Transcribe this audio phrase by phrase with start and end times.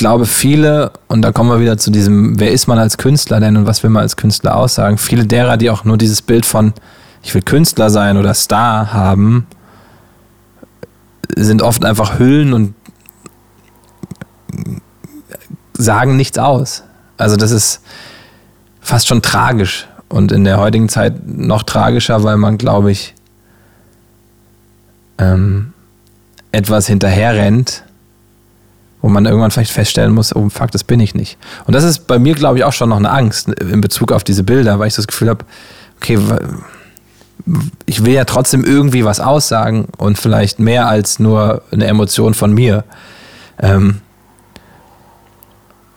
[0.00, 3.58] glaube, viele, und da kommen wir wieder zu diesem, wer ist man als Künstler denn
[3.58, 4.96] und was will man als Künstler aussagen?
[4.96, 6.72] Viele derer, die auch nur dieses Bild von,
[7.22, 9.46] ich will Künstler sein oder Star haben,
[11.36, 12.74] sind oft einfach Hüllen und
[15.74, 16.82] sagen nichts aus.
[17.18, 17.82] Also das ist
[18.80, 23.14] fast schon tragisch und in der heutigen Zeit noch tragischer, weil man, glaube ich,
[25.18, 25.74] ähm,
[26.52, 27.84] etwas hinterherrennt,
[29.02, 31.38] wo man irgendwann vielleicht feststellen muss, oh fuck, das bin ich nicht.
[31.66, 34.24] Und das ist bei mir, glaube ich, auch schon noch eine Angst in Bezug auf
[34.24, 35.44] diese Bilder, weil ich das Gefühl habe,
[35.96, 36.18] okay,
[37.86, 42.52] ich will ja trotzdem irgendwie was aussagen und vielleicht mehr als nur eine Emotion von
[42.52, 42.84] mir.
[43.58, 44.00] Ähm,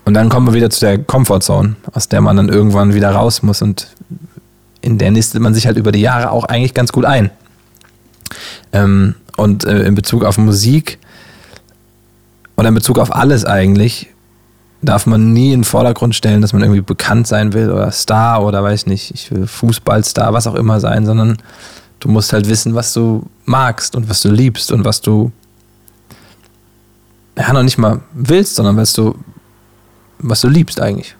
[0.06, 3.42] und dann kommen wir wieder zu der Comfortzone, aus der man dann irgendwann wieder raus
[3.42, 3.88] muss und
[4.80, 7.30] in der nistet man sich halt über die Jahre auch eigentlich ganz gut ein.
[8.72, 10.98] Ähm, und äh, in Bezug auf Musik
[12.56, 14.08] oder in Bezug auf alles eigentlich
[14.82, 18.44] darf man nie in den Vordergrund stellen, dass man irgendwie bekannt sein will oder Star
[18.44, 21.38] oder weiß nicht, ich will Fußballstar, was auch immer sein, sondern
[22.00, 25.32] du musst halt wissen, was du magst und was du liebst und was du
[27.38, 29.16] ja noch nicht mal willst, sondern was du
[30.18, 31.16] was du liebst eigentlich.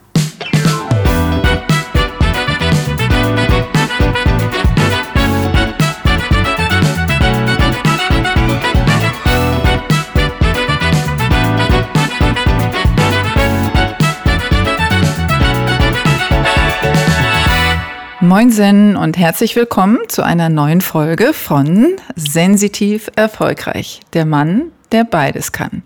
[18.34, 24.00] Moinsen und herzlich willkommen zu einer neuen Folge von Sensitiv Erfolgreich.
[24.12, 25.84] Der Mann, der beides kann.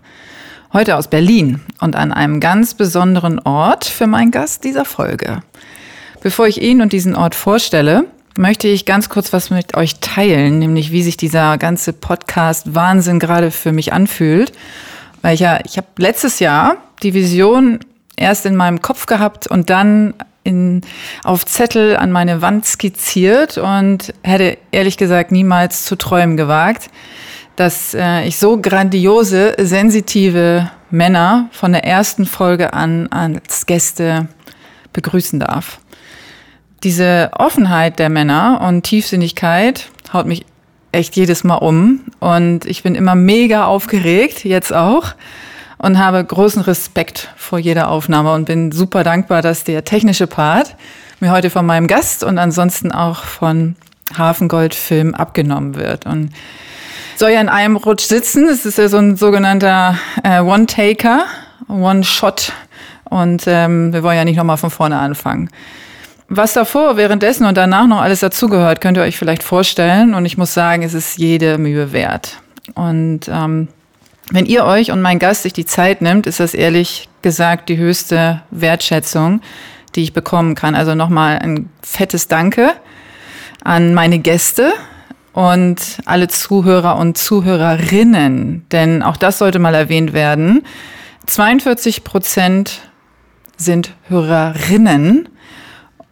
[0.73, 5.43] Heute aus Berlin und an einem ganz besonderen Ort für meinen Gast dieser Folge.
[6.23, 10.57] Bevor ich ihn und diesen Ort vorstelle, möchte ich ganz kurz was mit euch teilen,
[10.57, 14.53] nämlich wie sich dieser ganze Podcast Wahnsinn gerade für mich anfühlt.
[15.21, 17.81] Weil ich ja, ich habe letztes Jahr die Vision
[18.15, 20.15] erst in meinem Kopf gehabt und dann
[20.49, 20.81] in,
[21.23, 26.89] auf Zettel an meine Wand skizziert und hätte ehrlich gesagt niemals zu träumen gewagt,
[27.55, 34.27] dass äh, ich so grandiose, sensitive Männer von der ersten Folge an als Gäste
[34.91, 35.79] begrüßen darf.
[36.83, 40.45] Diese Offenheit der Männer und Tiefsinnigkeit haut mich
[40.91, 45.13] echt jedes Mal um und ich bin immer mega aufgeregt, jetzt auch
[45.79, 50.75] und habe großen Respekt vor jeder Aufnahme und bin super dankbar, dass der technische Part
[51.19, 53.75] mir heute von meinem Gast und ansonsten auch von
[54.17, 56.05] Hafengold Film abgenommen wird.
[56.05, 56.31] Und
[57.15, 58.47] soll ja in einem Rutsch sitzen.
[58.47, 61.25] Es ist ja so ein sogenannter äh, One-Taker,
[61.67, 62.53] One-Shot.
[63.05, 65.49] Und ähm, wir wollen ja nicht nochmal von vorne anfangen.
[66.27, 70.13] Was davor, währenddessen und danach noch alles dazugehört, könnt ihr euch vielleicht vorstellen.
[70.13, 72.39] Und ich muss sagen, es ist jede Mühe wert.
[72.75, 73.67] Und ähm,
[74.31, 77.77] wenn ihr euch und mein Gast sich die Zeit nimmt, ist das ehrlich gesagt die
[77.77, 79.41] höchste Wertschätzung,
[79.95, 80.75] die ich bekommen kann.
[80.75, 82.71] Also nochmal ein fettes Danke
[83.63, 84.71] an meine Gäste
[85.33, 90.63] und alle Zuhörer und Zuhörerinnen, denn auch das sollte mal erwähnt werden.
[91.27, 92.81] 42 Prozent
[93.57, 95.29] sind Hörerinnen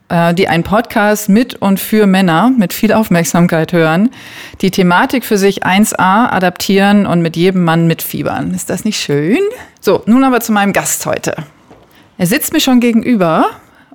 [0.10, 4.10] die einen Podcast mit und für Männer mit viel Aufmerksamkeit hören,
[4.62, 8.54] die Thematik für sich 1a adaptieren und mit jedem Mann mitfiebern.
[8.54, 9.40] Ist das nicht schön?
[9.82, 11.36] So, nun aber zu meinem Gast heute.
[12.18, 13.48] Er sitzt mir schon gegenüber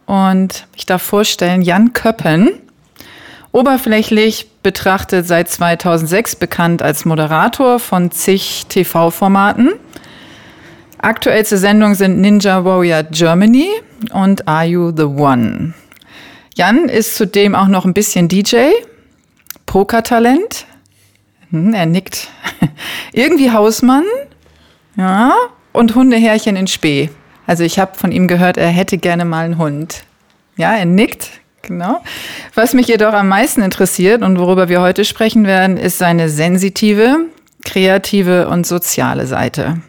[0.05, 2.51] und ich darf vorstellen, Jan Köppen,
[3.53, 9.73] oberflächlich betrachtet seit 2006 bekannt als Moderator von zig TV-Formaten.
[10.99, 13.69] Aktuellste Sendungen sind Ninja Warrior Germany
[14.13, 15.75] und Are You the One?
[16.55, 18.71] Jan ist zudem auch noch ein bisschen DJ,
[19.65, 20.67] Pokertalent.
[21.51, 22.29] Hm, er nickt.
[23.13, 24.05] Irgendwie Hausmann.
[24.97, 25.33] Ja.
[25.73, 27.09] Und Hundehärchen in Spee.
[27.47, 30.05] Also ich habe von ihm gehört, er hätte gerne mal einen Hund.
[30.57, 31.31] Ja, er nickt.
[31.63, 32.03] Genau.
[32.55, 37.27] Was mich jedoch am meisten interessiert und worüber wir heute sprechen werden, ist seine sensitive,
[37.65, 39.81] kreative und soziale Seite.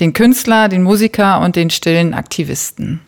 [0.00, 3.00] Den Künstler, den Musiker und den stillen Aktivisten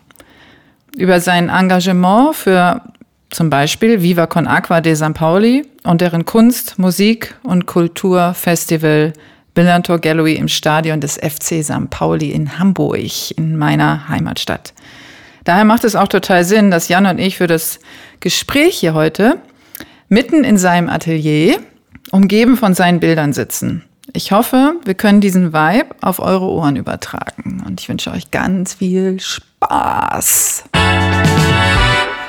[0.96, 2.82] über sein Engagement für
[3.30, 9.12] zum Beispiel Viva con Aqua de San Pauli und deren Kunst-, Musik- und Kulturfestival
[9.54, 11.90] Billantor Gallery im Stadion des FC St.
[11.90, 14.74] Pauli in Hamburg, in meiner Heimatstadt.
[15.44, 17.78] Daher macht es auch total Sinn, dass Jan und ich für das
[18.20, 19.38] Gespräch hier heute
[20.08, 21.58] mitten in seinem Atelier,
[22.10, 23.84] umgeben von seinen Bildern sitzen.
[24.12, 28.74] Ich hoffe, wir können diesen Vibe auf eure Ohren übertragen und ich wünsche euch ganz
[28.74, 30.64] viel Spaß.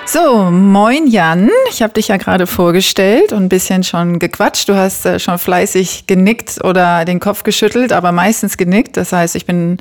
[0.07, 1.49] So, moin Jan.
[1.69, 4.69] Ich habe dich ja gerade vorgestellt und ein bisschen schon gequatscht.
[4.69, 8.95] Du hast äh, schon fleißig genickt oder den Kopf geschüttelt, aber meistens genickt.
[8.97, 9.77] Das heißt, ich bin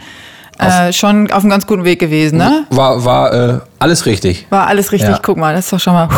[0.59, 2.65] Äh, schon auf einem ganz guten Weg gewesen, ne?
[2.71, 4.47] War, war äh, alles richtig.
[4.51, 5.11] War alles richtig.
[5.11, 5.19] Ja.
[5.21, 6.09] Guck mal, das ist doch schon mal,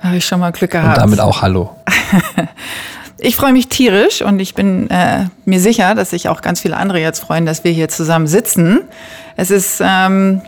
[0.00, 0.96] da habe ich schon mal Glück Und gehabt.
[0.98, 1.76] damit auch Hallo.
[3.20, 6.76] Ich freue mich tierisch und ich bin äh, mir sicher, dass sich auch ganz viele
[6.76, 8.80] andere jetzt freuen, dass wir hier zusammen sitzen.
[9.36, 10.40] Es ist ähm,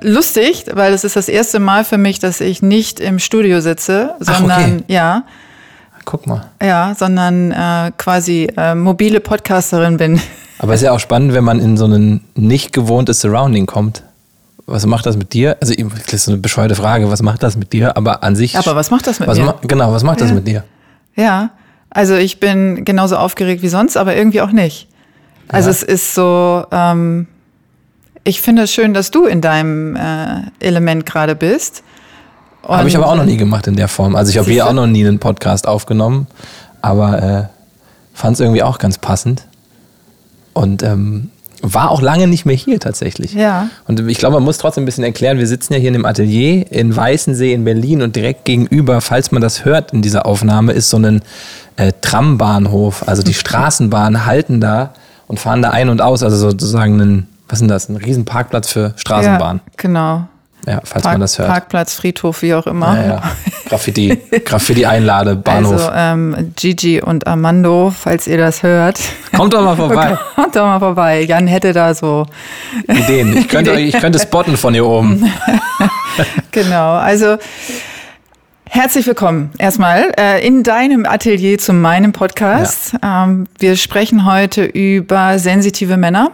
[0.00, 4.14] lustig, weil es ist das erste Mal für mich, dass ich nicht im Studio sitze,
[4.26, 4.84] Ach, sondern okay.
[4.88, 5.24] ja,
[6.04, 6.46] Guck mal.
[6.62, 10.20] ja, sondern äh, quasi äh, mobile Podcasterin bin.
[10.58, 14.02] Aber es ist ja auch spannend, wenn man in so ein nicht gewohntes Surrounding kommt.
[14.66, 15.56] Was macht das mit dir?
[15.60, 15.74] Also,
[16.06, 17.96] das ist eine bescheuerte Frage, was macht das mit dir?
[17.96, 18.56] Aber an sich.
[18.58, 20.34] Aber was macht das mit was ma- genau, was macht das Ja.
[20.34, 20.64] mit dir?
[21.14, 21.50] Ja,
[21.96, 24.86] also ich bin genauso aufgeregt wie sonst, aber irgendwie auch nicht.
[25.48, 25.70] Also Ja.
[25.70, 27.26] es ist so, ähm,
[28.22, 31.82] ich finde es schön, dass du in deinem äh, Element gerade bist.
[32.62, 34.14] Habe ich aber auch noch nie gemacht in der Form.
[34.14, 36.26] Also ich habe hier auch noch nie einen Podcast aufgenommen,
[36.82, 37.44] aber äh,
[38.12, 39.46] fand es irgendwie auch ganz passend.
[40.52, 41.30] Und ähm,
[41.62, 43.32] war auch lange nicht mehr hier tatsächlich.
[43.32, 43.68] Ja.
[43.86, 46.04] Und ich glaube, man muss trotzdem ein bisschen erklären, wir sitzen ja hier in dem
[46.04, 50.72] Atelier in Weißensee in Berlin und direkt gegenüber, falls man das hört in dieser Aufnahme,
[50.72, 51.22] ist so ein
[51.76, 53.08] äh, Trambahnhof.
[53.08, 54.92] Also die Straßenbahnen halten da
[55.26, 56.22] und fahren da ein und aus.
[56.22, 57.88] Also sozusagen ein, was ist denn das?
[57.88, 59.60] Ein Riesenparkplatz für Straßenbahn.
[59.64, 60.28] Ja, genau.
[60.66, 61.48] Ja, falls Park, man das hört.
[61.48, 62.96] Parkplatz, Friedhof, wie auch immer.
[62.96, 63.22] Ja, ja.
[63.68, 65.74] Graffiti, Graffiti-Einlade, Bahnhof.
[65.74, 68.98] Also ähm, Gigi und Armando, falls ihr das hört,
[69.36, 70.18] Kommt doch mal vorbei.
[70.34, 71.22] kommt doch mal vorbei.
[71.22, 72.26] Jan hätte da so
[72.88, 73.36] Ideen.
[73.36, 75.30] Ich könnte, euch- ich könnte spotten von hier oben.
[76.50, 77.36] Genau, also
[78.68, 82.94] herzlich willkommen erstmal äh, in deinem Atelier zu meinem Podcast.
[83.04, 86.30] Ähm, wir sprechen heute über sensitive Männer,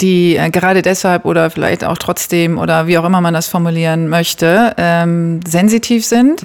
[0.00, 4.08] die äh, gerade deshalb oder vielleicht auch trotzdem oder wie auch immer man das formulieren
[4.08, 6.44] möchte, ähm, sensitiv sind,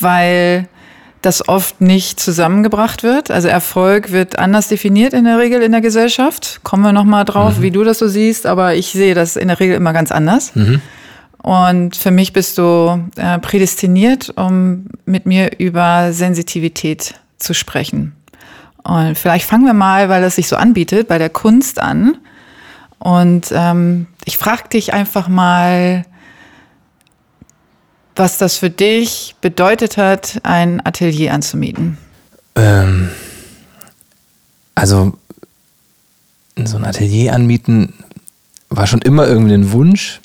[0.00, 0.68] weil
[1.22, 3.30] das oft nicht zusammengebracht wird.
[3.30, 6.60] Also Erfolg wird anders definiert in der Regel in der Gesellschaft.
[6.62, 9.60] Kommen wir nochmal drauf, wie du das so siehst, aber ich sehe das in der
[9.60, 10.52] Regel immer ganz anders.
[11.42, 18.12] Und für mich bist du äh, prädestiniert, um mit mir über Sensitivität zu sprechen.
[18.82, 22.16] Und vielleicht fangen wir mal, weil das sich so anbietet, bei der Kunst an.
[22.98, 26.04] Und ähm, ich frage dich einfach mal,
[28.16, 31.96] was das für dich bedeutet hat, ein Atelier anzumieten.
[32.56, 33.08] Ähm,
[34.74, 35.16] also,
[36.62, 37.94] so ein Atelier anmieten
[38.68, 40.20] war schon immer irgendwie ein Wunsch,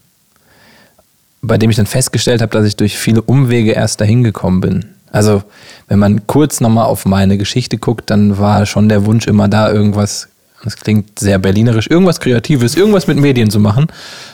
[1.42, 4.95] bei dem ich dann festgestellt habe, dass ich durch viele Umwege erst dahin gekommen bin.
[5.16, 5.44] Also,
[5.88, 9.72] wenn man kurz nochmal auf meine Geschichte guckt, dann war schon der Wunsch immer da,
[9.72, 10.28] irgendwas,
[10.62, 13.88] das klingt sehr berlinerisch, irgendwas Kreatives, irgendwas mit Medien zu machen.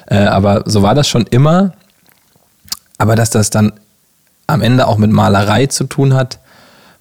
[0.07, 1.73] Äh, aber so war das schon immer.
[2.97, 3.73] Aber dass das dann
[4.47, 6.39] am Ende auch mit Malerei zu tun hat,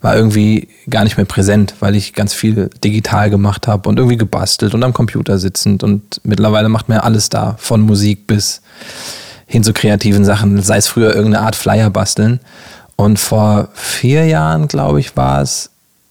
[0.02, 4.18] war irgendwie gar nicht mehr präsent, weil ich ganz viel digital gemacht habe und irgendwie
[4.18, 8.60] gebastelt und am Computer sitzend und mittlerweile macht mir alles da, von Musik bis
[9.46, 12.40] hin zu kreativen Sachen, sei es früher irgendeine Art Flyer basteln.
[13.00, 15.70] Und vor vier Jahren, glaube ich, war es,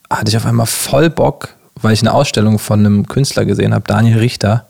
[0.09, 1.49] hatte ich auf einmal voll Bock,
[1.79, 4.65] weil ich eine Ausstellung von einem Künstler gesehen habe, Daniel Richter,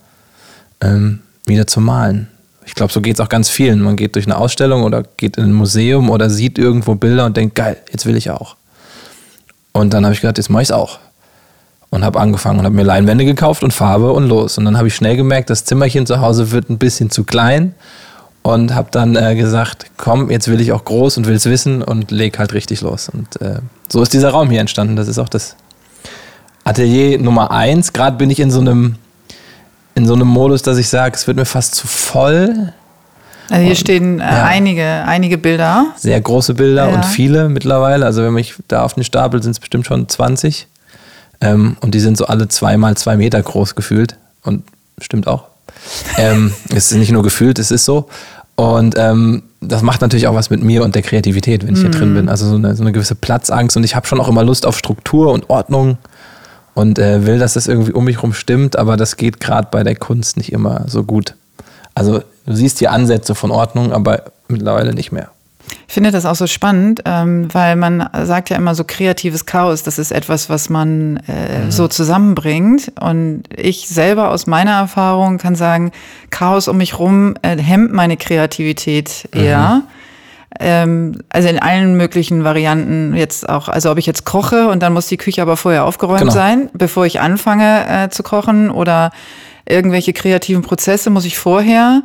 [0.82, 2.28] ähm, wieder zu malen.
[2.66, 3.80] Ich glaube, so geht es auch ganz vielen.
[3.80, 7.38] Man geht durch eine Ausstellung oder geht in ein Museum oder sieht irgendwo Bilder und
[7.38, 8.58] denkt, geil, jetzt will ich auch.
[9.72, 11.00] Und dann habe ich gedacht, jetzt mache ich es auch.
[11.90, 14.58] Und habe angefangen und habe mir Leinwände gekauft und Farbe und los.
[14.58, 17.76] Und dann habe ich schnell gemerkt, das Zimmerchen zu Hause wird ein bisschen zu klein.
[18.54, 21.82] Und habe dann äh, gesagt, komm, jetzt will ich auch groß und will es wissen
[21.82, 23.10] und leg halt richtig los.
[23.10, 24.96] Und äh, so ist dieser Raum hier entstanden.
[24.96, 25.56] Das ist auch das
[26.64, 27.94] Atelier Nummer eins.
[27.94, 28.96] Gerade bin ich in so einem
[29.96, 32.72] in so einem Modus, dass ich sage, es wird mir fast zu voll.
[33.50, 34.46] Also hier stehen äh, ja.
[34.46, 35.88] einige, einige Bilder.
[35.98, 36.96] Sehr große Bilder Ja.
[36.96, 38.06] und viele mittlerweile.
[38.06, 40.68] Also wenn ich da auf den Stapel sind es bestimmt schon 20.
[41.42, 44.18] Ähm, und die sind so alle zwei mal zwei Meter groß gefühlt.
[44.44, 44.64] Und
[45.02, 45.46] stimmt auch.
[46.18, 48.08] ähm, es ist nicht nur gefühlt, es ist so.
[48.60, 51.92] Und ähm, das macht natürlich auch was mit mir und der Kreativität, wenn ich hier
[51.92, 52.28] drin bin.
[52.28, 53.78] Also so eine, so eine gewisse Platzangst.
[53.78, 55.98] Und ich habe schon auch immer Lust auf Struktur und Ordnung
[56.74, 59.86] und äh, will, dass das irgendwie um mich rum stimmt, aber das geht gerade bei
[59.86, 61.36] der Kunst nicht immer so gut.
[61.96, 65.30] Also du siehst hier Ansätze von Ordnung, aber mittlerweile nicht mehr.
[65.88, 69.84] Ich finde das auch so spannend, ähm, weil man sagt ja immer so kreatives Chaos,
[69.84, 72.92] das ist etwas, was man äh, so zusammenbringt.
[73.00, 75.92] Und ich selber aus meiner Erfahrung kann sagen,
[76.30, 79.82] Chaos um mich rum äh, hemmt meine Kreativität eher.
[80.60, 84.94] Ähm, also in allen möglichen Varianten jetzt auch, also ob ich jetzt koche und dann
[84.94, 86.32] muss die Küche aber vorher aufgeräumt Genau.
[86.32, 89.12] sein, bevor ich anfange äh, zu kochen oder
[89.68, 92.02] irgendwelche kreativen Prozesse muss ich vorher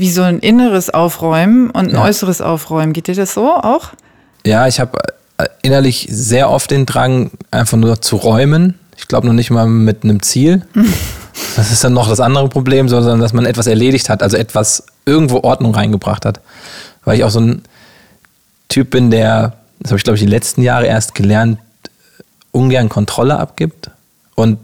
[0.00, 2.02] wie so ein inneres Aufräumen und ein Ja.
[2.04, 2.94] äußeres Aufräumen.
[2.94, 3.90] Geht dir das so auch?
[4.46, 4.98] Ja, ich habe
[5.36, 8.78] äh, innerlich sehr oft den Drang, einfach nur zu räumen.
[8.96, 10.66] Ich glaube noch nicht mal mit einem Ziel.
[11.56, 14.84] Das ist dann noch das andere Problem, sondern dass man etwas erledigt hat, also etwas
[15.06, 16.40] irgendwo Ordnung reingebracht hat.
[17.04, 17.62] Weil ich auch so ein
[18.68, 21.58] Typ bin, der, das habe ich glaube ich die letzten Jahre erst gelernt,
[22.52, 23.90] ungern Kontrolle abgibt
[24.34, 24.58] und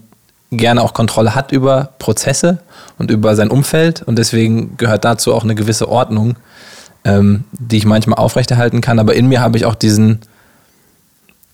[0.51, 2.59] gerne auch Kontrolle hat über Prozesse
[2.97, 4.01] und über sein Umfeld.
[4.03, 6.35] Und deswegen gehört dazu auch eine gewisse Ordnung,
[7.03, 8.99] ähm, die ich manchmal aufrechterhalten kann.
[8.99, 10.19] Aber in mir habe ich auch diesen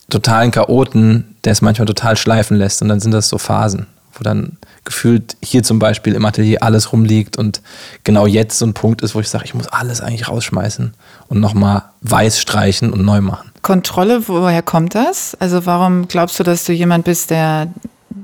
[0.09, 2.81] totalen Chaoten, der es manchmal total schleifen lässt.
[2.81, 6.91] Und dann sind das so Phasen, wo dann gefühlt hier zum Beispiel im Atelier alles
[6.91, 7.61] rumliegt und
[8.03, 10.93] genau jetzt so ein Punkt ist, wo ich sage, ich muss alles eigentlich rausschmeißen
[11.29, 13.49] und nochmal weiß streichen und neu machen.
[13.61, 15.35] Kontrolle, woher kommt das?
[15.39, 17.69] Also warum glaubst du, dass du jemand bist, der,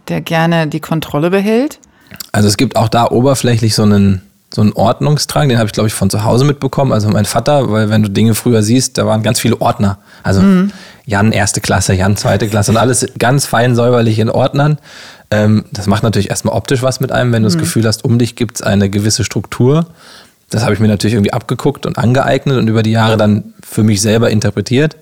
[0.07, 1.79] der gerne die Kontrolle behält?
[2.31, 4.21] Also es gibt auch da oberflächlich so einen,
[4.53, 6.91] so einen Ordnungsdrang, den habe ich, glaube ich, von zu Hause mitbekommen.
[6.91, 9.99] Also mein Vater, weil wenn du Dinge früher siehst, da waren ganz viele Ordner.
[10.23, 10.71] Also mhm.
[11.05, 14.77] Jan erste Klasse, Jan zweite Klasse und alles ganz fein säuberlich in Ordnern.
[15.31, 17.53] Ähm, das macht natürlich erstmal optisch was mit einem, wenn du mhm.
[17.53, 19.87] das Gefühl hast, um dich gibt es eine gewisse Struktur.
[20.49, 23.83] Das habe ich mir natürlich irgendwie abgeguckt und angeeignet und über die Jahre dann für
[23.83, 24.97] mich selber interpretiert.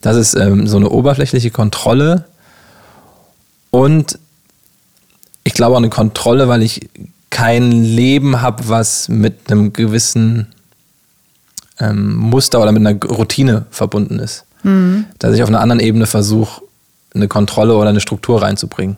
[0.00, 2.24] Das ist ähm, so eine oberflächliche Kontrolle
[3.70, 4.18] und
[5.46, 6.88] ich glaube auch eine Kontrolle, weil ich
[7.30, 10.48] kein Leben habe, was mit einem gewissen
[11.78, 14.44] ähm, Muster oder mit einer Routine verbunden ist.
[14.64, 15.04] Mhm.
[15.20, 16.62] Dass ich auf einer anderen Ebene versuche,
[17.14, 18.96] eine Kontrolle oder eine Struktur reinzubringen.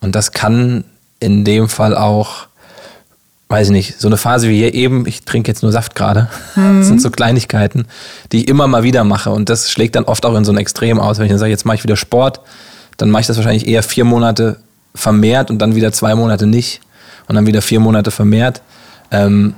[0.00, 0.82] Und das kann
[1.20, 2.48] in dem Fall auch,
[3.48, 6.28] weiß ich nicht, so eine Phase wie hier eben, ich trinke jetzt nur Saft gerade,
[6.56, 6.78] mhm.
[6.80, 7.86] das sind so Kleinigkeiten,
[8.32, 9.30] die ich immer mal wieder mache.
[9.30, 11.18] Und das schlägt dann oft auch in so ein Extrem aus.
[11.18, 12.40] Wenn ich dann sage, jetzt mache ich wieder Sport,
[12.96, 14.56] dann mache ich das wahrscheinlich eher vier Monate
[14.96, 16.80] vermehrt und dann wieder zwei Monate nicht
[17.28, 18.62] und dann wieder vier Monate vermehrt.
[19.10, 19.54] Ähm,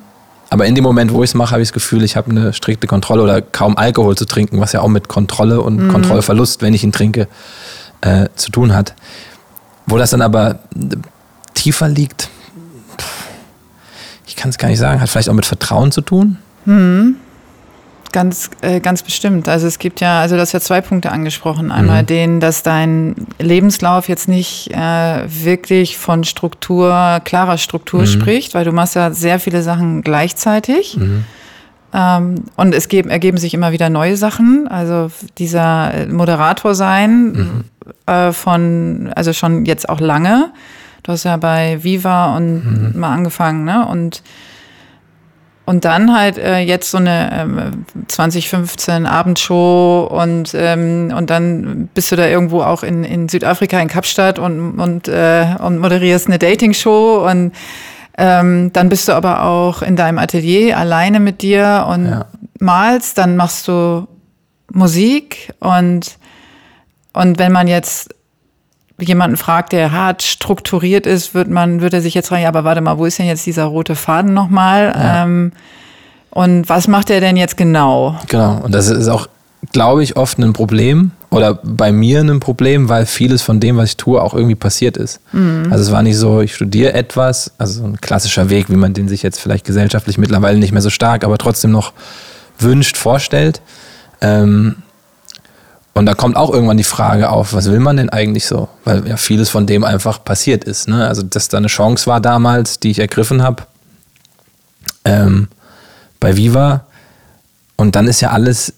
[0.51, 2.53] aber in dem Moment, wo ich es mache, habe ich das Gefühl, ich habe eine
[2.53, 5.89] strikte Kontrolle oder kaum Alkohol zu trinken, was ja auch mit Kontrolle und mhm.
[5.93, 7.29] Kontrollverlust, wenn ich ihn trinke,
[8.01, 8.95] äh, zu tun hat.
[9.87, 10.61] Wo das dann aber
[11.55, 12.29] tiefer liegt,
[14.27, 16.39] ich kann es gar nicht sagen, hat vielleicht auch mit Vertrauen zu tun.
[16.65, 17.17] Mhm.
[18.13, 19.49] Ganz, äh, ganz bestimmt.
[19.49, 21.71] Also es gibt ja, also du hast ja zwei Punkte angesprochen.
[21.71, 22.07] Einmal mhm.
[22.07, 28.07] den, dass dein Lebenslauf jetzt nicht äh, wirklich von Struktur, klarer Struktur mhm.
[28.07, 30.97] spricht, weil du machst ja sehr viele Sachen gleichzeitig.
[30.97, 31.25] Mhm.
[31.93, 34.69] Ähm, und es geben, ergeben sich immer wieder neue Sachen.
[34.69, 37.65] Also dieser Moderator sein mhm.
[38.07, 40.51] äh, von, also schon jetzt auch lange.
[41.03, 43.01] Du hast ja bei Viva und mhm.
[43.01, 43.87] mal angefangen, ne?
[43.87, 44.23] Und
[45.69, 52.11] und dann halt äh, jetzt so eine ähm, 2015 Abendshow und, ähm, und dann bist
[52.11, 56.39] du da irgendwo auch in, in Südafrika, in Kapstadt und, und, äh, und moderierst eine
[56.39, 57.53] Dating-Show und
[58.17, 62.25] ähm, dann bist du aber auch in deinem Atelier alleine mit dir und ja.
[62.59, 64.09] malst, dann machst du
[64.73, 66.17] Musik und,
[67.13, 68.15] und wenn man jetzt
[69.01, 72.65] jemanden fragt, der hart strukturiert ist, wird man, wird er sich jetzt fragen, ja, aber
[72.65, 74.93] warte mal, wo ist denn jetzt dieser rote Faden nochmal?
[74.95, 75.25] Ja.
[75.25, 75.53] Ähm,
[76.31, 78.19] und was macht er denn jetzt genau?
[78.29, 79.29] Genau, und das ist auch,
[79.73, 83.91] glaube ich, oft ein Problem, oder bei mir ein Problem, weil vieles von dem, was
[83.91, 85.21] ich tue, auch irgendwie passiert ist.
[85.33, 85.69] Mhm.
[85.71, 88.95] Also es war nicht so, ich studiere etwas, also so ein klassischer Weg, wie man
[88.95, 91.93] den sich jetzt vielleicht gesellschaftlich mittlerweile nicht mehr so stark, aber trotzdem noch
[92.59, 93.61] wünscht, vorstellt.
[94.21, 94.77] Ähm,
[95.99, 98.69] und da kommt auch irgendwann die Frage auf, was will man denn eigentlich so?
[98.85, 100.89] Weil ja vieles von dem einfach passiert ist.
[100.89, 101.07] Ne?
[101.07, 103.65] Also, dass da eine Chance war damals, die ich ergriffen habe
[105.05, 105.49] ähm,
[106.21, 106.85] bei Viva.
[107.77, 108.75] Und dann ist ja alles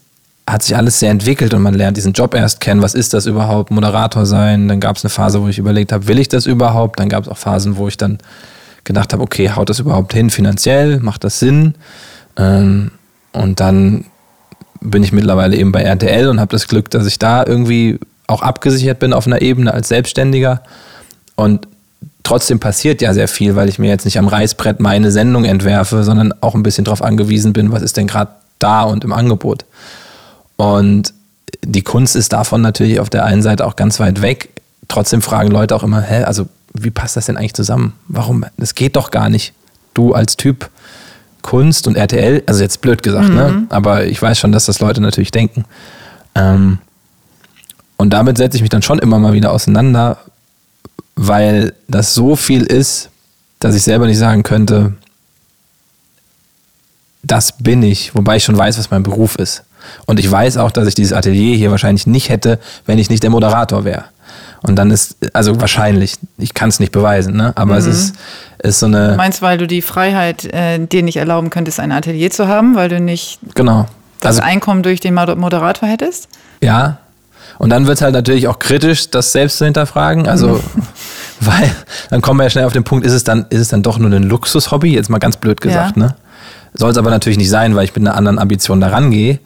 [0.49, 2.81] hat sich alles sehr entwickelt und man lernt diesen Job erst kennen.
[2.81, 3.71] Was ist das überhaupt?
[3.71, 4.67] Moderator sein.
[4.67, 6.99] Dann gab es eine Phase, wo ich überlegt habe, will ich das überhaupt?
[6.99, 8.17] Dann gab es auch Phasen, wo ich dann
[8.83, 10.99] gedacht habe, okay, haut das überhaupt hin finanziell?
[10.99, 11.75] Macht das Sinn?
[12.35, 12.91] Ähm,
[13.31, 14.05] und dann
[14.81, 18.41] bin ich mittlerweile eben bei RTL und habe das Glück, dass ich da irgendwie auch
[18.41, 20.61] abgesichert bin auf einer Ebene als Selbstständiger.
[21.35, 21.67] Und
[22.23, 26.03] trotzdem passiert ja sehr viel, weil ich mir jetzt nicht am Reißbrett meine Sendung entwerfe,
[26.03, 29.65] sondern auch ein bisschen darauf angewiesen bin, was ist denn gerade da und im Angebot.
[30.57, 31.13] Und
[31.63, 34.49] die Kunst ist davon natürlich auf der einen Seite auch ganz weit weg.
[34.87, 37.93] Trotzdem fragen Leute auch immer, hä, also wie passt das denn eigentlich zusammen?
[38.07, 38.45] Warum?
[38.57, 39.53] Das geht doch gar nicht.
[39.93, 40.69] Du als Typ
[41.41, 43.49] Kunst und RTL, also jetzt blöd gesagt, ne?
[43.49, 43.59] mhm.
[43.61, 43.65] ne?
[43.69, 45.65] Aber ich weiß schon, dass das Leute natürlich denken.
[46.35, 46.79] Ähm,
[47.97, 50.17] und damit setze ich mich dann schon immer mal wieder auseinander,
[51.15, 53.09] weil das so viel ist,
[53.59, 54.93] dass ich selber nicht sagen könnte,
[57.23, 59.63] das bin ich, wobei ich schon weiß, was mein Beruf ist.
[60.05, 63.23] Und ich weiß auch, dass ich dieses Atelier hier wahrscheinlich nicht hätte, wenn ich nicht
[63.23, 64.05] der Moderator wäre.
[64.63, 67.51] Und dann ist, also wahrscheinlich, ich kann es nicht beweisen, ne?
[67.55, 67.79] aber mhm.
[67.79, 68.15] es ist,
[68.59, 69.09] ist so eine.
[69.09, 72.75] Du meinst, weil du die Freiheit äh, dir nicht erlauben könntest, ein Atelier zu haben,
[72.75, 73.87] weil du nicht genau.
[74.19, 76.29] das also, Einkommen durch den Moderator hättest?
[76.61, 76.99] Ja.
[77.57, 80.27] Und dann wird es halt natürlich auch kritisch, das selbst zu hinterfragen.
[80.27, 80.61] Also,
[81.41, 81.75] Weil
[82.11, 83.97] dann kommen wir ja schnell auf den Punkt, ist es dann, ist es dann doch
[83.97, 84.93] nur ein Luxushobby?
[84.93, 86.03] Jetzt mal ganz blöd gesagt, ja.
[86.03, 86.15] ne?
[86.73, 89.39] Soll es aber natürlich nicht sein, weil ich mit einer anderen Ambition da rangehe.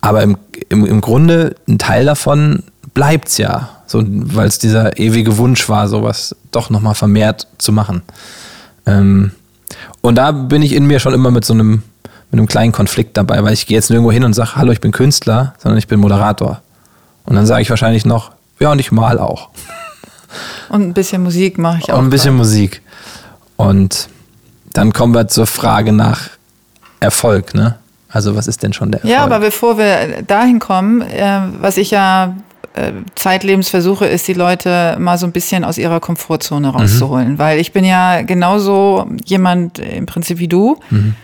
[0.00, 0.36] Aber im,
[0.68, 2.64] im, im Grunde, ein Teil davon
[2.94, 3.70] bleibt es ja.
[3.86, 8.02] So, weil es dieser ewige Wunsch war, sowas doch nochmal vermehrt zu machen.
[8.84, 9.32] Ähm,
[10.00, 11.82] und da bin ich in mir schon immer mit so einem,
[12.30, 14.80] mit einem kleinen Konflikt dabei, weil ich gehe jetzt nirgendwo hin und sage, hallo, ich
[14.80, 16.62] bin Künstler, sondern ich bin Moderator.
[17.24, 19.50] Und dann sage ich wahrscheinlich noch, ja, und ich mal auch.
[20.68, 21.98] Und ein bisschen Musik mache ich auch.
[21.98, 22.34] Und ein bisschen.
[22.36, 22.82] Musik.
[23.56, 24.08] Und
[24.72, 26.30] dann kommen wir zur Frage nach
[27.00, 27.78] Erfolg, ne?
[28.08, 29.14] Also was ist denn schon der Erfolg?
[29.14, 32.34] Ja, aber bevor wir dahin kommen, äh, was ich ja
[33.14, 36.76] zeitlebens versuche, ist die Leute mal so ein bisschen aus ihrer Komfortzone mhm.
[36.76, 37.32] rauszuholen.
[37.32, 37.38] Mhm.
[37.38, 40.78] Weil ich bin ja genauso jemand im Prinzip wie du.
[40.90, 41.14] Mhm.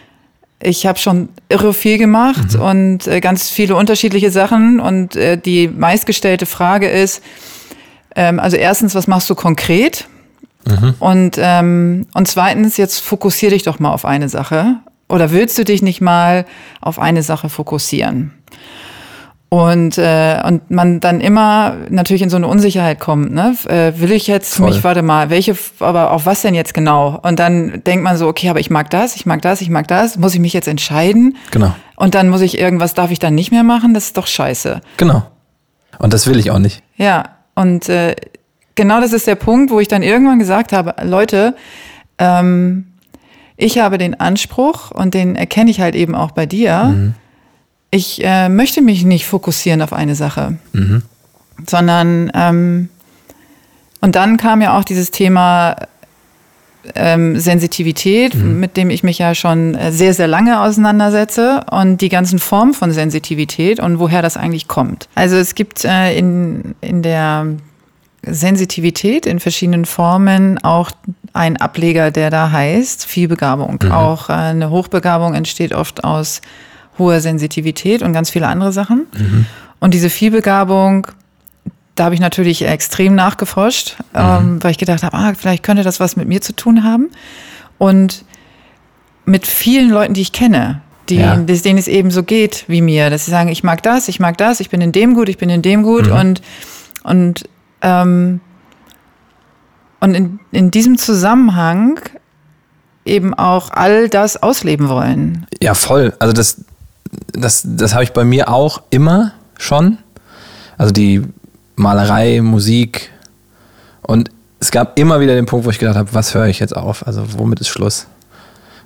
[0.61, 2.61] Ich habe schon irre viel gemacht mhm.
[2.61, 4.81] und äh, ganz viele unterschiedliche Sachen.
[4.81, 7.23] Und äh, die meistgestellte Frage ist,
[8.15, 10.07] ähm, also erstens, was machst du konkret?
[10.67, 10.95] Mhm.
[10.99, 14.77] Und, ähm, und zweitens, jetzt fokussier dich doch mal auf eine Sache.
[15.09, 16.47] Oder willst du dich nicht mal
[16.81, 18.33] auf eine Sache fokussieren?
[19.53, 23.35] Und, äh, und man dann immer natürlich in so eine Unsicherheit kommt.
[23.35, 23.55] Ne?
[23.69, 24.71] Äh, will ich jetzt Voll.
[24.71, 27.21] mich, warte mal, welche, aber auf was denn jetzt genau?
[27.23, 29.87] Und dann denkt man so, okay, aber ich mag das, ich mag das, ich mag
[29.89, 30.17] das.
[30.17, 31.37] Muss ich mich jetzt entscheiden?
[31.51, 31.75] Genau.
[31.97, 33.93] Und dann muss ich irgendwas, darf ich dann nicht mehr machen?
[33.93, 34.81] Das ist doch scheiße.
[34.97, 35.23] Genau.
[35.99, 36.83] Und das will ich auch nicht.
[36.97, 38.17] Ja, und äh,
[38.75, 41.57] genau das ist der Punkt, wo ich dann irgendwann gesagt habe, Leute,
[42.17, 42.87] ähm,
[43.59, 46.85] ich habe den Anspruch und den erkenne ich halt eben auch bei dir.
[46.85, 47.15] Mhm.
[47.95, 51.03] Ich äh, möchte mich nicht fokussieren auf eine Sache, mhm.
[51.67, 52.89] sondern ähm,
[54.01, 55.77] und dann kam ja auch dieses Thema
[56.95, 58.59] ähm, Sensitivität, mhm.
[58.59, 62.73] mit dem ich mich ja schon äh, sehr, sehr lange auseinandersetze und die ganzen Formen
[62.73, 65.09] von Sensitivität und woher das eigentlich kommt.
[65.15, 67.47] Also es gibt äh, in, in der
[68.25, 70.91] Sensitivität in verschiedenen Formen auch
[71.33, 73.81] ein Ableger, der da heißt Vielbegabung.
[73.83, 73.93] Mhm.
[73.93, 76.41] Auch äh, eine Hochbegabung entsteht oft aus
[77.03, 79.07] hoher Sensitivität und ganz viele andere Sachen.
[79.17, 79.47] Mhm.
[79.79, 81.07] Und diese Vielbegabung
[81.95, 84.21] da habe ich natürlich extrem nachgeforscht, mhm.
[84.21, 87.11] ähm, weil ich gedacht habe, ah, vielleicht könnte das was mit mir zu tun haben.
[87.79, 88.25] Und
[89.25, 91.37] mit vielen Leuten, die ich kenne, die, ja.
[91.37, 94.39] denen es eben so geht wie mir, dass sie sagen, ich mag das, ich mag
[94.39, 96.13] das, ich bin in dem gut, ich bin in dem gut mhm.
[96.13, 96.43] und,
[97.03, 97.49] und,
[97.83, 98.41] ähm,
[100.01, 102.01] und in, in diesem Zusammenhang
[103.05, 105.47] eben auch all das ausleben wollen.
[105.61, 106.15] Ja, voll.
[106.21, 106.65] Also das,
[107.33, 109.99] das, das habe ich bei mir auch immer schon.
[110.79, 111.23] Also die
[111.77, 113.11] Malerei, Musik.
[114.03, 114.31] Und
[114.61, 117.07] es gab immer wieder den Punkt, wo ich gedacht habe, was höre ich jetzt auf?
[117.07, 118.07] Also womit ist Schluss?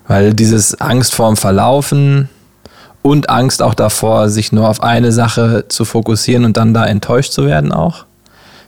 [0.09, 2.29] Weil dieses Angst vorm Verlaufen
[3.03, 7.33] und Angst auch davor, sich nur auf eine Sache zu fokussieren und dann da enttäuscht
[7.33, 8.05] zu werden auch,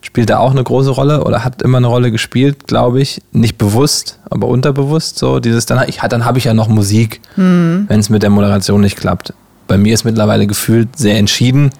[0.00, 3.22] spielt da auch eine große Rolle oder hat immer eine Rolle gespielt, glaube ich.
[3.32, 5.18] Nicht bewusst, aber unterbewusst.
[5.18, 7.86] So dieses dann, ich, dann habe ich ja noch Musik, mhm.
[7.88, 9.32] wenn es mit der Moderation nicht klappt.
[9.68, 11.70] Bei mir ist mittlerweile gefühlt sehr entschieden,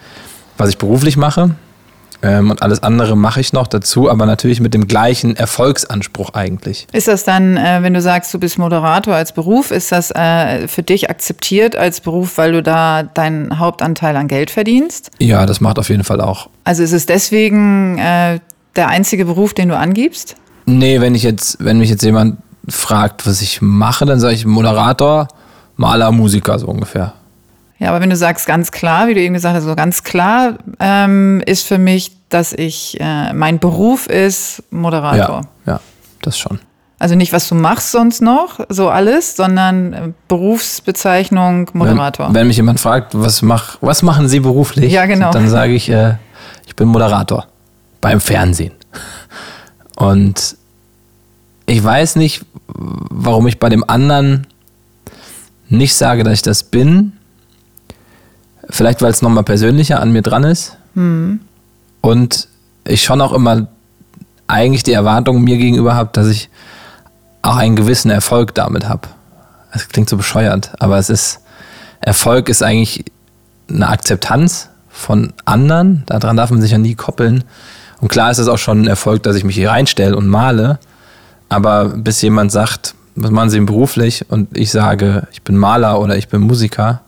[0.57, 1.57] was ich beruflich mache.
[2.20, 6.88] Ähm, und alles andere mache ich noch dazu, aber natürlich mit dem gleichen Erfolgsanspruch eigentlich.
[6.92, 10.66] Ist das dann, äh, wenn du sagst, du bist Moderator als Beruf, ist das äh,
[10.66, 15.12] für dich akzeptiert als Beruf, weil du da deinen Hauptanteil an Geld verdienst?
[15.20, 16.51] Ja, das macht auf jeden Fall auch.
[16.64, 18.40] Also ist es deswegen äh,
[18.74, 20.35] der einzige Beruf, den du angibst?
[20.66, 24.44] Nee, wenn ich jetzt, wenn mich jetzt jemand fragt, was ich mache, dann sage ich
[24.44, 25.29] Moderator,
[25.77, 27.14] Maler, Musiker so ungefähr.
[27.79, 30.55] Ja, aber wenn du sagst ganz klar, wie du eben gesagt hast, so ganz klar
[30.81, 35.43] ähm, ist für mich, dass ich, äh, mein Beruf ist Moderator.
[35.64, 35.81] Ja, ja,
[36.23, 36.59] das schon.
[36.99, 42.27] Also nicht, was du machst sonst noch, so alles, sondern äh, Berufsbezeichnung Moderator.
[42.29, 44.93] Wenn, wenn, mich jemand fragt, was, mach, was machen Sie beruflich?
[44.93, 45.31] Ja, genau.
[45.31, 46.14] Dann sage ich, äh,
[46.67, 47.47] ich bin Moderator
[48.01, 48.73] beim Fernsehen.
[49.95, 50.57] Und
[51.67, 54.49] ich weiß nicht, warum ich bei dem anderen
[55.69, 57.12] nicht sage, dass ich das bin,
[58.71, 60.77] Vielleicht, weil es nochmal persönlicher an mir dran ist.
[60.95, 61.41] Mhm.
[62.01, 62.49] Und
[62.85, 63.67] ich schon auch immer
[64.47, 66.49] eigentlich die Erwartung mir gegenüber habe, dass ich
[67.43, 69.09] auch einen gewissen Erfolg damit habe.
[69.73, 71.41] Es klingt so bescheuert, aber es ist,
[72.01, 73.05] Erfolg ist eigentlich
[73.69, 76.03] eine Akzeptanz von anderen.
[76.07, 77.45] Daran darf man sich ja nie koppeln.
[78.01, 80.79] Und klar ist es auch schon ein Erfolg, dass ich mich hier reinstelle und male.
[81.49, 84.25] Aber bis jemand sagt, was machen Sie beruflich?
[84.31, 87.01] Und ich sage, ich bin Maler oder ich bin Musiker,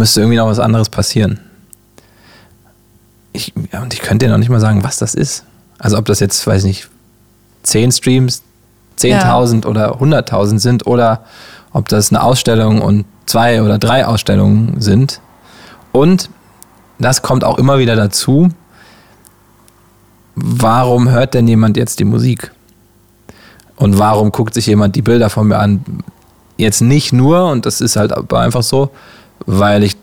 [0.00, 1.40] müsste irgendwie noch was anderes passieren.
[3.34, 5.44] Ich, ja, und ich könnte dir noch nicht mal sagen, was das ist.
[5.78, 6.88] Also ob das jetzt, weiß ich nicht,
[7.64, 8.42] 10 Streams,
[8.98, 9.68] 10.000 ja.
[9.68, 11.22] oder 100.000 sind oder
[11.74, 15.20] ob das eine Ausstellung und zwei oder drei Ausstellungen sind.
[15.92, 16.30] Und
[16.98, 18.48] das kommt auch immer wieder dazu.
[20.34, 22.52] warum hört denn jemand jetzt die Musik?
[23.76, 25.84] Und warum guckt sich jemand die Bilder von mir an?
[26.56, 28.90] Jetzt nicht nur, und das ist halt einfach so,
[29.46, 29.96] weil ich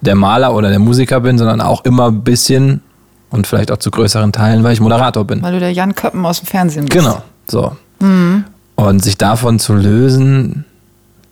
[0.00, 2.82] der Maler oder der Musiker bin, sondern auch immer ein bisschen
[3.30, 5.42] und vielleicht auch zu größeren Teilen, weil ich Moderator bin.
[5.42, 6.96] Weil du der Jan Köppen aus dem Fernsehen bist.
[6.96, 7.76] Genau, so.
[8.00, 8.44] Mhm.
[8.76, 10.64] Und sich davon zu lösen,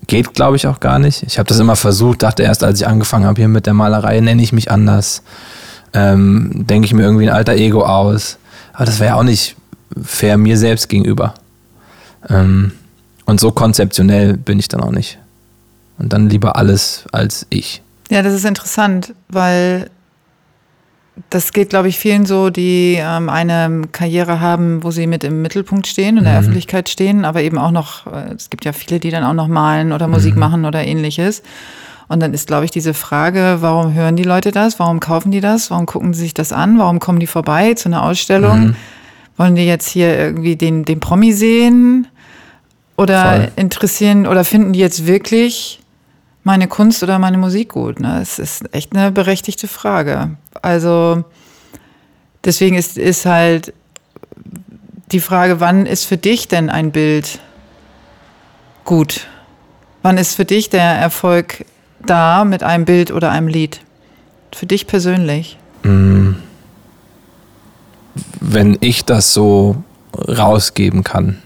[0.06, 1.22] geht, glaube ich, auch gar nicht.
[1.22, 4.20] Ich habe das immer versucht, dachte erst, als ich angefangen habe hier mit der Malerei,
[4.20, 5.22] nenne ich mich anders.
[5.92, 8.38] Ähm, Denke ich mir irgendwie ein alter Ego aus.
[8.72, 9.56] Aber das wäre ja auch nicht
[10.02, 11.34] fair mir selbst gegenüber.
[12.28, 12.72] Ähm,
[13.26, 15.18] und so konzeptionell bin ich dann auch nicht.
[15.98, 17.83] Und dann lieber alles als ich.
[18.11, 19.90] Ja, das ist interessant, weil
[21.31, 25.42] das geht, glaube ich, vielen so, die ähm, eine Karriere haben, wo sie mit im
[25.42, 26.38] Mittelpunkt stehen, in der mhm.
[26.40, 29.48] Öffentlichkeit stehen, aber eben auch noch, äh, es gibt ja viele, die dann auch noch
[29.48, 30.40] malen oder Musik mhm.
[30.40, 31.42] machen oder ähnliches.
[32.09, 34.78] Und dann ist, glaube ich, diese Frage, warum hören die Leute das?
[34.78, 35.70] Warum kaufen die das?
[35.70, 36.78] Warum gucken sie sich das an?
[36.78, 38.61] Warum kommen die vorbei zu einer Ausstellung?
[38.61, 38.76] Mhm.
[39.37, 42.07] Wollen die jetzt hier irgendwie den, den Promi sehen?
[42.96, 43.52] Oder Voll.
[43.57, 45.81] interessieren oder finden die jetzt wirklich
[46.44, 48.00] meine Kunst oder meine Musik gut?
[48.00, 48.20] Ne?
[48.20, 50.37] Es ist echt eine berechtigte Frage.
[50.61, 51.24] Also
[52.44, 53.72] deswegen ist, ist halt
[55.12, 57.38] die Frage, wann ist für dich denn ein Bild
[58.85, 59.26] gut?
[60.02, 61.64] Wann ist für dich der Erfolg
[62.05, 63.81] da mit einem Bild oder einem Lied?
[64.52, 65.59] Für dich persönlich?
[65.85, 66.33] Mm.
[68.40, 69.83] Wenn ich das so
[70.16, 71.38] rausgeben kann.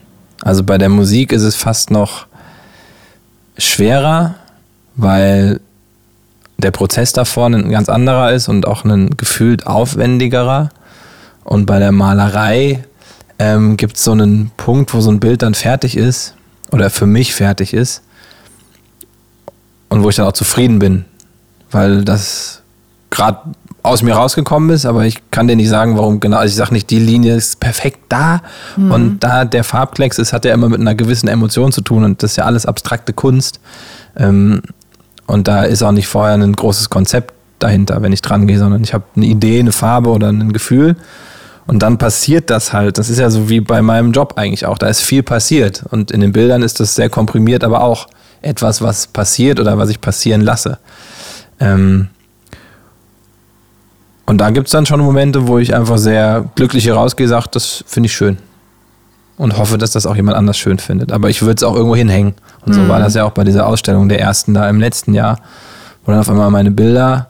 [0.42, 2.26] Also bei der Musik ist es fast noch
[3.58, 4.34] schwerer,
[4.96, 5.60] weil
[6.58, 10.70] der Prozess davor ein ganz anderer ist und auch ein gefühlt aufwendigerer.
[11.44, 12.84] Und bei der Malerei
[13.38, 16.34] ähm, gibt es so einen Punkt, wo so ein Bild dann fertig ist
[16.72, 18.02] oder für mich fertig ist
[19.88, 21.04] und wo ich dann auch zufrieden bin,
[21.70, 22.62] weil das
[23.10, 23.38] gerade
[23.82, 26.38] aus mir rausgekommen ist, aber ich kann dir nicht sagen, warum genau.
[26.38, 28.42] Also ich sage nicht, die Linie ist perfekt da
[28.76, 28.90] mhm.
[28.90, 32.22] und da der Farbklecks ist, hat ja immer mit einer gewissen Emotion zu tun und
[32.22, 33.60] das ist ja alles abstrakte Kunst.
[34.16, 34.62] Ähm,
[35.26, 38.82] und da ist auch nicht vorher ein großes Konzept dahinter, wenn ich dran gehe, sondern
[38.82, 40.96] ich habe eine Idee, eine Farbe oder ein Gefühl.
[41.66, 42.98] Und dann passiert das halt.
[42.98, 44.78] Das ist ja so wie bei meinem Job eigentlich auch.
[44.78, 45.84] Da ist viel passiert.
[45.90, 48.06] Und in den Bildern ist das sehr komprimiert, aber auch
[48.40, 50.78] etwas, was passiert oder was ich passieren lasse.
[51.58, 52.08] Ähm
[54.26, 57.46] und da gibt es dann schon Momente, wo ich einfach sehr glücklich hier rausgehe, sage,
[57.52, 58.38] das finde ich schön.
[59.36, 61.12] Und hoffe, dass das auch jemand anders schön findet.
[61.12, 62.34] Aber ich würde es auch irgendwo hinhängen.
[62.64, 62.88] Und so mhm.
[62.88, 65.38] war das ja auch bei dieser Ausstellung der ersten da im letzten Jahr,
[66.04, 67.28] wo dann auf einmal meine Bilder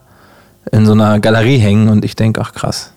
[0.71, 2.91] in so einer Galerie hängen und ich denke, ach krass.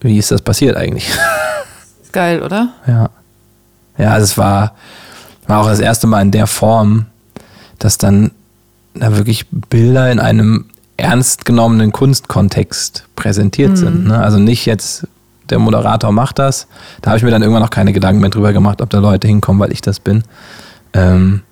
[0.00, 1.08] Wie ist das passiert eigentlich?
[2.12, 2.70] Geil, oder?
[2.86, 3.10] Ja.
[3.96, 4.74] Ja, also es war,
[5.46, 7.06] war auch das erste Mal in der Form,
[7.78, 8.30] dass dann
[8.94, 13.76] da wirklich Bilder in einem ernst genommenen Kunstkontext präsentiert mhm.
[13.76, 14.06] sind.
[14.06, 14.18] Ne?
[14.18, 15.06] Also nicht jetzt
[15.50, 16.66] der Moderator macht das.
[17.02, 19.28] Da habe ich mir dann irgendwann noch keine Gedanken mehr drüber gemacht, ob da Leute
[19.28, 20.22] hinkommen, weil ich das bin.
[20.92, 21.42] Ähm,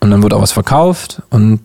[0.00, 1.60] und dann wurde auch was verkauft und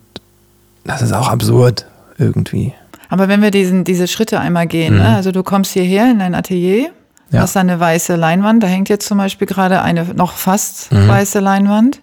[0.86, 1.86] das ist auch absurd
[2.18, 2.74] irgendwie.
[3.10, 5.00] Aber wenn wir diesen, diese Schritte einmal gehen, ne?
[5.02, 5.06] mhm.
[5.08, 5.16] ne?
[5.16, 6.92] also du kommst hierher in dein Atelier,
[7.32, 7.42] ja.
[7.42, 11.08] hast eine weiße Leinwand, da hängt jetzt zum Beispiel gerade eine noch fast mhm.
[11.08, 12.02] weiße Leinwand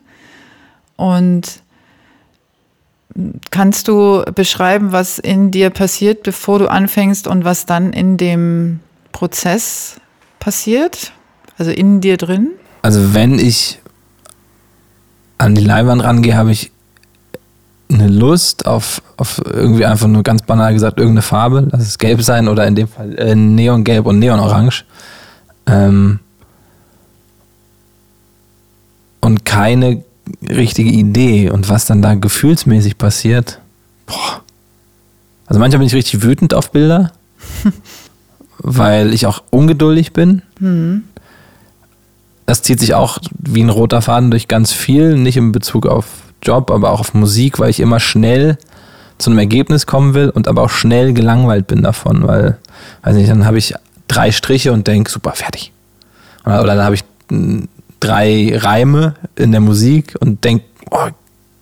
[0.97, 1.63] und
[3.51, 8.81] Kannst du beschreiben, was in dir passiert, bevor du anfängst und was dann in dem
[9.17, 9.97] Prozess
[10.39, 11.13] passiert?
[11.57, 12.51] Also in dir drin?
[12.83, 13.79] Also wenn ich
[15.39, 16.71] an die Leinwand rangehe, habe ich
[17.91, 21.67] eine Lust auf, auf irgendwie einfach nur ganz banal gesagt irgendeine Farbe.
[21.73, 24.85] Lass es gelb sein oder in dem Fall äh, Neongelb und Neonorange.
[25.67, 26.21] Ähm
[29.23, 30.05] und keine
[30.47, 31.49] richtige Idee.
[31.49, 33.61] Und was dann da gefühlsmäßig passiert,
[34.05, 34.43] boah.
[35.47, 37.13] Also manchmal bin ich richtig wütend auf Bilder.
[38.67, 40.43] weil ich auch ungeduldig bin.
[40.59, 41.05] Mhm.
[42.47, 46.07] Das zieht sich auch wie ein roter Faden durch ganz viel, nicht in Bezug auf
[46.43, 48.59] Job, aber auch auf Musik, weil ich immer schnell
[49.19, 52.59] zu einem Ergebnis kommen will und aber auch schnell gelangweilt bin davon, weil,
[53.03, 53.75] weiß nicht, dann habe ich
[54.09, 55.73] drei Striche und denke, super, fertig.
[56.45, 57.69] Oder, dann habe ich hm,
[58.01, 61.09] drei Reime in der Musik und denke, oh,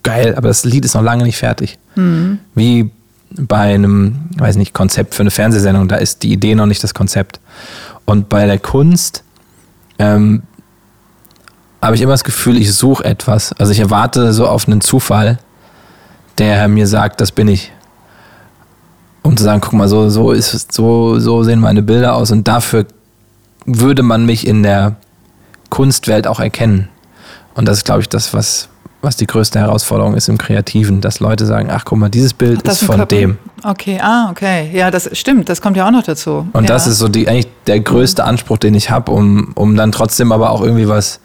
[0.02, 1.78] geil, aber das Lied ist noch lange nicht fertig.
[1.96, 2.38] Mhm.
[2.54, 2.90] Wie
[3.36, 6.94] bei einem, weiß nicht, Konzept für eine Fernsehsendung, da ist die Idee noch nicht das
[6.94, 7.40] Konzept.
[8.04, 9.24] Und bei der Kunst
[9.98, 10.42] ähm,
[11.82, 13.52] habe ich immer das Gefühl, ich suche etwas.
[13.52, 15.38] Also ich erwarte so auf einen Zufall,
[16.38, 17.72] der mir sagt, das bin ich.
[19.22, 22.46] Um zu sagen, guck mal, so, so ist so, so sehen meine Bilder aus und
[22.46, 22.86] dafür
[23.64, 24.96] würde man mich in der
[25.70, 26.88] Kunstwelt auch erkennen.
[27.54, 28.68] Und das ist, glaube ich, das, was,
[29.04, 32.62] was die größte Herausforderung ist im Kreativen, dass Leute sagen, ach guck mal, dieses Bild
[32.66, 33.38] Ach, ist von Körper- dem.
[33.62, 34.70] Okay, ah, okay.
[34.72, 35.48] Ja, das stimmt.
[35.48, 36.46] Das kommt ja auch noch dazu.
[36.52, 36.68] Und ja.
[36.68, 40.32] das ist so die, eigentlich der größte Anspruch, den ich habe, um, um dann trotzdem
[40.32, 41.20] aber auch irgendwie was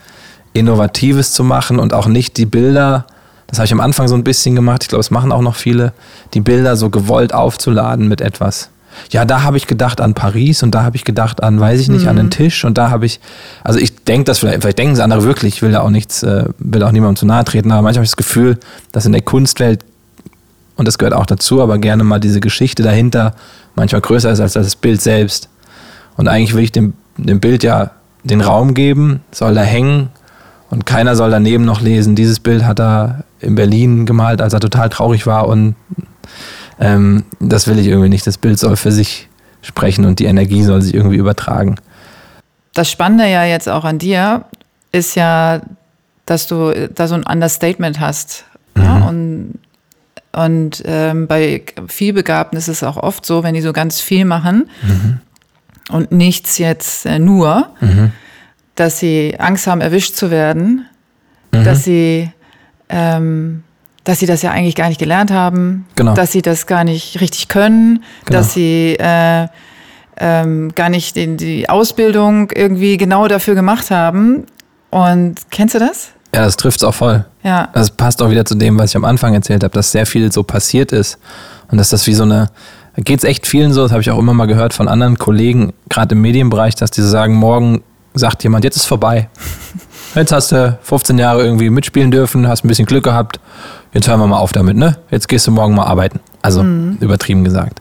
[0.54, 3.06] Innovatives zu machen und auch nicht die Bilder,
[3.48, 5.56] das habe ich am Anfang so ein bisschen gemacht, ich glaube, es machen auch noch
[5.56, 5.94] viele,
[6.34, 8.70] die Bilder so gewollt aufzuladen mit etwas.
[9.12, 11.89] Ja, da habe ich gedacht an Paris und da habe ich gedacht an, weiß ich
[11.89, 13.20] nicht, an den Tisch und da habe ich,
[13.63, 16.24] also ich denke das vielleicht, vielleicht denken es andere wirklich, ich will da auch nichts,
[16.24, 18.58] äh, will auch niemandem zu nahe treten, aber manchmal habe ich das Gefühl,
[18.91, 19.86] dass in der Kunstwelt
[20.76, 23.36] und das gehört auch dazu, aber gerne mal diese Geschichte dahinter
[23.76, 25.50] manchmal größer ist als das Bild selbst.
[26.15, 27.91] Und eigentlich will ich dem, dem Bild ja
[28.24, 30.10] den Raum geben, soll da hängen
[30.69, 32.15] und keiner soll daneben noch lesen.
[32.15, 35.76] Dieses Bild hat er in Berlin gemalt, als er total traurig war und
[36.80, 38.26] ähm, das will ich irgendwie nicht.
[38.26, 39.28] Das Bild soll für sich
[39.62, 41.76] sprechen und die Energie soll sich irgendwie übertragen.
[42.80, 44.46] Das Spannende ja jetzt auch an dir
[44.94, 45.60] ist ja,
[46.26, 48.46] dass du da so ein Understatement hast.
[48.78, 49.06] Ja?
[49.06, 49.60] Und,
[50.32, 54.70] und ähm, bei vielbegabten ist es auch oft so, wenn die so ganz viel machen
[55.92, 57.72] und nichts jetzt äh, nur,
[58.76, 60.86] dass sie Angst haben, erwischt zu werden,
[61.52, 62.32] dass sie
[62.88, 63.63] ähm,
[64.06, 66.13] dass sie das ja eigentlich gar nicht gelernt haben, Genau.
[66.13, 68.39] dass sie das gar nicht richtig können, Genau.
[68.39, 69.48] dass sie äh,
[70.20, 74.46] ähm, gar nicht den, die Ausbildung irgendwie genau dafür gemacht haben.
[74.90, 76.10] Und kennst du das?
[76.34, 77.26] Ja, das trifft es auch voll.
[77.44, 77.70] Ja.
[77.74, 80.32] Das passt auch wieder zu dem, was ich am Anfang erzählt habe, dass sehr viel
[80.32, 81.18] so passiert ist.
[81.72, 82.50] Und dass das wie so eine,
[82.98, 85.74] geht es echt vielen so, das habe ich auch immer mal gehört von anderen Kollegen,
[85.90, 87.82] gerade im Medienbereich, dass die sagen, morgen
[88.14, 89.30] sagt jemand, jetzt ist vorbei.
[90.16, 93.40] Jetzt hast du 15 Jahre irgendwie mitspielen dürfen, hast ein bisschen Glück gehabt,
[93.94, 94.98] jetzt hören wir mal auf damit, ne?
[95.12, 96.20] Jetzt gehst du morgen mal arbeiten.
[96.42, 96.64] Also
[97.00, 97.80] übertrieben gesagt.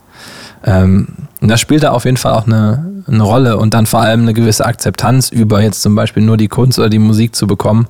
[0.64, 1.08] Ähm,
[1.40, 4.22] und das spielt da auf jeden Fall auch eine, eine Rolle und dann vor allem
[4.22, 7.86] eine gewisse Akzeptanz über jetzt zum Beispiel nur die Kunst oder die Musik zu bekommen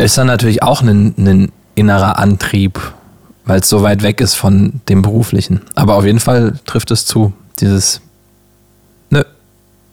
[0.00, 2.80] ist dann natürlich auch ein, ein innerer Antrieb,
[3.44, 5.60] weil es so weit weg ist von dem Beruflichen.
[5.74, 8.00] Aber auf jeden Fall trifft es zu, dieses,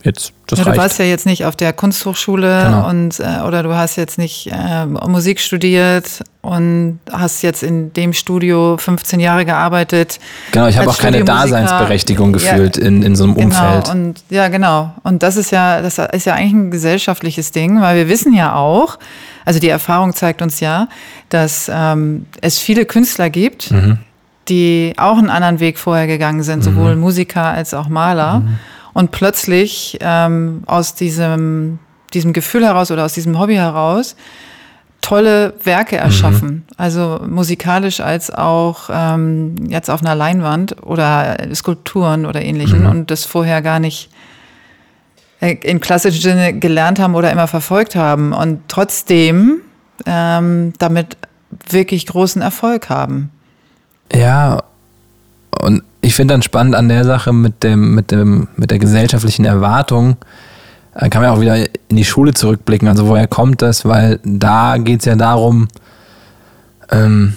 [0.04, 0.82] jetzt, das ja, du reicht.
[0.82, 2.88] warst ja jetzt nicht auf der Kunsthochschule Genau.
[2.90, 8.14] und äh, oder du hast jetzt nicht äh, Musik studiert und hast jetzt in dem
[8.14, 10.20] Studio 15 Jahre gearbeitet.
[10.52, 11.24] genau, ich habe auch keine.
[11.24, 13.86] Daseinsberechtigung Ja, gefühlt in, in so einem Umfeld.
[13.86, 14.94] Genau, und ja, genau.
[15.04, 18.56] Und das ist ja, das ist ja eigentlich ein gesellschaftliches Ding, weil wir wissen ja
[18.56, 18.98] auch,
[19.46, 20.88] also die Erfahrung zeigt uns ja,
[21.30, 23.98] dass ähm, es viele Künstler gibt, Mhm.
[24.48, 27.02] die auch einen anderen Weg vorher gegangen sind, sowohl Mhm.
[27.02, 28.42] Musiker als auch Maler.
[28.98, 31.78] Und plötzlich ähm, aus diesem,
[32.16, 34.16] diesem Gefühl heraus oder aus diesem Hobby heraus
[35.02, 36.66] tolle Werke erschaffen.
[36.78, 43.24] Also musikalisch als auch ähm, jetzt auf einer Leinwand oder Skulpturen oder ähnlichem und das
[43.24, 44.10] vorher gar nicht
[45.42, 49.62] äh, im klassischen Sinne gelernt haben oder immer verfolgt haben und trotzdem
[50.08, 51.18] ähm, damit
[51.70, 53.30] wirklich großen Erfolg haben.
[54.12, 54.64] Ja,
[55.62, 59.43] und ich finde dann spannend an der Sache mit dem, mit dem, mit der gesellschaftlichen
[59.43, 60.15] Erwartung,
[60.93, 61.58] da kann man auch wieder
[61.89, 62.88] in die Schule zurückblicken.
[62.88, 63.84] Also woher kommt das?
[63.84, 65.67] Weil da geht es ja darum,
[66.91, 67.34] ähm,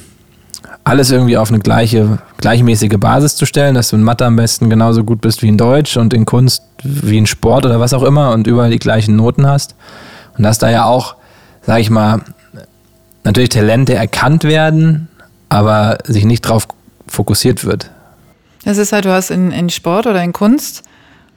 [0.84, 4.70] alles irgendwie auf eine gleiche, gleichmäßige Basis zu stellen, dass du in Mathe am besten
[4.70, 8.04] genauso gut bist wie in Deutsch und in Kunst wie in Sport oder was auch
[8.04, 9.74] immer und überall die gleichen Noten hast.
[10.38, 11.16] Und dass da ja auch,
[11.66, 12.20] sag ich mal,
[13.24, 15.08] natürlich Talente erkannt werden,
[15.48, 16.68] aber sich nicht drauf
[17.08, 17.90] fokussiert wird.
[18.64, 20.82] Es ist halt, du hast in, in Sport oder in Kunst,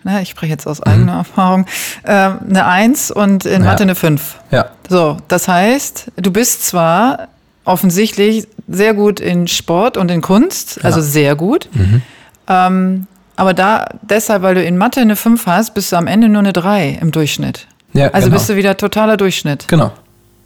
[0.04, 1.66] ne, ich spreche jetzt aus eigener Erfahrung,
[2.04, 3.70] äh, eine Eins und in Ja.
[3.70, 4.36] Mathe eine Fünf.
[4.52, 4.66] Ja.
[4.90, 7.30] So, das heißt, du bist zwar
[7.66, 11.70] offensichtlich sehr gut in Sport und in Kunst, also sehr gut,
[12.48, 16.30] ähm, aber da deshalb, weil du in Mathe eine 5 hast, bist du am Ende
[16.30, 17.68] nur eine 3 im Durchschnitt.
[17.94, 18.38] Ja, Also genau.
[18.38, 19.68] bist du wieder totaler Durchschnitt.
[19.68, 19.92] Genau.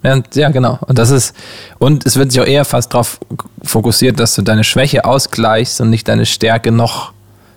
[0.04, 0.78] Ja, und- ja, genau.
[0.88, 1.36] Und das ist,
[1.80, 3.20] und es wird sich auch eher fast darauf
[3.64, 7.14] fokussiert, dass du deine Schwäche ausgleichst und nicht deine Stärke noch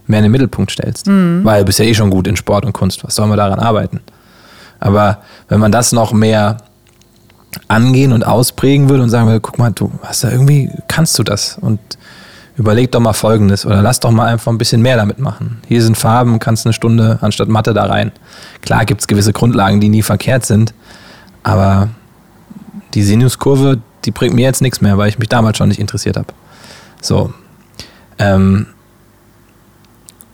[0.07, 1.07] mehr in den Mittelpunkt stellst.
[1.07, 3.05] Weil du bist ja eh schon gut in Sport und Kunst.
[3.05, 4.01] Was soll man daran arbeiten?
[4.81, 6.57] Aber wenn man das noch mehr
[7.69, 11.23] angehen und ausprägen würde und sagen würde, guck mal, du hast da irgendwie, kannst du
[11.23, 11.59] das?
[11.61, 11.79] Und
[12.57, 15.61] überleg doch mal Folgendes oder lass doch mal einfach ein bisschen mehr damit machen.
[15.69, 18.13] Hier sind Farben, kannst eine Stunde anstatt Mathe da rein.
[18.63, 20.75] Klar gibt es gewisse Grundlagen, die nie verkehrt sind,
[21.43, 21.89] aber
[22.95, 26.17] die Sinuskurve, die bringt mir jetzt nichts mehr, weil ich mich damals schon nicht interessiert
[26.17, 26.29] habe.
[27.01, 27.33] So.
[28.19, 28.67] Ähm,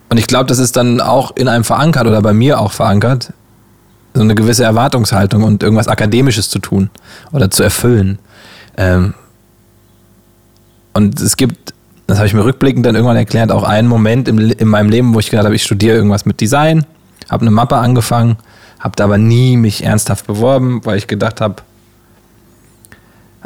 [0.08, 3.32] und ich glaube, das ist dann auch in einem verankert oder bei mir auch verankert,
[4.14, 6.90] so eine gewisse Erwartungshaltung und irgendwas Akademisches zu tun
[7.32, 8.18] oder zu erfüllen.
[8.76, 9.14] Ähm,
[10.94, 11.74] und es gibt,
[12.06, 15.14] das habe ich mir rückblickend dann irgendwann erklärt, auch einen Moment im, in meinem Leben,
[15.14, 16.86] wo ich gedacht habe, ich studiere irgendwas mit Design,
[17.28, 18.36] habe eine Mappe angefangen,
[18.80, 21.56] habe da aber nie mich ernsthaft beworben, weil ich gedacht habe,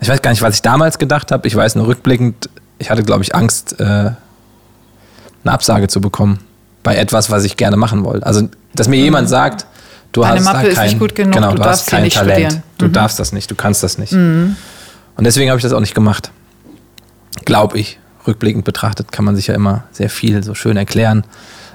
[0.00, 1.46] Ich weiß gar nicht, was ich damals gedacht habe.
[1.46, 4.16] Ich weiß nur rückblickend, ich hatte, glaube ich, Angst, äh, eine
[5.44, 6.40] Absage zu bekommen
[6.82, 8.26] bei etwas, was ich gerne machen wollte.
[8.26, 9.04] Also, dass mir mhm.
[9.04, 9.66] jemand sagt,
[10.12, 12.02] du Deine hast Mappe da kein, ist nicht gut genug, genau, du, du hast kein
[12.02, 12.40] nicht Talent.
[12.40, 12.62] studieren.
[12.78, 12.92] Du Mhm.
[12.92, 14.12] darfst das nicht, du kannst das nicht.
[14.12, 14.56] Und
[15.18, 16.30] deswegen habe ich das auch nicht gemacht.
[17.44, 17.98] Glaube ich.
[18.26, 21.24] Rückblickend betrachtet kann man sich ja immer sehr viel so schön erklären,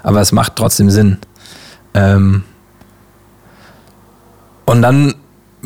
[0.04, 1.18] aber es macht trotzdem Sinn.
[1.92, 2.44] Ähm
[4.64, 5.14] und dann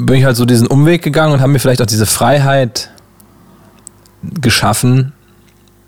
[0.07, 2.91] bin ich halt so diesen Umweg gegangen und habe mir vielleicht auch diese Freiheit
[4.23, 5.13] geschaffen,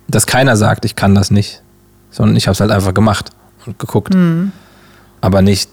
[0.09, 1.63] dass keiner sagt, ich kann das nicht,
[2.11, 3.31] sondern ich habe es halt einfach gemacht
[3.67, 4.15] und geguckt.
[5.21, 5.71] Aber nicht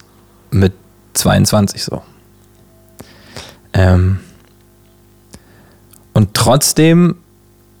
[0.50, 0.72] mit
[1.14, 2.02] 22 so.
[3.72, 4.20] Ähm
[6.12, 7.16] und trotzdem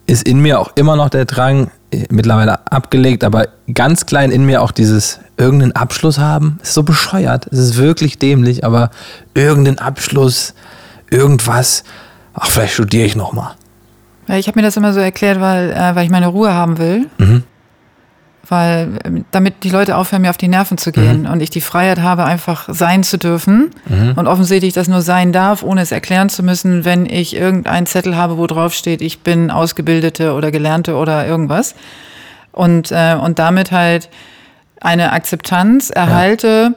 [0.06, 1.70] ist in mir auch immer noch der Drang,
[2.10, 6.58] mittlerweile abgelegt, aber ganz klein in mir auch dieses irgendeinen Abschluss haben.
[6.62, 7.46] Ist so bescheuert.
[7.50, 8.90] Es ist wirklich dämlich, aber
[9.34, 10.54] irgendeinen Abschluss,
[11.10, 11.84] irgendwas.
[12.34, 13.54] Ach, vielleicht studiere ich nochmal.
[14.28, 17.06] Ich habe mir das immer so erklärt, weil, äh, weil ich meine Ruhe haben will.
[17.18, 17.42] Mhm.
[18.48, 21.60] Weil ähm, damit die Leute aufhören, mir auf die Nerven zu gehen und ich die
[21.60, 23.70] Freiheit habe, einfach sein zu dürfen
[24.16, 28.16] und offensichtlich das nur sein darf, ohne es erklären zu müssen, wenn ich irgendeinen Zettel
[28.16, 31.74] habe, wo drauf steht, ich bin Ausgebildete oder Gelernte oder irgendwas.
[32.52, 34.08] Und, äh, und damit halt
[34.80, 36.74] eine Akzeptanz erhalte,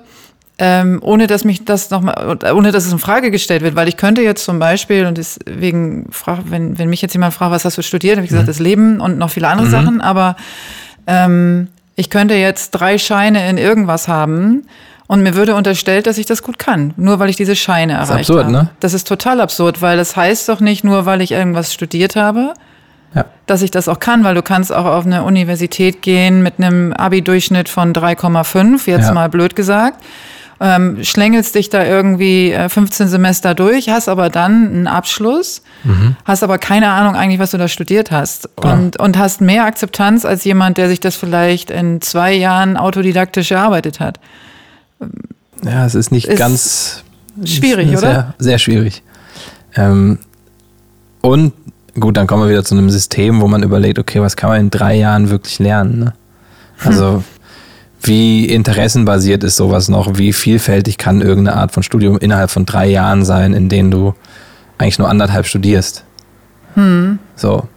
[0.60, 3.98] ähm, ohne dass mich das nochmal, ohne dass es in Frage gestellt wird, weil ich
[3.98, 7.78] könnte jetzt zum Beispiel, und deswegen, frag, wenn, wenn mich jetzt jemand fragt, was hast
[7.78, 10.36] du studiert, habe ich gesagt, das Leben und noch viele andere Sachen, aber
[11.08, 14.66] ähm, ich könnte jetzt drei Scheine in irgendwas haben
[15.08, 18.10] und mir würde unterstellt, dass ich das gut kann, nur weil ich diese Scheine ist
[18.10, 18.52] erreicht absurd, habe.
[18.52, 18.70] ne?
[18.80, 22.54] Das ist total absurd, weil das heißt doch nicht nur, weil ich irgendwas studiert habe,
[23.14, 23.26] Ja.
[23.46, 26.94] dass ich das auch kann, weil du kannst auch auf eine Universität gehen mit einem
[26.94, 29.14] Abi-Durchschnitt von 3,5, jetzt Ja.
[29.14, 30.04] mal blöd gesagt.
[30.60, 35.62] Ähm, schlängelst dich da irgendwie äh, 15 Semester durch, hast aber dann einen Abschluss,
[36.24, 38.74] hast aber keine Ahnung eigentlich, was du da studiert hast Klar.
[38.74, 43.52] und, und hast mehr Akzeptanz als jemand, der sich das vielleicht in zwei Jahren autodidaktisch
[43.52, 44.20] erarbeitet hat.
[45.66, 47.04] Ja, es ist nicht Ist ganz
[47.44, 48.12] schwierig, ist oder?
[48.12, 49.04] Sehr, sehr schwierig.
[49.76, 50.20] Ähm,
[51.22, 51.54] und
[52.00, 54.60] gut, dann kommen wir wieder zu einem System, wo man überlegt, okay, was kann man
[54.60, 56.00] in drei Jahren wirklich lernen?
[56.00, 56.14] Ne?
[56.86, 57.24] Also
[58.04, 60.18] wie interessenbasiert ist sowas noch?
[60.18, 64.14] Wie vielfältig kann irgendeine Art von Studium innerhalb von drei Jahren sein, in denen du
[64.78, 66.04] eigentlich nur anderthalb studierst?
[67.36, 67.68] So.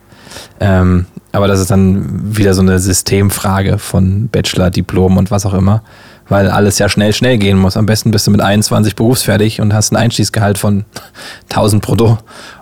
[0.60, 5.54] Ähm, aber das ist dann wieder so eine Systemfrage von Bachelor, Diplom und was auch
[5.54, 5.82] immer,
[6.28, 7.76] weil alles ja schnell, schnell gehen muss.
[7.76, 10.84] Am besten bist du mit 21 berufsfertig und hast ein Einstiegsgehalt von
[11.50, 12.18] 1000 brutto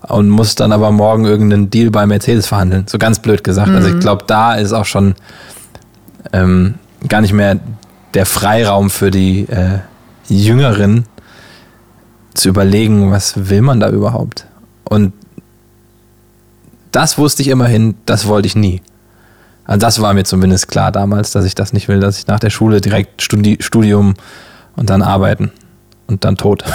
[0.08, 2.84] und musst dann aber morgen irgendeinen Deal bei Mercedes verhandeln.
[2.88, 3.70] So ganz blöd gesagt.
[3.70, 5.14] Also ich glaube, da ist auch schon
[6.32, 6.74] ähm,
[7.08, 7.58] gar nicht mehr
[8.14, 9.78] der Freiraum für die äh,
[10.28, 11.06] Jüngeren
[12.34, 14.46] zu überlegen, was will man da überhaupt.
[14.84, 15.12] Und
[16.90, 18.82] das wusste ich immerhin, das wollte ich nie.
[19.64, 22.40] Also das war mir zumindest klar damals, dass ich das nicht will, dass ich nach
[22.40, 24.14] der Schule direkt Studi Studium
[24.76, 25.52] und dann arbeiten
[26.06, 26.64] und dann tot.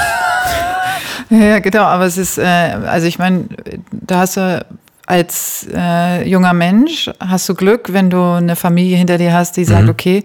[1.31, 3.45] Ja, genau, aber es ist, äh, also ich meine,
[3.91, 4.65] da hast du
[5.09, 9.65] als äh, junger Mensch, hast du Glück, wenn du eine Familie hinter dir hast, die
[9.65, 10.23] sagt, okay,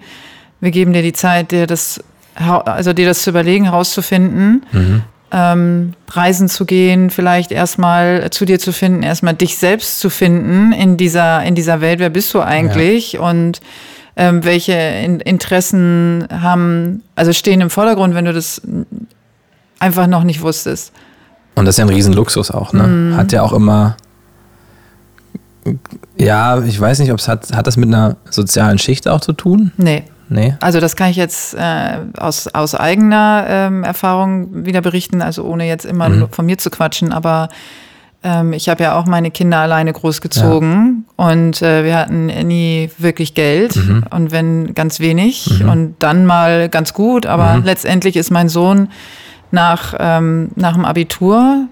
[0.60, 2.04] wir geben dir die Zeit, dir das,
[2.36, 4.62] also dir das zu überlegen, herauszufinden,
[5.32, 10.72] ähm, reisen zu gehen, vielleicht erstmal zu dir zu finden, erstmal dich selbst zu finden
[10.72, 13.62] in dieser, in dieser Welt, wer bist du eigentlich und
[14.16, 18.60] ähm, welche in Interessen haben, also stehen im Vordergrund, wenn du das
[19.78, 20.92] einfach noch nicht wusstest.
[21.54, 23.14] Und das ist ja ein Riesenluxus auch, ne?
[23.16, 23.96] Hat ja auch immer.
[26.18, 29.32] Ja, ich weiß nicht, ob es hat, hat das mit einer sozialen Schicht auch zu
[29.32, 29.72] tun?
[29.76, 30.04] Nee.
[30.30, 30.54] Nee.
[30.60, 35.66] Also das kann ich jetzt äh, aus, aus eigener ähm, Erfahrung wieder berichten, also ohne
[35.68, 37.50] jetzt immer nur von mir zu quatschen, aber
[38.22, 43.34] ähm, ich habe ja auch meine Kinder alleine großgezogen und äh, wir hatten nie wirklich
[43.34, 43.76] Geld
[44.10, 48.88] und wenn ganz wenig und dann mal ganz gut, aber letztendlich ist mein Sohn
[49.50, 51.68] nach, ähm, nach dem Abitur,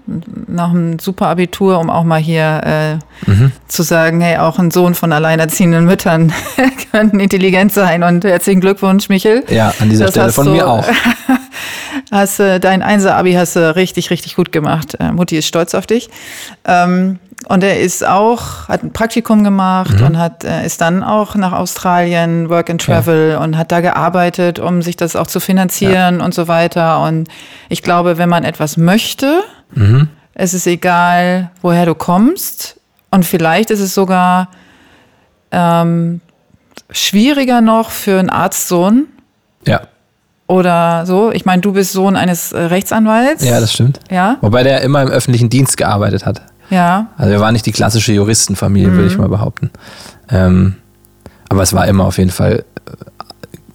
[0.47, 3.31] nach dem Superabitur, um auch mal hier äh,
[3.73, 6.31] zu sagen, hey, auch ein Sohn von alleinerziehenden Müttern
[6.91, 9.43] kann intelligent sein und herzlichen Glückwunsch, Michel.
[9.49, 10.85] Ja, an dieser Das Stelle von du- mir auch.
[12.11, 14.95] Hast äh, dein Einser-Abi hast du richtig, richtig gut gemacht.
[14.99, 16.09] Äh, Mutti ist stolz auf dich.
[16.65, 17.17] Ähm,
[17.47, 21.53] und er ist auch, hat ein Praktikum gemacht und hat, äh, ist dann auch nach
[21.53, 26.33] Australien, Work and Travel und hat da gearbeitet, um sich das auch zu finanzieren und
[26.33, 27.01] so weiter.
[27.01, 27.27] Und
[27.69, 29.41] ich glaube, wenn man etwas möchte,
[30.35, 32.79] es ist egal, woher du kommst.
[33.13, 34.49] Und vielleicht ist es sogar
[35.51, 36.19] ähm,
[36.89, 39.05] schwieriger noch für einen Arztsohn,
[39.67, 39.81] Ja.
[40.47, 41.31] oder so.
[41.31, 43.45] Ich meine, du bist Sohn eines äh, Rechtsanwalts.
[43.45, 43.99] ja, das stimmt.
[44.09, 46.41] Ja, Wobei der immer im öffentlichen Dienst gearbeitet hat.
[46.71, 47.07] Ja.
[47.15, 49.69] Also wir waren nicht die klassische Juristenfamilie, würde ich mal behaupten.
[50.29, 50.77] Ähm,
[51.49, 52.91] aber es war immer auf jeden Fall äh,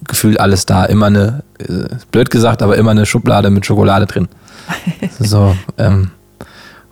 [0.05, 0.83] gefühlt alles da.
[0.83, 4.27] Immer eine, äh, blöd gesagt, aber immer eine Schublade mit Schokolade drin.
[5.19, 6.11] so, ähm,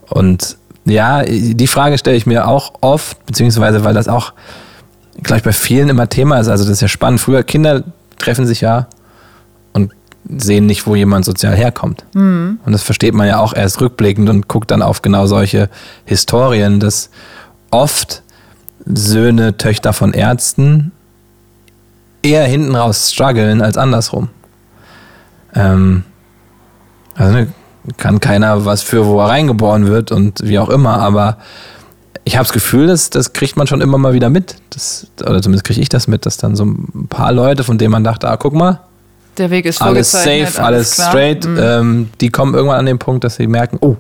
[0.10, 0.56] und
[0.88, 4.34] ja, die Frage stelle ich mir auch oft, beziehungsweise weil das auch
[5.24, 6.48] gleich bei vielen immer Thema ist.
[6.48, 7.20] Also das ist ja spannend.
[7.20, 7.84] Früher Kinder
[8.18, 8.88] treffen sich ja
[9.74, 9.92] und
[10.38, 12.06] sehen nicht, wo jemand sozial herkommt.
[12.66, 15.70] Und das versteht man ja auch erst rückblickend und guckt dann auf genau solche
[16.06, 17.10] Historien, dass
[17.72, 18.24] oft
[18.86, 20.92] Söhne, Töchter von Ärzten
[22.22, 24.30] eher hinten raus strugglen als andersrum.
[25.54, 26.04] Ähm,
[27.16, 27.48] also ne,
[27.96, 31.38] kann keiner was für, wo er reingeboren wird und wie auch immer, aber
[32.26, 34.56] ich habe das Gefühl, dass, das kriegt man schon immer mal wieder mit.
[34.72, 37.92] Das, oder zumindest kriege ich das mit, dass dann so ein paar Leute, von denen
[37.92, 38.82] man dachte, ah, guck mal,
[39.38, 41.10] Der Weg ist alles safe, alles klar.
[41.12, 41.58] straight, Mhm.
[41.62, 43.96] ähm, die kommen irgendwann an den Punkt, dass sie merken, oh,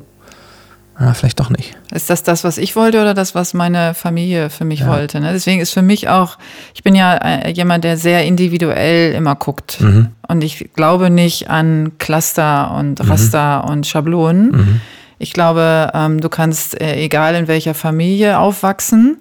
[0.97, 1.77] ah, vielleicht doch nicht.
[1.91, 4.87] Ist das das, was ich wollte oder das, was meine Familie für mich Ja.
[4.87, 5.19] wollte?
[5.19, 5.31] Ne?
[5.33, 6.37] Deswegen ist für mich auch,
[6.73, 9.79] ich bin ja äh, jemand, der sehr individuell immer guckt.
[9.81, 10.09] Mhm.
[10.27, 14.51] Und ich glaube nicht an Cluster und Raster und Schablonen.
[14.51, 14.81] Mhm.
[15.19, 19.17] Ich glaube, ähm, du kannst, äh, egal in welcher Familie, aufwachsen,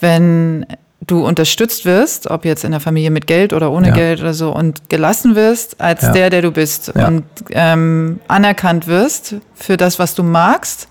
[0.00, 0.66] wenn
[1.06, 3.94] du unterstützt wirst, ob jetzt in der Familie mit Geld oder ohne Ja.
[3.94, 6.12] Geld oder so, und gelassen wirst als Ja.
[6.12, 7.06] der, der du bist Ja.
[7.08, 10.88] und ähm, anerkannt wirst für das, was du magst,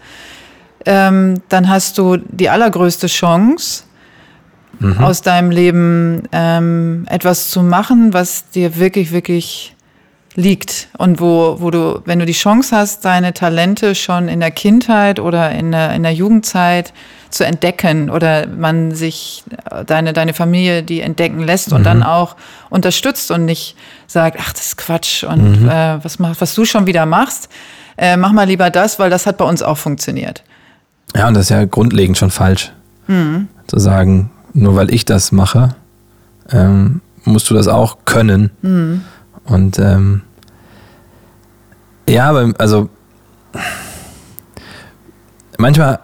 [0.86, 3.84] ähm, dann hast du die allergrößte Chance,
[4.80, 4.98] Mhm.
[5.04, 9.75] aus deinem Leben ähm, etwas zu machen, was dir wirklich, wirklich
[10.36, 10.90] liegt.
[10.98, 15.20] Und wo, wo du, wenn du die Chance hast, deine Talente schon in der Kindheit
[15.20, 16.94] oder in der, in der Jugendzeit
[17.30, 22.36] zu entdecken oder man sich äh, deine, deine Familie die entdecken lässt und dann auch
[22.70, 23.76] unterstützt und nicht
[24.08, 27.50] sagt, ach, das ist Quatsch und äh, was, mach, was du schon wieder machst,
[27.98, 30.44] äh, mach mal lieber das, weil das hat bei uns auch funktioniert.
[31.16, 32.72] Ja, und das ist ja grundlegend schon falsch.
[33.08, 33.48] Mhm.
[33.68, 35.76] Zu sagen, nur weil ich das mache,
[36.52, 38.50] ähm, musst du das auch können.
[39.48, 39.54] Mhm.
[39.54, 40.22] Und ähm,
[42.08, 42.90] ja, aber also
[45.58, 46.00] manchmal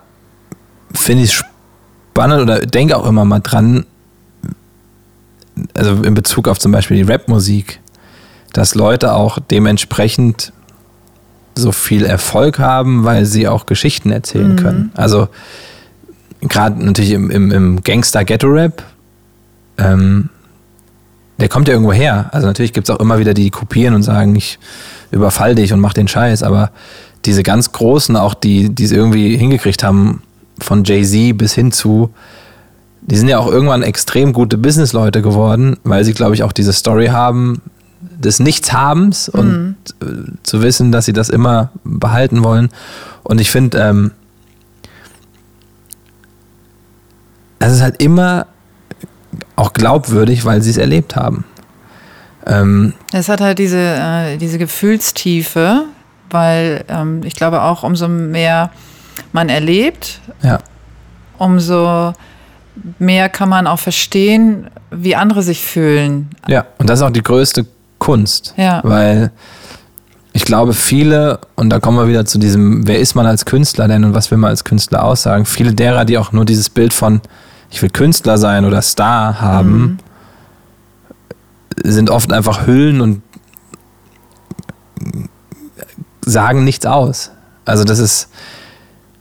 [0.94, 1.44] finde ich es
[2.14, 3.86] spannend oder denke auch immer mal dran,
[5.74, 7.80] also in Bezug auf zum Beispiel die Rapmusik,
[8.54, 10.54] dass Leute auch dementsprechend
[11.56, 14.92] so viel Erfolg haben, weil sie auch Geschichten erzählen können.
[14.96, 15.28] Also
[16.42, 18.84] gerade natürlich im, im, im Gangster-Ghetto-Rap,
[19.78, 20.30] ähm,
[21.42, 22.30] der kommt ja irgendwo her.
[22.32, 24.60] Also natürlich gibt es auch immer wieder die, die kopieren und sagen, ich
[25.10, 26.72] überfall dich und mach den Scheiß, aber
[27.26, 30.22] diese ganz Großen, auch die, die es irgendwie hingekriegt haben,
[30.60, 32.14] von Jay-Z bis hin zu,
[33.02, 36.74] die sind ja auch irgendwann extrem gute Businessleute geworden, weil sie, glaube ich, auch diese
[36.74, 37.62] Story haben
[38.00, 40.06] des Nichtshabens und äh,
[40.44, 42.70] zu wissen, dass sie das immer behalten wollen.
[43.24, 44.12] Und ich finde, ähm,
[47.58, 48.46] es ist halt immer
[49.56, 51.46] auch glaubwürdig, weil sie es erlebt haben.
[52.46, 55.84] Ähm, Es hat halt diese, äh, diese Gefühlstiefe,
[56.30, 58.72] weil ähm, ich glaube auch, umso mehr
[59.34, 60.60] man erlebt, ja,
[61.38, 62.14] umso
[63.00, 66.30] mehr kann man auch verstehen, wie andere sich fühlen.
[66.48, 67.66] ja, und das ist auch die größte
[68.00, 68.80] Kunst, Ja.
[68.84, 69.32] weil
[70.34, 73.88] ich glaube, viele, und da kommen wir wieder zu diesem, wer ist man als Künstler
[73.90, 76.94] denn und was will man als Künstler aussagen, viele derer, die auch nur dieses Bild
[76.94, 77.20] von,
[77.72, 79.97] ich will Künstler sein oder Star haben,
[81.84, 83.22] sind oft einfach Hüllen und
[86.22, 87.32] sagen nichts aus.
[87.65, 88.30] Also das ist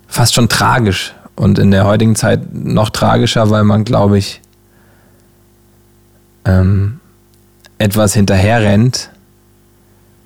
[0.09, 4.43] fast schon tragisch und in der heutigen Zeit noch tragischer, weil man, glaube ich,
[6.45, 7.01] ähm,
[7.79, 9.11] etwas hinterherrennt,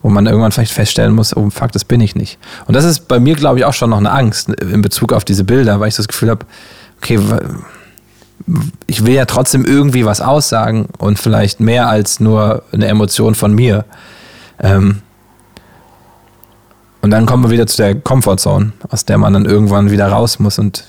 [0.02, 2.38] wo man irgendwann vielleicht feststellen muss, oh fuck, das bin ich nicht.
[2.66, 5.24] Und das ist bei mir, glaube ich, auch schon noch eine Angst in Bezug auf
[5.24, 6.46] diese Bilder, weil ich das Gefühl habe,
[6.98, 7.20] okay,
[8.86, 13.55] ich will ja trotzdem irgendwie was aussagen und vielleicht mehr als nur eine Emotion von
[13.55, 13.84] mir.
[14.61, 15.01] Ähm,
[17.01, 20.38] und dann kommen wir wieder zu der Comfortzone, aus der man dann irgendwann wieder raus
[20.38, 20.84] muss und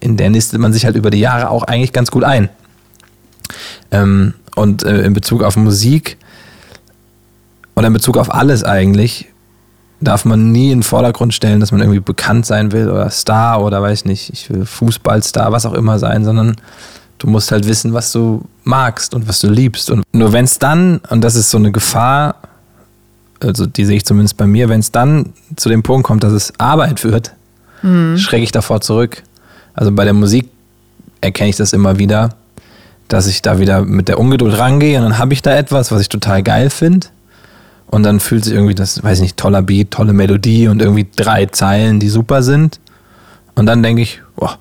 [0.00, 2.48] in der nistet man sich halt über die Jahre auch eigentlich ganz gut ein.
[3.90, 6.16] Ähm, und äh, in Bezug auf Musik
[7.74, 9.28] oder in Bezug auf alles eigentlich
[10.00, 13.62] darf man nie in den Vordergrund stellen, dass man irgendwie bekannt sein will oder Star
[13.62, 16.56] oder weiß nicht, ich will Fußballstar, was auch immer sein, sondern
[17.18, 19.90] du musst halt wissen, was du magst und was du liebst.
[19.90, 22.36] Und nur wenn es dann, und das ist so eine Gefahr,
[23.40, 26.32] also die sehe ich zumindest bei mir, wenn es dann zu dem Punkt kommt, dass
[26.32, 27.32] es Arbeit wird,
[28.16, 29.22] schrecke ich davor zurück.
[29.74, 30.50] Also bei der Musik
[31.20, 32.30] erkenne ich das immer wieder,
[33.08, 36.00] dass ich da wieder mit der Ungeduld rangehe und dann habe ich da etwas, was
[36.00, 37.06] ich total geil finde.
[37.88, 41.06] Und dann fühlt sich irgendwie das, weiß ich nicht, toller Beat, tolle Melodie und irgendwie
[41.16, 42.80] drei Zeilen, die super sind.
[43.54, 44.58] Und dann denke ich, boah.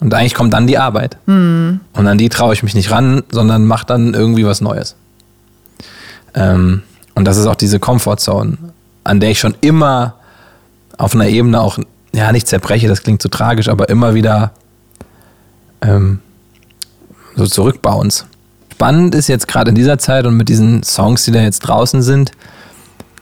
[0.00, 1.16] Und eigentlich kommt dann die Arbeit.
[1.26, 1.80] Mhm.
[1.92, 4.96] Und an die traue ich mich nicht ran, sondern mache dann irgendwie was Neues.
[6.34, 6.82] Ähm,
[7.14, 8.58] und das ist auch diese Comfortzone,
[9.04, 10.14] an der ich schon immer
[10.98, 11.78] auf einer Ebene auch,
[12.12, 14.52] ja, nicht zerbreche, das klingt so tragisch, aber immer wieder
[15.80, 16.20] ähm,
[17.36, 18.26] so zurückbauens.
[18.74, 22.02] Spannend ist jetzt gerade in dieser Zeit und mit diesen Songs, die da jetzt draußen
[22.02, 22.32] sind,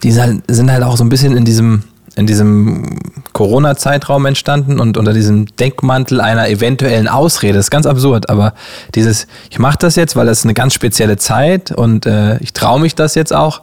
[0.01, 1.83] die sind halt auch so ein bisschen in diesem,
[2.15, 2.97] in diesem
[3.33, 7.53] Corona-Zeitraum entstanden und unter diesem Deckmantel einer eventuellen Ausrede.
[7.53, 8.55] Das ist ganz absurd, aber
[8.95, 12.53] dieses, ich mache das jetzt, weil das ist eine ganz spezielle Zeit und äh, ich
[12.53, 13.61] traue mich das jetzt auch,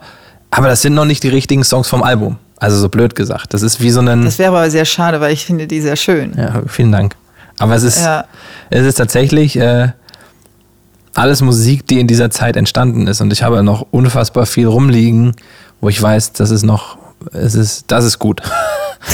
[0.53, 2.37] aber das sind noch nicht die richtigen Songs vom Album.
[2.57, 3.53] Also so blöd gesagt.
[3.53, 4.25] Das ist wie so ein.
[4.25, 6.35] Das wäre aber sehr schade, weil ich finde die sehr schön.
[6.37, 7.17] Ja, vielen Dank.
[7.59, 8.27] Aber es ist, ja.
[8.71, 9.89] es ist tatsächlich äh,
[11.15, 13.21] alles Musik, die in dieser Zeit entstanden ist.
[13.21, 15.35] Und ich habe noch unfassbar viel rumliegen,
[15.81, 16.99] wo ich weiß, das ist noch,
[17.33, 18.43] es ist, das ist gut.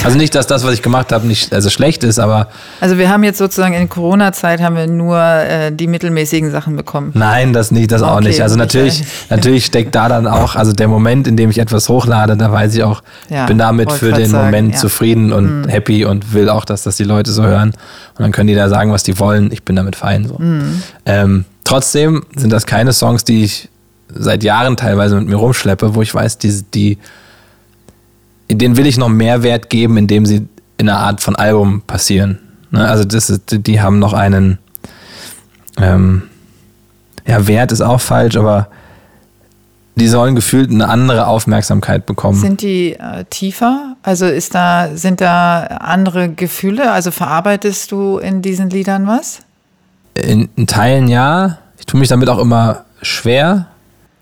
[0.03, 2.49] Also nicht, dass das, was ich gemacht habe, nicht also schlecht ist, aber.
[2.81, 7.11] Also wir haben jetzt sozusagen in Corona-Zeit haben wir nur äh, die mittelmäßigen Sachen bekommen.
[7.13, 8.41] Nein, das nicht, das okay, auch nicht.
[8.41, 12.35] Also natürlich, natürlich steckt da dann auch, also der Moment, in dem ich etwas hochlade,
[12.35, 14.77] da weiß ich auch, ja, ich bin damit für den sagen, Moment ja.
[14.77, 15.69] zufrieden und mhm.
[15.69, 17.69] happy und will auch, dass das die Leute so hören.
[17.69, 19.51] Und dann können die da sagen, was die wollen.
[19.53, 20.27] Ich bin damit fein.
[20.27, 20.35] So.
[20.37, 20.83] Mhm.
[21.05, 23.69] Ähm, trotzdem sind das keine Songs, die ich
[24.09, 26.97] seit Jahren teilweise mit mir rumschleppe, wo ich weiß, die, die
[28.49, 30.47] denen will ich noch mehr Wert geben, indem sie
[30.77, 32.39] in einer Art von Album passieren.
[32.71, 32.87] Ne?
[32.87, 34.59] Also das ist, die haben noch einen,
[35.77, 36.23] ähm,
[37.25, 38.69] ja, Wert ist auch falsch, aber
[39.95, 42.39] die sollen gefühlt eine andere Aufmerksamkeit bekommen.
[42.39, 43.97] Sind die äh, tiefer?
[44.03, 46.91] Also ist da, sind da andere Gefühle?
[46.91, 49.39] Also verarbeitest du in diesen Liedern was?
[50.23, 51.57] In, in Teilen ja.
[51.79, 53.67] Ich tue mich damit auch immer schwer.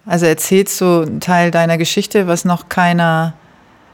[0.05, 3.33] Also erzählst du einen Teil deiner Geschichte, was noch keiner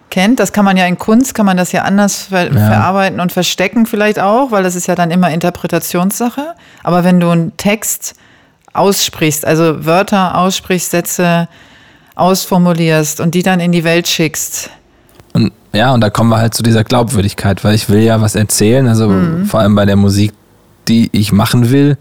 [0.09, 0.39] kennt.
[0.39, 2.51] Das kann man ja in Kunst, kann man das ja anders ver ja.
[2.51, 6.53] verarbeiten und verstecken vielleicht auch, weil das ist ja dann immer Interpretationssache.
[6.83, 8.13] Aber wenn du einen Text
[8.73, 11.47] aussprichst, also Wörter aussprichst, Sätze
[12.15, 14.69] ausformulierst und die dann in die Welt schickst.
[15.33, 18.35] Und ja, und da kommen wir halt zu dieser Glaubwürdigkeit, weil ich will ja was
[18.35, 19.45] erzählen, also mhm.
[19.45, 20.33] vor allem bei der Musik,
[20.87, 21.97] die ich machen will,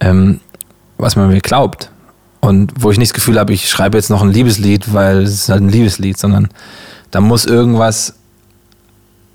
[0.00, 0.40] ähm,
[0.96, 1.90] was man mir glaubt.
[2.40, 5.32] Und wo ich nicht das Gefühl habe, ich schreibe jetzt noch ein Liebeslied, weil es
[5.32, 6.48] ist halt ein Liebeslied, sondern
[7.10, 8.14] da muss irgendwas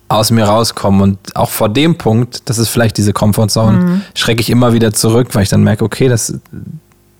[0.08, 1.02] aus mir rauskommen.
[1.02, 4.02] Und auch vor dem Punkt, das ist vielleicht diese Comfortzone, mhm.
[4.16, 6.39] schrecke ich immer wieder zurück, weil ich dann merke, okay, das,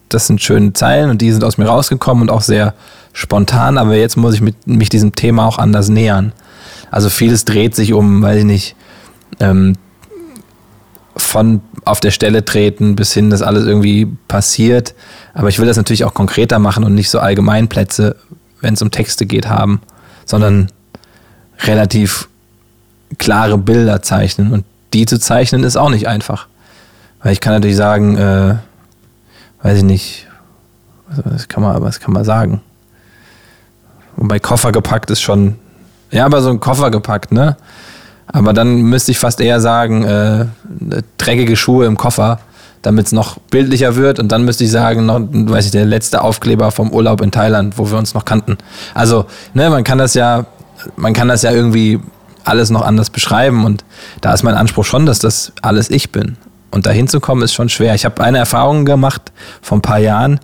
[0.10, 2.74] das sind schöne Zeilen und die sind aus mir rausgekommen und auch sehr
[3.14, 6.32] spontan, aber jetzt muss ich mit, mich diesem Thema auch anders nähern.
[6.92, 8.76] Also vieles dreht sich um, weiß ich nicht,
[9.40, 9.76] ähm,
[11.16, 14.96] von auf der Stelle treten bis hin, dass alles irgendwie passiert.
[15.34, 18.16] Aber ich will das natürlich auch konkreter machen und nicht so Allgemeinplätze,
[18.62, 19.82] wenn es um Texte geht, haben
[20.26, 20.70] sondern
[21.60, 22.28] relativ
[23.18, 24.52] klare Bilder zeichnen.
[24.52, 26.48] Und die zu zeichnen ist auch nicht einfach.
[27.22, 28.56] Weil ich kann natürlich sagen, äh,
[29.62, 30.28] weiß ich nicht,
[31.08, 32.62] was kann man, was kann man sagen?
[34.18, 35.56] Und bei Koffer gepackt ist schon,
[36.12, 37.58] ja, aber so ein Koffer gepackt, ne?
[38.28, 40.46] Aber dann müsste ich fast eher sagen, äh,
[41.18, 42.40] dreckige Schuhe im Koffer
[42.84, 44.20] damit es noch bildlicher wird.
[44.20, 47.78] Und dann müsste ich sagen, noch, weiß ich, der letzte Aufkleber vom Urlaub in Thailand,
[47.78, 48.58] wo wir uns noch kannten.
[48.94, 50.46] Also, ne, man kann das ja,
[50.96, 52.00] man kann das ja irgendwie
[52.44, 53.66] alles noch anders beschreiben.
[53.66, 53.86] Und
[54.22, 56.38] da ist mein Anspruch schon, dass das alles ich bin.
[56.72, 57.96] Und dahin zu kommen ist schon schwer.
[57.96, 60.40] Ich habe eine Erfahrung gemacht vor ein paar Jahren.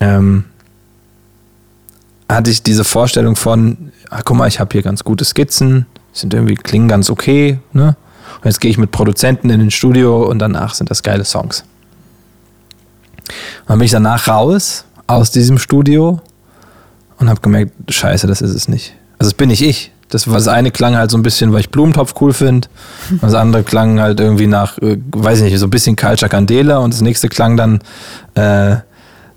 [0.00, 0.44] Ähm,
[2.28, 6.34] hatte ich diese Vorstellung von, ach, guck mal, ich habe hier ganz gute Skizzen, sind
[6.34, 7.96] irgendwie klingen ganz okay, ne?
[8.36, 11.64] Und jetzt gehe ich mit Produzenten in den Studio und danach sind das geile Songs.
[13.60, 16.20] Und dann bin ich danach raus aus diesem Studio
[17.18, 18.94] und habe gemerkt, scheiße, das ist es nicht.
[19.18, 19.92] Also das bin nicht ich.
[20.08, 22.68] Das, das eine klang halt so ein bisschen, weil ich Blumentopf cool finde.
[23.20, 26.78] Das andere klang halt irgendwie nach, äh, weiß ich nicht, so ein bisschen Culture Candela.
[26.78, 27.80] Und das nächste klang dann
[28.34, 28.76] äh,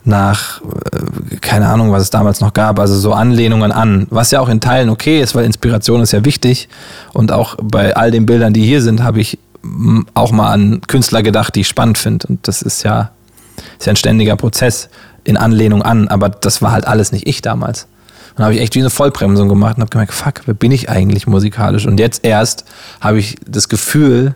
[0.04, 4.40] nach, äh, keine Ahnung, was es damals noch gab, also so Anlehnungen an, was ja
[4.40, 6.70] auch in Teilen okay ist, weil Inspiration ist ja wichtig
[7.14, 9.38] und auch bei all den Bildern, die hier sind, habe ich
[10.16, 13.12] auch mal an Künstler gedacht, die ich spannend finde und das ist ja,
[13.78, 14.90] ist ja ein ständiger Prozess
[15.24, 17.88] in Anlehnung an, aber das war halt alles nicht ich damals.
[18.36, 20.90] Dann habe ich echt wie eine Vollbremsung gemacht und habe gemerkt, fuck, wer bin ich
[20.90, 21.86] eigentlich musikalisch?
[21.86, 22.66] Und jetzt erst
[23.02, 24.36] habe ich das Gefühl,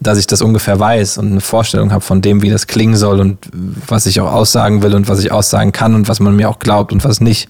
[0.00, 3.20] dass ich das ungefähr weiß und eine Vorstellung habe von dem, wie das klingen soll
[3.20, 3.38] und
[3.86, 6.58] was ich auch aussagen will und was ich aussagen kann und was man mir auch
[6.58, 7.48] glaubt und was nicht.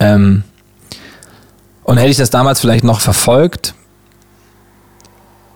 [0.00, 0.42] Ähm
[1.84, 3.74] und hätte ich das damals vielleicht noch verfolgt,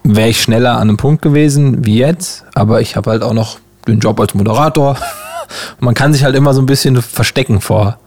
[0.03, 3.59] wäre ich schneller an einem Punkt gewesen wie jetzt, aber ich habe halt auch noch
[3.89, 4.97] den Job als Moderator.
[5.81, 7.99] Man kann sich halt immer so ein bisschen verstecken vor,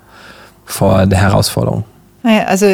[0.66, 1.84] vor der Herausforderung.
[2.24, 2.66] Naja, also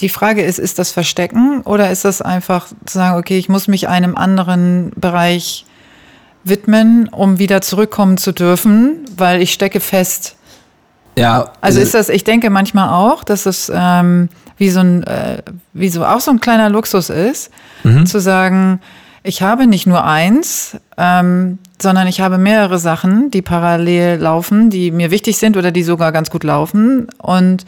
[0.00, 3.68] Die Frage ist, ist das Verstecken oder ist das einfach zu sagen, okay, ich muss
[3.68, 5.66] mich einem anderen Bereich
[6.44, 10.36] widmen, um wieder zurückkommen zu dürfen, weil ich stecke fest.
[11.16, 11.52] Ja.
[11.60, 15.42] Also ist das, ich denke manchmal auch, dass es ähm, wie so ein, äh,
[15.74, 17.50] wie so auch so ein kleiner Luxus ist,
[17.82, 18.06] mhm.
[18.06, 18.80] zu sagen,
[19.22, 24.90] ich habe nicht nur eins, ähm, sondern ich habe mehrere Sachen, die parallel laufen, die
[24.90, 27.08] mir wichtig sind oder die sogar ganz gut laufen.
[27.18, 27.66] Und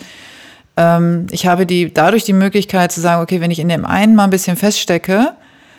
[0.74, 4.24] ich habe die, dadurch die Möglichkeit zu sagen, okay, wenn ich in dem einen mal
[4.24, 5.32] ein bisschen feststecke,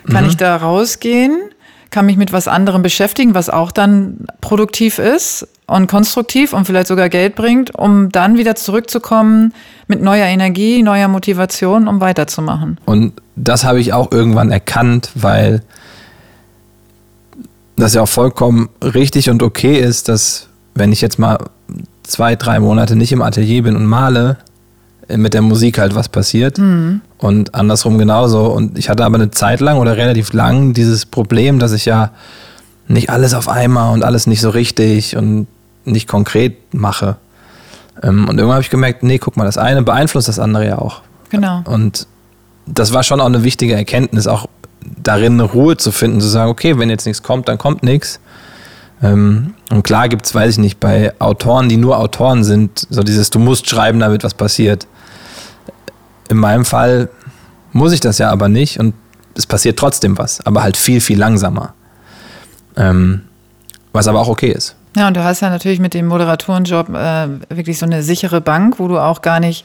[0.09, 0.29] kann mhm.
[0.29, 1.49] ich da rausgehen,
[1.89, 6.87] kann mich mit was anderem beschäftigen, was auch dann produktiv ist und konstruktiv und vielleicht
[6.87, 9.53] sogar Geld bringt, um dann wieder zurückzukommen
[9.87, 12.79] mit neuer Energie, neuer Motivation, um weiterzumachen.
[12.85, 15.63] Und das habe ich auch irgendwann erkannt, weil
[17.75, 21.37] das ja auch vollkommen richtig und okay ist, dass wenn ich jetzt mal
[22.03, 24.37] zwei, drei Monate nicht im Atelier bin und male,
[25.17, 26.57] mit der Musik halt was passiert.
[26.57, 27.01] Mhm.
[27.17, 28.45] Und andersrum genauso.
[28.45, 32.11] Und ich hatte aber eine Zeit lang oder relativ lang dieses Problem, dass ich ja
[32.87, 35.47] nicht alles auf einmal und alles nicht so richtig und
[35.85, 37.17] nicht konkret mache.
[38.01, 40.77] Ähm, und irgendwann habe ich gemerkt, nee, guck mal, das eine beeinflusst das andere ja
[40.77, 41.01] auch.
[41.29, 41.61] Genau.
[41.65, 42.07] Und
[42.65, 44.47] das war schon auch eine wichtige Erkenntnis, auch
[45.01, 48.19] darin eine Ruhe zu finden, zu sagen, okay, wenn jetzt nichts kommt, dann kommt nichts.
[49.01, 53.03] Ähm, und klar gibt es, weiß ich nicht, bei Autoren, die nur Autoren sind, so
[53.03, 54.87] dieses, du musst schreiben, damit was passiert.
[56.33, 57.09] In meinem Fall
[57.73, 58.95] muss ich das ja aber nicht und
[59.35, 61.75] es passiert trotzdem was, aber halt viel, viel langsamer.
[62.75, 63.21] Ähm,
[63.91, 64.75] was aber auch okay ist.
[64.97, 68.79] Ja, und du hast ja natürlich mit dem Moderatorenjob äh, wirklich so eine sichere Bank,
[68.79, 69.63] wo du auch gar nicht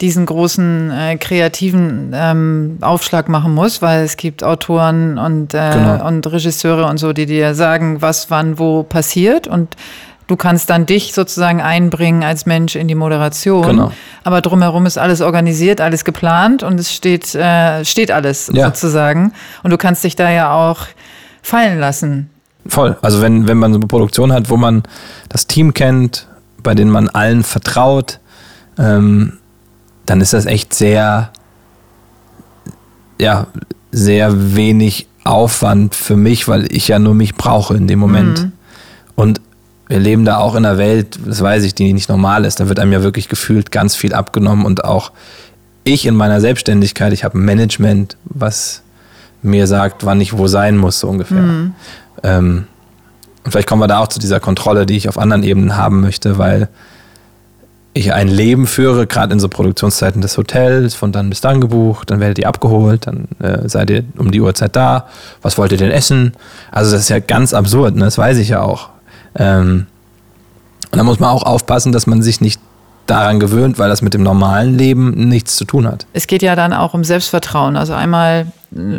[0.00, 6.04] diesen großen äh, kreativen ähm, Aufschlag machen musst, weil es gibt Autoren und, äh, genau.
[6.04, 9.76] und Regisseure und so, die dir sagen, was wann wo passiert und
[10.28, 13.66] du kannst dann dich sozusagen einbringen als Mensch in die Moderation.
[13.66, 13.92] Genau.
[14.22, 18.66] Aber drumherum ist alles organisiert, alles geplant und es steht, äh, steht alles ja.
[18.66, 19.32] sozusagen.
[19.64, 20.86] Und du kannst dich da ja auch
[21.42, 22.30] fallen lassen.
[22.66, 22.96] Voll.
[23.00, 24.82] Also wenn, wenn man so eine Produktion hat, wo man
[25.30, 26.28] das Team kennt,
[26.62, 28.20] bei denen man allen vertraut,
[28.78, 29.38] ähm,
[30.04, 31.30] dann ist das echt sehr,
[33.18, 33.46] ja,
[33.90, 38.42] sehr wenig Aufwand für mich, weil ich ja nur mich brauche in dem Moment.
[38.42, 38.52] Mhm.
[39.14, 39.40] Und
[39.88, 42.60] wir leben da auch in einer Welt, das weiß ich, die nicht normal ist.
[42.60, 45.12] Da wird einem ja wirklich gefühlt ganz viel abgenommen und auch
[45.84, 48.82] ich in meiner Selbstständigkeit, ich habe ein Management, was
[49.42, 51.42] mir sagt, wann ich wo sein muss, so ungefähr.
[51.42, 51.74] Mhm.
[52.22, 52.66] Ähm,
[53.44, 56.00] und vielleicht kommen wir da auch zu dieser Kontrolle, die ich auf anderen Ebenen haben
[56.00, 56.68] möchte, weil
[57.94, 62.10] ich ein Leben führe, gerade in so Produktionszeiten des Hotels, von dann bis dann gebucht,
[62.10, 65.08] dann werdet ihr abgeholt, dann äh, seid ihr um die Uhrzeit da,
[65.40, 66.32] was wollt ihr denn essen?
[66.70, 68.04] Also das ist ja ganz absurd, ne?
[68.04, 68.90] das weiß ich ja auch.
[69.38, 69.86] Ähm,
[70.90, 72.60] und da muss man auch aufpassen, dass man sich nicht
[73.08, 76.06] daran gewöhnt, weil das mit dem normalen Leben nichts zu tun hat.
[76.12, 77.76] Es geht ja dann auch um Selbstvertrauen.
[77.76, 78.46] Also einmal,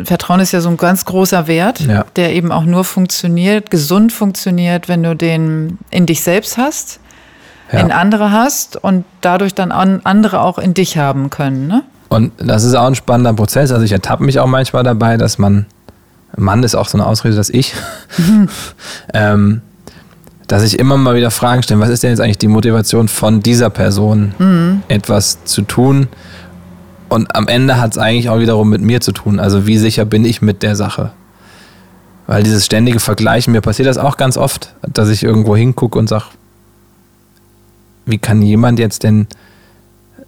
[0.04, 2.04] Vertrauen ist ja so ein ganz großer Wert, ja.
[2.16, 6.98] der eben auch nur funktioniert, gesund funktioniert, wenn du den in dich selbst hast,
[7.72, 7.78] ja.
[7.78, 11.68] in andere hast und dadurch dann andere auch in dich haben können.
[11.68, 11.84] Ne?
[12.08, 13.70] Und das ist auch ein spannender Prozess.
[13.70, 15.66] Also ich ertappe mich auch manchmal dabei, dass man,
[16.36, 17.74] Mann ist auch so eine Ausrede, dass ich,
[18.18, 18.48] mhm.
[19.14, 19.62] ähm,
[20.50, 23.38] dass ich immer mal wieder Fragen stelle, was ist denn jetzt eigentlich die Motivation von
[23.38, 24.82] dieser Person, mhm.
[24.88, 26.08] etwas zu tun?
[27.08, 29.38] Und am Ende hat es eigentlich auch wiederum mit mir zu tun.
[29.38, 31.12] Also wie sicher bin ich mit der Sache?
[32.26, 36.08] Weil dieses ständige Vergleichen, mir passiert das auch ganz oft, dass ich irgendwo hingucke und
[36.08, 36.24] sage,
[38.06, 39.28] wie kann jemand jetzt denn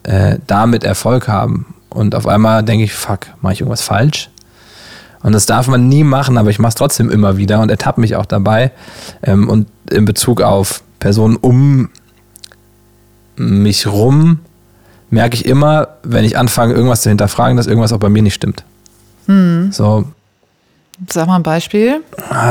[0.04, 1.74] äh, damit Erfolg haben?
[1.90, 4.30] Und auf einmal denke ich, fuck, mache ich irgendwas falsch?
[5.22, 8.00] Und das darf man nie machen, aber ich mache es trotzdem immer wieder und ertappe
[8.00, 8.72] mich auch dabei.
[9.22, 11.90] Ähm, und in Bezug auf Personen um
[13.36, 14.40] mich rum
[15.10, 18.34] merke ich immer, wenn ich anfange, irgendwas zu hinterfragen, dass irgendwas auch bei mir nicht
[18.34, 18.64] stimmt.
[19.26, 19.70] Hm.
[19.70, 20.04] So.
[21.08, 22.02] Sag mal ein Beispiel.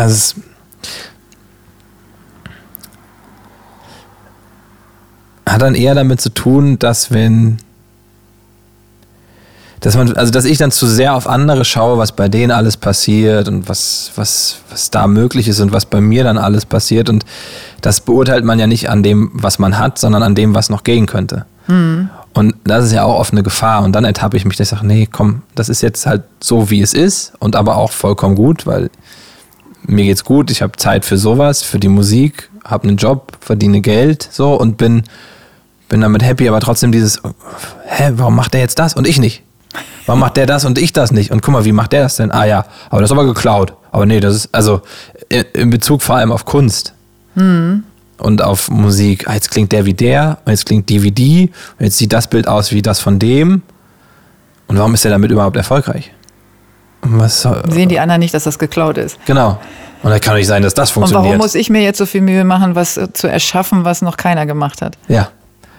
[0.05, 0.35] Es
[5.47, 7.57] hat dann eher damit zu tun, dass wenn
[9.81, 12.77] dass man, also dass ich dann zu sehr auf andere schaue, was bei denen alles
[12.77, 17.09] passiert und was, was, was da möglich ist und was bei mir dann alles passiert.
[17.09, 17.25] Und
[17.81, 20.83] das beurteilt man ja nicht an dem, was man hat, sondern an dem, was noch
[20.83, 21.45] gehen könnte.
[21.67, 22.09] Mhm.
[22.33, 23.83] Und das ist ja auch oft eine Gefahr.
[23.83, 26.69] Und dann ertappe ich mich, dass ich sage, nee, komm, das ist jetzt halt so,
[26.69, 28.91] wie es ist und aber auch vollkommen gut, weil
[29.87, 33.81] mir geht's gut, ich habe Zeit für sowas, für die Musik, habe einen Job, verdiene
[33.81, 35.03] Geld so und bin,
[35.89, 37.19] bin damit happy, aber trotzdem dieses,
[37.87, 39.41] hä, warum macht der jetzt das und ich nicht?
[40.05, 41.31] Warum macht der das und ich das nicht?
[41.31, 42.31] Und guck mal, wie macht der das denn?
[42.31, 43.73] Ah ja, aber das ist aber geklaut.
[43.91, 44.81] Aber nee, das ist, also
[45.53, 46.93] in Bezug vor allem auf Kunst.
[47.35, 47.83] Mhm.
[48.17, 49.27] Und auf Musik.
[49.27, 52.13] Ah, jetzt klingt der wie der, und jetzt klingt die wie die, und jetzt sieht
[52.13, 53.63] das Bild aus wie das von dem.
[54.67, 56.11] Und warum ist er damit überhaupt erfolgreich?
[57.01, 59.17] Was, Sehen die anderen nicht, dass das geklaut ist?
[59.25, 59.59] Genau.
[60.03, 61.25] Und da kann nicht sein, dass das funktioniert.
[61.25, 64.17] Und warum muss ich mir jetzt so viel Mühe machen, was zu erschaffen, was noch
[64.17, 64.97] keiner gemacht hat?
[65.07, 65.29] Ja.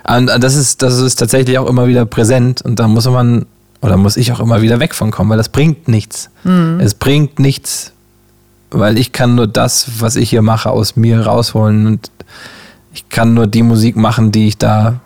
[0.09, 3.47] Und das ist, das ist tatsächlich auch immer wieder präsent und da muss man,
[3.83, 6.31] oder muss ich auch immer wieder weg von kommen, weil das bringt nichts.
[6.45, 6.81] Mhm.
[6.81, 7.93] Es bringt nichts,
[8.71, 12.11] weil ich kann nur das, was ich hier mache, aus mir rausholen und
[12.95, 15.01] ich kann nur die Musik machen, die ich da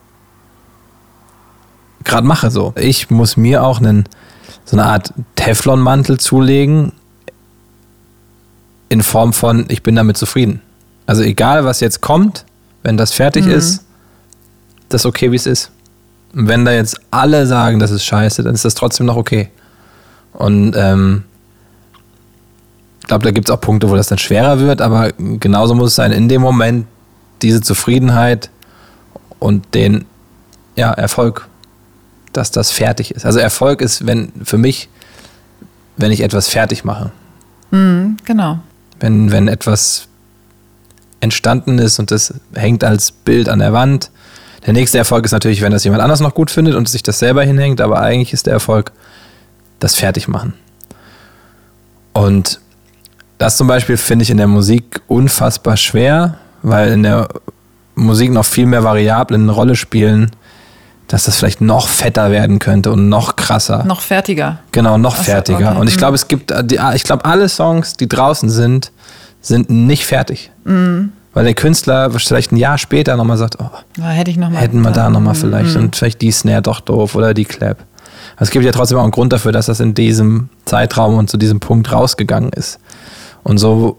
[2.05, 2.51] gerade mache.
[2.51, 2.75] So.
[2.77, 4.05] Ich muss mir auch einen,
[4.65, 6.93] so eine Art Teflonmantel zulegen,
[8.89, 10.61] in Form von, ich bin damit zufrieden.
[11.07, 12.45] Also egal, was jetzt kommt,
[12.83, 13.53] wenn das fertig mhm.
[13.53, 13.85] ist,
[14.89, 15.71] das ist okay, wie es ist.
[16.39, 19.49] Wenn da jetzt alle sagen, das ist scheiße, dann ist das trotzdem noch okay.
[20.35, 21.25] Und ähm,
[23.01, 25.91] ich glaube, da gibt es auch Punkte, wo das dann schwerer wird, aber genauso muss
[25.91, 26.87] es sein, in dem Moment
[27.41, 28.51] diese Zufriedenheit
[29.39, 30.05] und den
[30.77, 31.49] ja, Erfolg,
[32.35, 33.25] dass das fertig ist.
[33.25, 34.91] Also Erfolg ist, wenn für mich,
[35.97, 37.13] wenn ich etwas fertig mache.
[37.71, 38.59] Mhm, genau.
[39.01, 40.09] Wenn, wenn etwas
[41.21, 44.11] entstanden ist und das hängt als Bild an der Wand.
[44.65, 47.19] Der nächste Erfolg ist natürlich, wenn das jemand anders noch gut findet und sich das
[47.19, 48.93] selber hinhängt, aber eigentlich ist der Erfolg
[49.79, 50.55] das Fertigmachen.
[52.13, 52.61] Und
[53.39, 57.29] das zum Beispiel finde ich in der Musik unfassbar schwer, weil in der
[57.95, 60.31] Musik noch viel mehr Variablen eine Rolle spielen,
[61.09, 63.85] dass das vielleicht noch fetter werden könnte und noch krasser.
[63.85, 64.59] Noch fertiger.
[64.73, 65.71] Genau, noch Achso, fertiger.
[65.71, 65.81] Okay.
[65.81, 65.99] Und ich mhm.
[65.99, 66.53] glaube, es gibt,
[66.95, 68.93] ich glaube, alle Songs, die draußen sind,
[69.41, 70.51] sind nicht fertig.
[70.65, 71.13] Mhm.
[71.37, 73.69] Weil der Künstler vielleicht ein Jahr später nochmal sagt, oh,
[73.99, 75.39] ja, hätte ich noch mal hätten wir da nochmal mhm.
[75.39, 75.83] vielleicht mhm.
[75.83, 77.77] und vielleicht die Snare doch doof oder die Clap.
[78.37, 81.29] Also es gibt ja trotzdem auch einen Grund dafür, dass das in diesem Zeitraum und
[81.29, 82.79] zu diesem Punkt rausgegangen ist.
[83.43, 83.99] Und so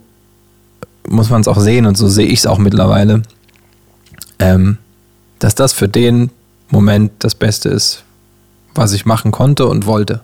[1.07, 3.21] muss man es auch sehen und so sehe ich es auch mittlerweile,
[4.39, 4.79] ähm,
[5.37, 6.31] dass das für den
[6.71, 8.03] Moment das Beste ist,
[8.73, 10.21] was ich machen konnte und wollte.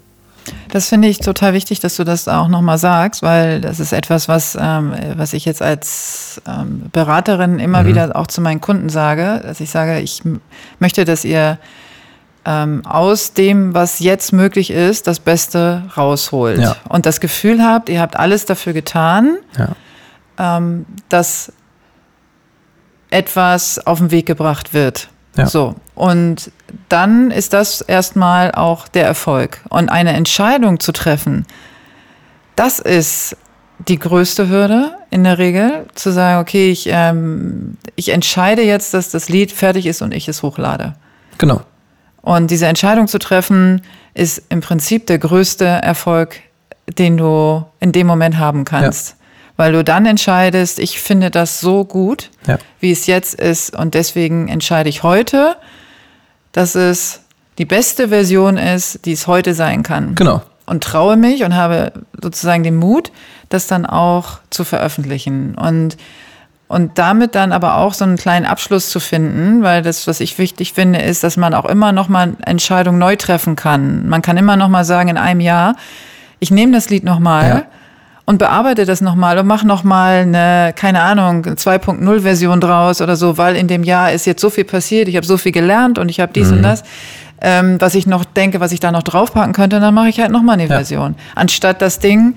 [0.69, 4.27] Das finde ich total wichtig, dass du das auch nochmal sagst, weil das ist etwas,
[4.27, 7.87] was, ähm, was ich jetzt als ähm, Beraterin immer mhm.
[7.87, 10.21] wieder auch zu meinen Kunden sage, dass ich sage, ich
[10.79, 11.57] möchte, dass ihr
[12.45, 16.59] ähm, aus dem, was jetzt möglich ist, das Beste rausholt.
[16.59, 16.75] Ja.
[16.89, 20.57] Und das Gefühl habt, ihr habt alles dafür getan, ja.
[20.57, 21.53] ähm, dass
[23.09, 25.09] etwas auf den Weg gebracht wird.
[25.35, 25.47] Ja.
[25.47, 25.75] So.
[25.95, 26.51] Und
[26.89, 29.61] dann ist das erstmal auch der Erfolg.
[29.69, 31.45] Und eine Entscheidung zu treffen,
[32.55, 33.35] das ist
[33.87, 39.09] die größte Hürde in der Regel, zu sagen, okay, ich, ähm, ich entscheide jetzt, dass
[39.09, 40.93] das Lied fertig ist und ich es hochlade.
[41.37, 41.61] Genau.
[42.21, 43.81] Und diese Entscheidung zu treffen,
[44.13, 46.39] ist im Prinzip der größte Erfolg,
[46.97, 49.09] den du in dem Moment haben kannst.
[49.09, 49.22] Ja
[49.55, 52.57] weil du dann entscheidest, ich finde das so gut, ja.
[52.79, 55.55] wie es jetzt ist und deswegen entscheide ich heute,
[56.51, 57.21] dass es
[57.57, 60.15] die beste Version ist, die es heute sein kann.
[60.15, 60.41] Genau.
[60.65, 61.91] Und traue mich und habe
[62.21, 63.11] sozusagen den Mut,
[63.49, 65.97] das dann auch zu veröffentlichen und
[66.69, 70.39] und damit dann aber auch so einen kleinen Abschluss zu finden, weil das, was ich
[70.39, 74.09] wichtig finde, ist, dass man auch immer noch mal Entscheidungen neu treffen kann.
[74.09, 75.75] Man kann immer noch mal sagen in einem Jahr,
[76.39, 77.63] ich nehme das Lied noch mal ja
[78.25, 83.37] und bearbeite das nochmal und mach nochmal eine, keine Ahnung, 2.0 Version draus oder so,
[83.37, 86.09] weil in dem Jahr ist jetzt so viel passiert, ich habe so viel gelernt und
[86.09, 86.57] ich habe dies mhm.
[86.57, 86.83] und das,
[87.41, 90.31] ähm, was ich noch denke, was ich da noch draufpacken könnte, dann mache ich halt
[90.31, 90.69] nochmal eine ja.
[90.69, 92.35] Version, anstatt das Ding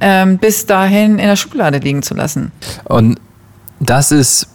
[0.00, 2.52] ähm, bis dahin in der Schublade liegen zu lassen.
[2.84, 3.18] Und
[3.80, 4.48] das ist,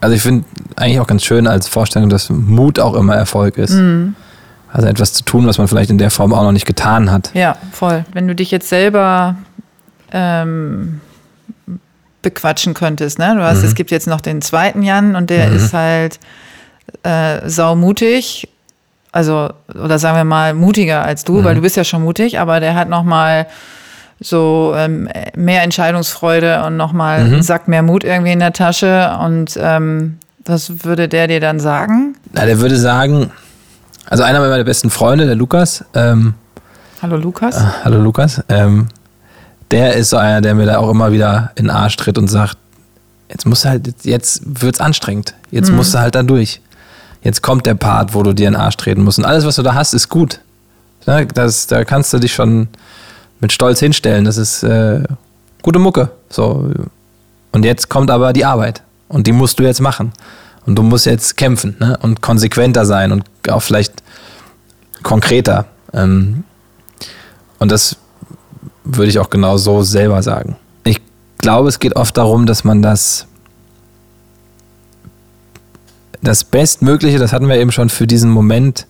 [0.00, 0.44] also ich finde
[0.76, 3.74] eigentlich auch ganz schön als Vorstellung, dass Mut auch immer Erfolg ist.
[3.74, 4.16] Mhm.
[4.72, 7.30] Also etwas zu tun, was man vielleicht in der Form auch noch nicht getan hat.
[7.32, 8.04] Ja, voll.
[8.12, 9.36] Wenn du dich jetzt selber
[10.14, 11.00] ähm,
[12.22, 13.18] bequatschen könntest.
[13.18, 13.34] Ne?
[13.36, 13.66] Du hast, mhm.
[13.66, 15.56] es gibt jetzt noch den zweiten Jan und der mhm.
[15.56, 16.18] ist halt
[17.02, 18.48] äh, saumutig.
[19.12, 21.44] Also, oder sagen wir mal, mutiger als du, mhm.
[21.44, 23.46] weil du bist ja schon mutig, aber der hat noch mal
[24.20, 27.34] so ähm, mehr Entscheidungsfreude und noch mal mhm.
[27.34, 29.16] einen Sack mehr Mut irgendwie in der Tasche.
[29.20, 32.16] Und ähm, was würde der dir dann sagen?
[32.32, 33.30] Na, der würde sagen,
[34.08, 35.84] also einer meiner besten Freunde, der Lukas.
[35.94, 36.34] Ähm,
[37.02, 37.56] hallo Lukas.
[37.56, 38.42] Äh, hallo Lukas.
[38.48, 38.88] Ähm,
[39.70, 42.28] der ist so einer, der mir da auch immer wieder in den Arsch tritt und
[42.28, 42.56] sagt,
[43.28, 45.34] jetzt musst du halt, jetzt wird's anstrengend.
[45.50, 45.76] Jetzt mhm.
[45.76, 46.60] musst du halt da durch.
[47.22, 49.18] Jetzt kommt der Part, wo du dir in den Arsch treten musst.
[49.18, 50.40] Und alles, was du da hast, ist gut.
[51.06, 52.68] Das, da kannst du dich schon
[53.40, 54.24] mit Stolz hinstellen.
[54.24, 55.02] Das ist äh,
[55.62, 56.10] gute Mucke.
[56.28, 56.70] So.
[57.52, 58.82] Und jetzt kommt aber die Arbeit.
[59.08, 60.12] Und die musst du jetzt machen.
[60.66, 61.98] Und du musst jetzt kämpfen ne?
[62.02, 63.94] und konsequenter sein und auch vielleicht
[65.02, 65.66] konkreter.
[65.92, 66.44] Ähm,
[67.58, 67.96] und das
[68.84, 70.56] würde ich auch genau so selber sagen.
[70.84, 71.00] Ich
[71.38, 73.26] glaube, es geht oft darum, dass man das
[76.22, 78.86] das Bestmögliche, das hatten wir eben schon für diesen Moment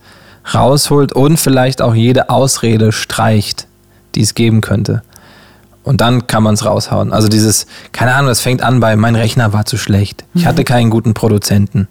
[0.54, 3.66] rausholt und vielleicht auch jede Ausrede streicht,
[4.14, 5.02] die es geben könnte.
[5.82, 7.12] Und dann kann man es raushauen.
[7.12, 10.24] Also dieses, keine Ahnung, das fängt an bei, mein Rechner war zu schlecht.
[10.34, 11.88] Ich hatte keinen guten Produzenten.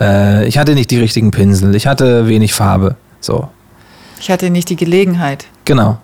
[0.00, 1.74] Äh, ich hatte nicht die richtigen Pinsel.
[1.74, 2.96] Ich hatte wenig Farbe.
[3.20, 3.48] So,
[4.20, 5.46] Ich hatte nicht die Gelegenheit.
[5.64, 5.98] genau.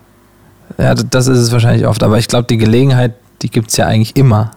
[0.77, 2.03] Ja, das ist es wahrscheinlich oft.
[2.03, 4.51] Aber ich glaube, die Gelegenheit, die gibt es ja eigentlich immer.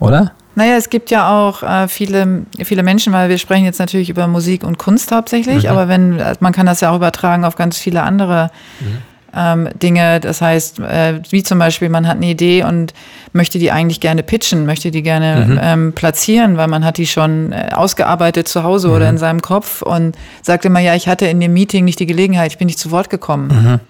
[0.00, 0.32] Oder?
[0.54, 4.26] Naja, es gibt ja auch äh, viele, viele Menschen, weil wir sprechen jetzt natürlich über
[4.26, 7.78] Musik und Kunst hauptsächlich, aber wenn, äh, man kann das ja auch übertragen auf ganz
[7.78, 8.50] viele andere
[9.34, 10.20] ähm, Dinge.
[10.20, 12.92] Das heißt, äh, wie zum Beispiel, man hat eine Idee und
[13.32, 17.52] möchte die eigentlich gerne pitchen, möchte die gerne ähm, platzieren, weil man hat die schon
[17.52, 21.40] äh, ausgearbeitet zu Hause oder in seinem Kopf und sagt immer, ja, ich hatte in
[21.40, 23.80] dem Meeting nicht die Gelegenheit, ich bin nicht zu Wort gekommen.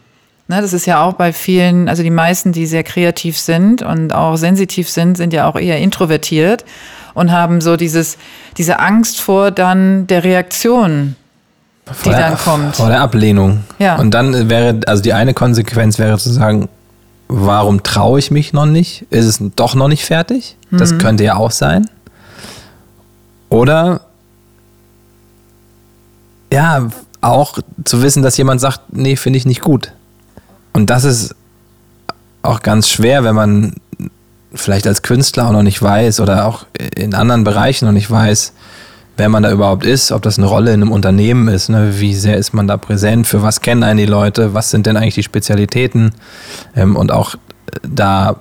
[0.50, 4.14] Ne, das ist ja auch bei vielen, also die meisten, die sehr kreativ sind und
[4.14, 6.64] auch sensitiv sind, sind ja auch eher introvertiert
[7.12, 8.16] und haben so dieses,
[8.56, 11.16] diese Angst vor dann der Reaktion,
[11.86, 12.76] die Vor der- dann kommt.
[12.76, 13.64] Vor der Ablehnung.
[13.78, 13.96] Ja.
[13.96, 16.68] Und dann wäre, also die eine Konsequenz wäre zu sagen,
[17.28, 19.04] warum traue ich mich noch nicht?
[19.10, 20.56] Ist es doch noch nicht fertig?
[20.70, 20.98] Das Mhm.
[20.98, 21.90] könnte ja auch sein.
[23.50, 24.00] Oder
[26.50, 26.88] ja,
[27.20, 29.92] auch zu wissen, dass jemand sagt, nee, finde ich nicht gut.
[30.72, 31.34] Und das ist
[32.42, 33.74] auch ganz schwer, wenn man
[34.54, 36.66] vielleicht als Künstler auch noch nicht weiß oder auch
[36.96, 38.52] in anderen Bereichen noch nicht weiß,
[39.18, 41.98] wer man da überhaupt ist, ob das eine Rolle in einem Unternehmen ist, ne?
[41.98, 44.96] wie sehr ist man da präsent, für was kennen einen die Leute, was sind denn
[44.96, 46.12] eigentlich die Spezialitäten
[46.76, 47.38] ähm, und auch äh,
[47.82, 48.36] da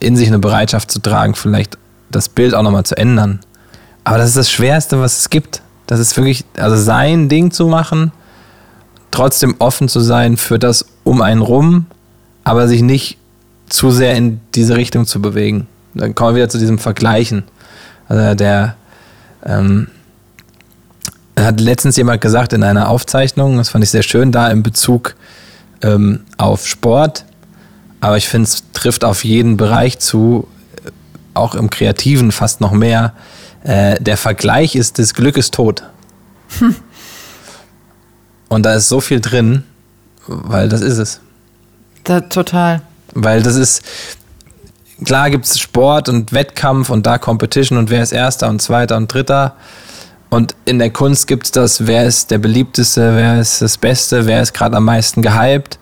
[0.00, 1.78] in sich eine Bereitschaft zu tragen, vielleicht
[2.10, 3.40] das Bild auch nochmal zu ändern.
[4.02, 5.62] Aber das ist das Schwerste, was es gibt.
[5.86, 8.12] Das ist wirklich, also sein Ding zu machen,
[9.10, 11.86] trotzdem offen zu sein für das um einen rum,
[12.44, 13.18] aber sich nicht
[13.68, 15.66] zu sehr in diese Richtung zu bewegen.
[15.94, 17.44] Dann kommen wir wieder zu diesem Vergleichen.
[18.08, 18.76] Also der
[19.44, 19.88] ähm,
[21.38, 25.14] hat letztens jemand gesagt in einer Aufzeichnung, das fand ich sehr schön, da im Bezug
[25.82, 27.24] ähm, auf Sport,
[28.00, 30.48] aber ich finde, es trifft auf jeden Bereich zu,
[31.34, 33.12] auch im Kreativen fast noch mehr.
[33.62, 35.84] Äh, der Vergleich ist des Glückes tot.
[38.50, 39.62] Und da ist so viel drin,
[40.26, 41.20] weil das ist es.
[42.02, 42.82] Da, total.
[43.14, 43.82] Weil das ist,
[45.04, 48.96] klar gibt es Sport und Wettkampf und da Competition und wer ist Erster und Zweiter
[48.96, 49.54] und Dritter.
[50.30, 54.26] Und in der Kunst gibt es das, wer ist der beliebteste, wer ist das Beste,
[54.26, 55.78] wer ist gerade am meisten gehypt.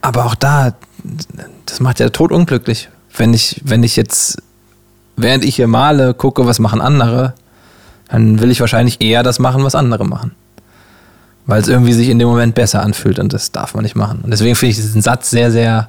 [0.00, 0.74] Aber auch da,
[1.64, 2.88] das macht ja totunglücklich.
[3.16, 4.42] Wenn ich, wenn ich jetzt,
[5.16, 7.34] während ich hier male, gucke, was machen andere,
[8.08, 10.34] dann will ich wahrscheinlich eher das machen, was andere machen.
[11.46, 14.20] Weil es irgendwie sich in dem Moment besser anfühlt und das darf man nicht machen.
[14.22, 15.88] Und deswegen finde ich diesen Satz sehr, sehr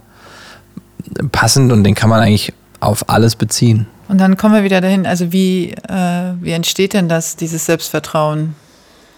[1.32, 3.88] passend und den kann man eigentlich auf alles beziehen.
[4.08, 8.56] Und dann kommen wir wieder dahin, also wie, äh, wie entsteht denn das, dieses Selbstvertrauen?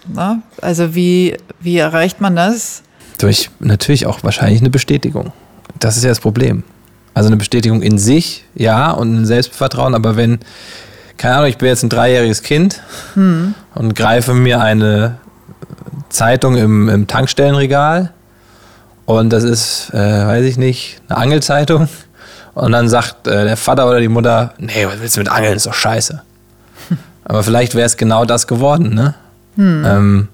[0.08, 0.42] Na?
[0.62, 2.84] Also wie, wie erreicht man das?
[3.20, 5.32] Durch natürlich auch wahrscheinlich eine Bestätigung.
[5.80, 6.64] Das ist ja das Problem.
[7.14, 10.40] Also eine Bestätigung in sich, ja, und ein Selbstvertrauen, aber wenn,
[11.18, 12.82] keine Ahnung, ich bin jetzt ein dreijähriges Kind
[13.76, 15.18] und greife mir eine
[16.10, 18.12] Zeitung im, im Tankstellenregal
[19.06, 21.90] und das ist, äh, weiß ich nicht, eine Angelzeitung
[22.54, 25.56] und dann sagt äh, der Vater oder die Mutter, nee, was willst du mit Angeln,
[25.56, 26.22] ist doch scheiße.
[27.26, 29.16] Aber vielleicht wäre es genau das geworden, ne?
[29.86, 30.28] Ähm,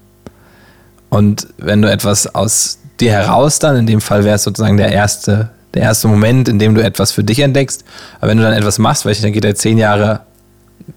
[1.08, 4.92] und wenn du etwas aus dir heraus dann, in dem Fall wäre es sozusagen der
[4.92, 7.84] erste, der erste Moment, in dem du etwas für dich entdeckst.
[8.18, 10.20] Aber wenn du dann etwas machst, weil ich, dann geht er zehn Jahre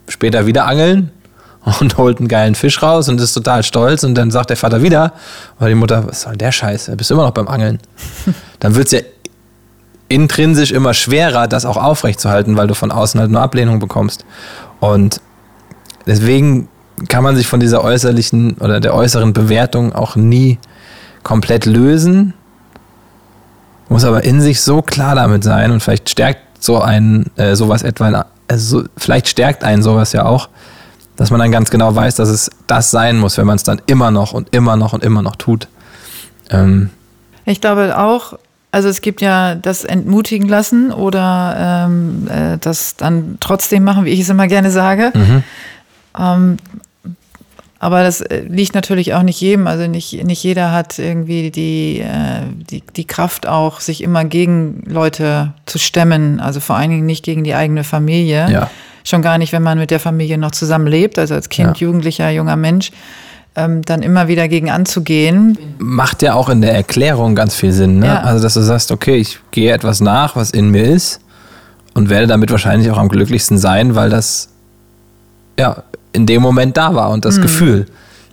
[0.08, 1.12] später wieder angeln
[1.80, 4.82] und holt einen geilen Fisch raus und ist total stolz und dann sagt der Vater
[4.82, 5.14] wieder,
[5.60, 6.86] oder die Mutter, was soll denn der Scheiß?
[6.86, 7.80] Du bist immer noch beim Angeln.
[8.60, 9.00] dann wird es ja
[10.08, 14.26] intrinsisch immer schwerer, das auch aufrechtzuerhalten, weil du von außen halt nur Ablehnung bekommst.
[14.80, 15.22] Und
[16.08, 16.68] deswegen
[17.08, 20.58] kann man sich von dieser äußerlichen oder der äußeren Bewertung auch nie
[21.24, 22.34] komplett lösen.
[23.88, 27.84] Muss aber in sich so klar damit sein und vielleicht stärkt so ein äh, sowas
[27.84, 30.50] etwa, also so, vielleicht stärkt einen sowas ja auch,
[31.20, 33.82] dass man dann ganz genau weiß, dass es das sein muss, wenn man es dann
[33.88, 35.68] immer noch und immer noch und immer noch tut.
[36.50, 36.92] Ähm,
[37.44, 38.40] Ich glaube auch,
[38.72, 44.12] also es gibt ja das entmutigen lassen oder ähm, äh, das dann trotzdem machen, wie
[44.12, 45.12] ich es immer gerne sage.
[46.18, 46.58] Ähm,
[47.80, 49.68] aber das äh, liegt natürlich auch nicht jedem.
[49.68, 54.84] Also nicht, nicht jeder hat irgendwie die, äh, die, die Kraft auch, sich immer gegen
[54.86, 56.40] Leute zu stemmen.
[56.40, 58.50] Also vor allen Dingen nicht gegen die eigene Familie.
[58.50, 58.70] Ja.
[59.04, 61.88] Schon gar nicht, wenn man mit der Familie noch zusammenlebt, also als Kind, Ja.
[61.88, 62.92] Jugendlicher, junger Mensch,
[63.56, 65.58] ähm, dann immer wieder gegen anzugehen.
[65.80, 68.00] macht ja auch in der Erklärung ganz viel Sinn.
[68.00, 68.06] Ne?
[68.08, 68.22] Ja.
[68.22, 71.20] Also, dass du sagst, okay, ich gehe etwas nach, was in mir ist
[71.94, 74.50] und werde damit wahrscheinlich auch am glücklichsten sein, weil das
[75.58, 75.84] ja
[76.14, 77.86] in dem Moment da war und das Gefühl.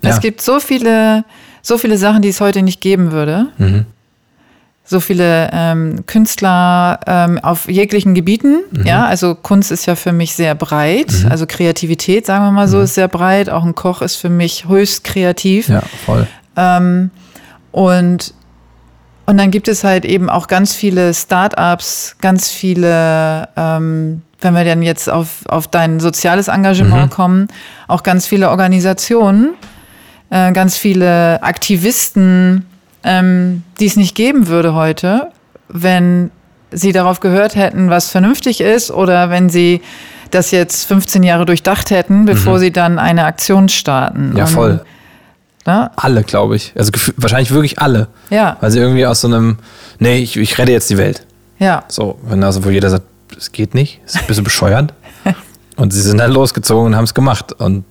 [0.03, 0.11] Ja.
[0.11, 1.25] Es gibt so viele,
[1.63, 3.47] so viele Sachen, die es heute nicht geben würde.
[3.59, 3.87] Mhm.
[4.89, 8.61] So viele ähm, Künstler ähm, auf jeglichen Gebieten.
[8.71, 8.87] Mhm.
[8.87, 11.27] Ja, also Kunst ist ja für mich sehr breit.
[11.29, 13.51] Also Kreativität, sagen wir mal so, ist sehr breit.
[13.51, 15.69] Auch ein Koch ist für mich höchst kreativ.
[15.69, 16.29] Ja, voll.
[16.57, 17.11] Ähm,
[17.73, 18.33] und,
[19.27, 24.65] und dann gibt es halt eben auch ganz viele Start-ups, ganz viele, ähm, wenn wir
[24.65, 27.49] dann jetzt auf, auf dein soziales Engagement kommen,
[27.89, 29.55] auch ganz viele Organisationen,
[30.31, 32.65] äh, ganz viele Aktivisten,
[33.07, 35.29] ähm, die es nicht geben würde heute,
[35.69, 36.31] wenn
[36.73, 39.81] sie darauf gehört hätten, was vernünftig ist oder wenn sie
[40.33, 44.35] das jetzt 15 Jahre durchdacht hätten, bevor sie dann eine Aktion starten.
[44.37, 44.85] Ja, Und, voll.
[45.65, 45.91] Ne?
[45.97, 46.73] Alle, glaube ich.
[46.77, 48.09] Also wahrscheinlich wirklich alle.
[48.31, 49.59] Ja, Weil sie irgendwie aus so einem,
[49.99, 51.25] nee, ich, ich rette jetzt die Welt.
[51.59, 51.85] ja.
[51.89, 53.05] So, wenn also, wo jeder sagt,
[53.37, 54.93] es geht nicht, ist ein bisschen bescheuert.
[55.77, 57.53] und sie sind dann losgezogen und haben es gemacht.
[57.53, 57.85] Und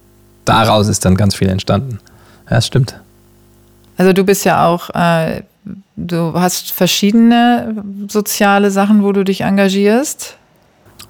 [0.44, 2.00] daraus ist dann ganz viel entstanden.
[2.50, 3.00] Ja, das stimmt.
[3.98, 5.44] Also du bist ja auch, äh,
[5.96, 10.38] du hast verschiedene soziale Sachen, wo du dich engagierst.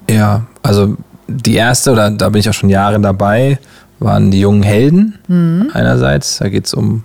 [0.08, 0.96] Ja, also
[1.28, 3.58] die erste, oder da bin ich auch schon Jahre dabei,
[3.98, 6.38] waren die jungen Helden einerseits.
[6.38, 7.02] Da geht es um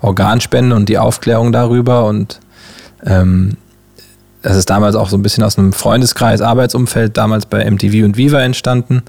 [0.00, 2.06] Organspende und die Aufklärung darüber.
[2.06, 2.40] Und
[3.04, 3.56] ähm,
[4.42, 8.16] das ist damals auch so ein bisschen aus einem Freundeskreis, Arbeitsumfeld, damals bei MTV und
[8.16, 9.02] Viva entstanden.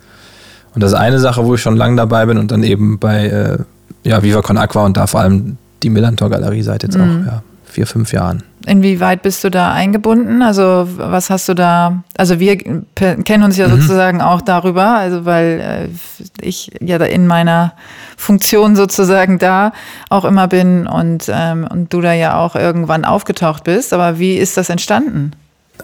[0.74, 3.28] Und das ist eine Sache, wo ich schon lange dabei bin und dann eben bei
[3.28, 3.58] äh,
[4.04, 7.44] ja, Viva Con Aqua und da vor allem die Millantor Galerie seit jetzt auch ja,
[7.66, 8.44] vier, fünf Jahren.
[8.66, 10.42] Inwieweit bist du da eingebunden?
[10.42, 12.04] Also was hast du da?
[12.18, 17.26] Also wir kennen uns ja sozusagen auch darüber, also weil äh, ich ja da in
[17.26, 17.74] meiner
[18.18, 19.72] Funktion sozusagen da
[20.10, 23.94] auch immer bin und, ähm, und du da ja auch irgendwann aufgetaucht bist.
[23.94, 25.32] Aber wie ist das entstanden?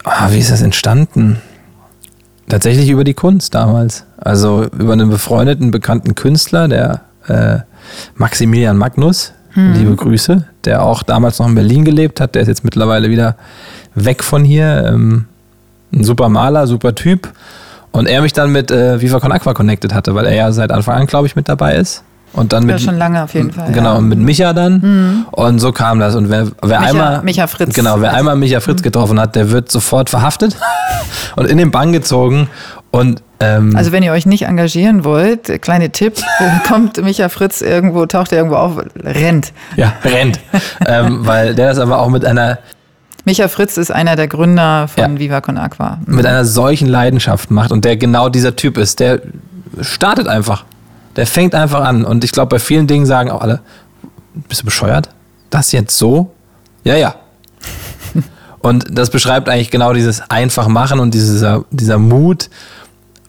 [0.03, 1.39] Ah, wie ist das entstanden?
[2.49, 4.05] Tatsächlich über die Kunst damals.
[4.17, 7.59] Also über einen befreundeten, bekannten Künstler, der äh,
[8.15, 12.35] Maximilian Magnus, liebe Grüße, der auch damals noch in Berlin gelebt hat.
[12.35, 13.35] Der ist jetzt mittlerweile wieder
[13.95, 14.85] weg von hier.
[14.93, 15.25] Ähm,
[15.93, 17.29] ein super Maler, super Typ.
[17.91, 20.71] Und er mich dann mit äh, Viva Con Aqua connected hatte, weil er ja seit
[20.71, 22.03] Anfang an, glaube ich, mit dabei ist.
[22.33, 23.71] Und dann Ja, mit, schon lange auf jeden Fall.
[23.71, 23.97] Genau, ja.
[23.99, 25.25] und mit Micha dann.
[25.31, 26.15] Und so kam das.
[26.15, 27.21] Und wer, wer Micha- einmal.
[27.23, 27.73] Micha Fritz.
[27.73, 30.57] Genau, wer einmal Micha Fritz getroffen hat, der wird sofort verhaftet
[31.37, 32.49] und in den Bann gezogen.
[32.95, 36.15] Und ähm, Also wenn ihr euch nicht engagieren wollt, kleine Tipp,
[36.67, 39.51] kommt Micha Fritz irgendwo, taucht er irgendwo auf, rennt.
[39.75, 40.39] ja, rennt.
[40.85, 42.59] ähm, weil der das aber auch mit einer,
[43.25, 45.19] Micha Fritz ist einer der Gründer von Ja.
[45.19, 45.99] Viva Con Aqua.
[46.05, 48.99] mit einer solchen Leidenschaft macht und der genau dieser Typ ist.
[48.99, 49.19] Der
[49.81, 50.63] startet einfach.
[51.15, 52.05] Der fängt einfach an.
[52.05, 53.61] Und ich glaube, bei vielen Dingen sagen auch alle,
[54.47, 55.09] bist du bescheuert?
[55.49, 56.33] Das jetzt so?
[56.83, 57.15] Ja, ja.
[58.59, 62.49] Und das beschreibt eigentlich genau dieses einfach machen und dieser, dieser Mut.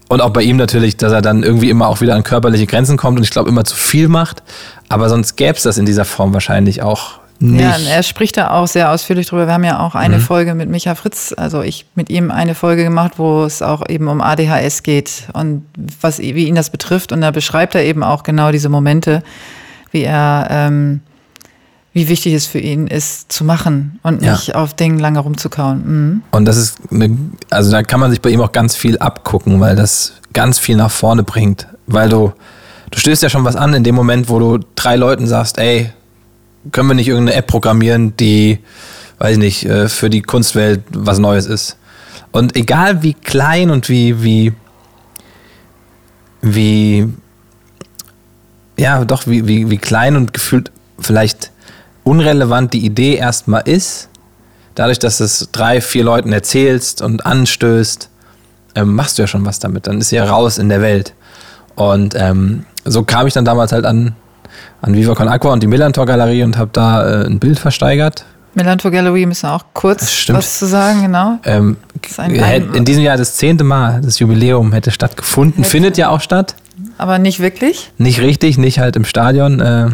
[0.08, 2.96] Und auch bei ihm natürlich, dass er dann irgendwie immer auch wieder an körperliche Grenzen
[2.96, 4.42] kommt und ich glaube immer zu viel macht.
[4.88, 7.60] Aber sonst gäbe es das in dieser Form wahrscheinlich auch nicht.
[7.60, 9.46] Ja, er spricht da auch sehr ausführlich drüber.
[9.46, 12.82] Wir haben ja auch eine Folge mit Micha Fritz, also ich mit ihm eine Folge
[12.84, 15.66] gemacht, wo es auch eben um ADHS geht und
[16.00, 17.12] was, wie ihn das betrifft.
[17.12, 19.22] Und da beschreibt er eben auch genau diese Momente,
[19.90, 21.00] wie er, ähm,
[21.96, 24.32] wie wichtig es für ihn ist, zu machen und Ja.
[24.32, 25.78] nicht auf Dingen lange rumzukauen.
[25.86, 26.22] Mhm.
[26.30, 27.16] Und das ist, eine,
[27.48, 30.76] also da kann man sich bei ihm auch ganz viel abgucken, weil das ganz viel
[30.76, 31.66] nach vorne bringt.
[31.86, 32.34] Weil du,
[32.90, 35.90] du stößt ja schon was an in dem Moment, wo du drei Leuten sagst, ey,
[36.70, 38.58] können wir nicht irgendeine App programmieren, die,
[39.16, 41.78] weiß ich nicht, äh, für die Kunstwelt was Neues ist.
[42.30, 44.52] Und egal wie klein und wie, wie,
[46.42, 47.08] wie,
[48.76, 51.52] ja, doch, wie, wie, wie klein und gefühlt vielleicht
[52.06, 54.08] unrelevant die Idee erstmal ist,
[54.74, 58.08] dadurch, dass du es drei, vier Leuten erzählst und anstößt,
[58.76, 59.86] ähm, machst du ja schon was damit.
[59.86, 61.14] Dann ist sie ja raus in der Welt.
[61.74, 64.14] Und ähm, so kam ich dann damals halt an,
[64.82, 68.24] an Viva Con Aqua und die Millantor Galerie und habe da äh, ein Bild versteigert.
[68.54, 71.38] Melanto Gallery müssen auch kurz was zu sagen, genau.
[71.44, 71.76] Ähm,
[72.72, 75.58] in diesem Jahr das zehnte Mal, das Jubiläum hätte stattgefunden.
[75.58, 75.70] Hätte.
[75.70, 76.54] Findet ja auch statt.
[76.96, 77.92] Aber nicht wirklich.
[77.98, 79.88] Nicht richtig, nicht halt im Stadion, äh,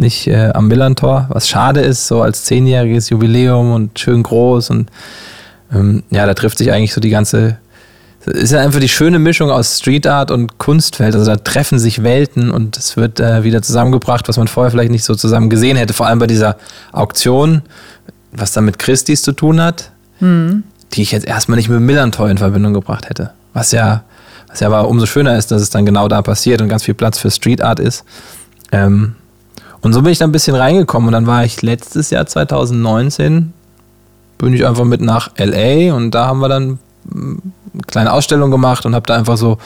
[0.00, 4.90] nicht äh, am Millantor, was schade ist, so als zehnjähriges Jubiläum und schön groß und
[5.72, 7.58] ähm, ja, da trifft sich eigentlich so die ganze,
[8.26, 12.02] ist ja einfach die schöne Mischung aus Street Art und Kunstwelt, also da treffen sich
[12.02, 15.76] Welten und es wird äh, wieder zusammengebracht, was man vorher vielleicht nicht so zusammen gesehen
[15.76, 16.56] hätte, vor allem bei dieser
[16.92, 17.62] Auktion,
[18.32, 19.92] was dann mit Christie's zu tun hat,
[20.92, 24.04] die ich jetzt erstmal nicht mit Millantor in Verbindung gebracht hätte, was ja
[24.50, 26.94] was ja aber umso schöner ist, dass es dann genau da passiert und ganz viel
[26.94, 28.04] Platz für Street Art ist.
[28.72, 29.14] Ähm,
[29.82, 33.52] und so bin ich da ein bisschen reingekommen und dann war ich letztes Jahr 2019,
[34.38, 36.78] bin ich einfach mit nach LA und da haben wir dann
[37.12, 39.58] eine kleine Ausstellung gemacht und habe da einfach so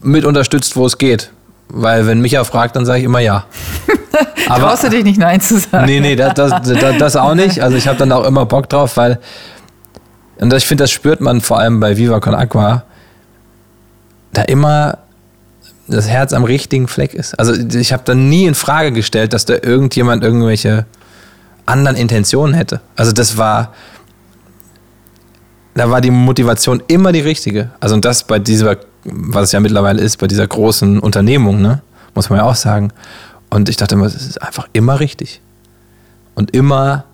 [0.00, 1.30] mit unterstützt, wo es geht.
[1.72, 3.44] weil wenn Micha fragt, dann sage ich immer ja.
[4.48, 5.86] Aber, Traust du dich nicht Nein zu sagen?
[5.86, 7.60] Nee, nee, das, das, das, das auch nicht.
[7.62, 9.18] Also ich habe dann auch immer Bock drauf, weil,
[10.38, 12.84] und ich finde, das spürt man vor allem bei Viva Con Aqua,
[14.34, 14.98] da immer
[15.88, 17.38] das Herz am richtigen Fleck ist.
[17.38, 20.86] Also ich habe da nie in Frage gestellt, dass da irgendjemand irgendwelche
[21.66, 22.80] anderen Intentionen hätte.
[22.96, 23.72] Also das war,
[25.74, 27.70] da war die Motivation immer die richtige.
[27.80, 31.82] Also und das bei dieser, was es ja mittlerweile ist, bei dieser großen Unternehmung, ne,
[32.14, 32.92] muss man ja auch sagen.
[33.50, 35.40] Und ich dachte immer, es ist einfach immer richtig.
[36.34, 37.04] Und immer,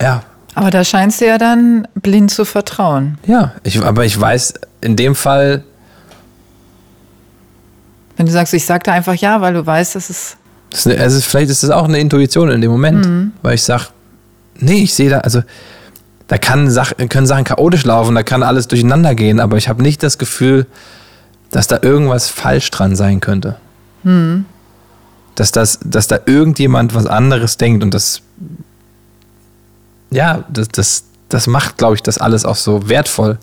[0.00, 0.22] ja.
[0.54, 3.18] Aber da scheinst du ja dann blind zu vertrauen.
[3.26, 5.64] Ja, ich, aber ich weiß in dem Fall.
[8.16, 10.36] Wenn du sagst, ich sag da einfach ja, weil du weißt, dass es.
[10.70, 13.32] Das ist also vielleicht ist das auch eine Intuition in dem Moment, mhm.
[13.42, 13.84] weil ich sage,
[14.58, 15.42] nee, ich sehe da, also
[16.26, 19.82] da kann Sach können Sachen chaotisch laufen, da kann alles durcheinander gehen, aber ich habe
[19.82, 20.66] nicht das Gefühl,
[21.50, 23.56] dass da irgendwas falsch dran sein könnte.
[24.02, 24.44] Hm.
[25.34, 28.22] Dass, das, dass da irgendjemand was anderes denkt und das,
[30.10, 33.38] ja, das, das, das macht, glaube ich, das alles auch so wertvoll.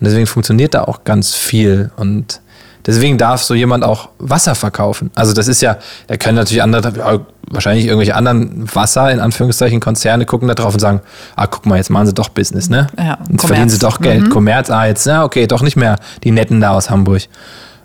[0.00, 2.40] Und deswegen funktioniert da auch ganz viel und
[2.84, 5.10] Deswegen darf so jemand auch Wasser verkaufen.
[5.14, 5.78] Also das ist ja,
[6.08, 10.80] da können natürlich andere, wahrscheinlich irgendwelche anderen Wasser, in Anführungszeichen, Konzerne gucken da drauf und
[10.80, 11.00] sagen,
[11.36, 12.88] ah, guck mal, jetzt machen sie doch Business, ne?
[12.98, 13.46] Ja, jetzt Kommerz.
[13.46, 14.22] verdienen sie doch Geld.
[14.22, 14.30] Mhm.
[14.30, 17.22] Kommerz, ah, jetzt, ja, okay, doch nicht mehr die Netten da aus Hamburg.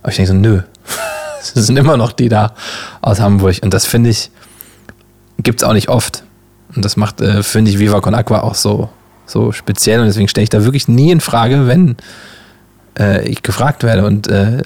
[0.02, 0.62] Aber ich denke so, nö,
[1.42, 2.54] es sind immer noch die da
[3.02, 3.58] aus Hamburg.
[3.62, 4.32] Und das finde ich,
[5.44, 6.24] gibt es auch nicht oft.
[6.76, 8.90] Und das macht, äh, finde ich, Viva Con Aqua auch so,
[9.28, 10.00] so speziell.
[10.00, 11.98] Und deswegen stelle ich da wirklich nie in Frage, wenn
[12.98, 14.06] äh, ich gefragt werde.
[14.06, 14.62] Und äh,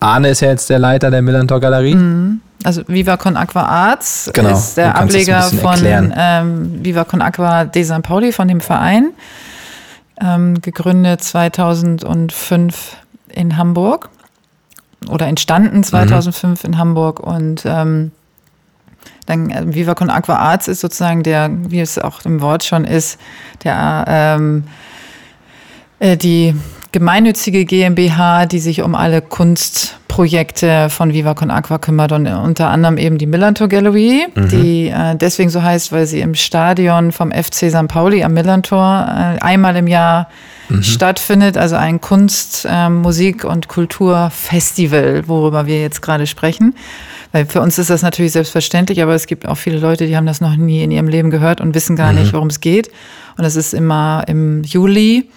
[0.00, 1.94] Arne ist ja jetzt der Leiter der Millantor Galerie.
[1.94, 2.40] Mhm.
[2.64, 4.52] Also Viva Con Aqua Arts genau.
[4.52, 8.02] ist der Ableger von ähm, Viva Con Aqua de St.
[8.02, 9.10] Pauli, von dem Verein.
[10.20, 12.96] Ähm, gegründet 2005
[13.28, 14.10] in Hamburg
[15.08, 16.70] oder entstanden 2005 mhm.
[16.70, 18.12] in Hamburg und ähm,
[19.26, 22.84] dann äh, Viva Con Aqua Arts ist sozusagen der, wie es auch im Wort schon
[22.84, 23.18] ist,
[23.64, 24.64] der ähm,
[25.98, 26.54] äh, die
[26.92, 32.98] gemeinnützige GmbH, die sich um alle Kunstprojekte von Viva Con Aqua kümmert und unter anderem
[32.98, 34.48] eben die Millantor Gallery, mhm.
[34.50, 37.88] die äh, deswegen so heißt, weil sie im Stadion vom FC St.
[37.88, 40.28] Pauli am Millantor äh, einmal im Jahr
[40.68, 40.82] mhm.
[40.82, 46.74] stattfindet, also ein Kunst-, äh, Musik- und Kulturfestival, worüber wir jetzt gerade sprechen.
[47.32, 50.26] Weil für uns ist das natürlich selbstverständlich, aber es gibt auch viele Leute, die haben
[50.26, 52.18] das noch nie in ihrem Leben gehört und wissen gar mhm.
[52.18, 52.90] nicht, worum es geht.
[53.38, 55.30] Und es ist immer im Juli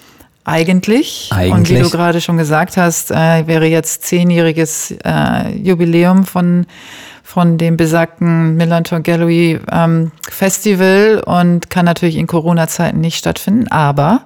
[0.46, 1.30] eigentlich.
[1.32, 1.52] Eigentlich.
[1.52, 6.68] Und wie du gerade schon gesagt hast, äh, wäre jetzt zehnjähriges äh, Jubiläum von,
[7.24, 14.22] von dem besagten Millantor Gallery ähm, Festival und kann natürlich in Corona-Zeiten nicht stattfinden, aber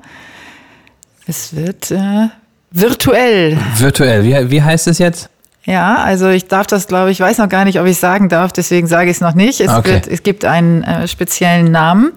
[1.26, 2.28] es wird äh,
[2.72, 3.58] virtuell.
[3.78, 5.30] Virtuell, wie, wie heißt es jetzt?
[5.66, 8.52] Ja, also ich darf das, glaube ich, weiß noch gar nicht, ob ich sagen darf,
[8.52, 9.60] deswegen sage ich es noch nicht.
[9.62, 9.92] Es, okay.
[9.92, 12.14] wird, es gibt einen äh, speziellen Namen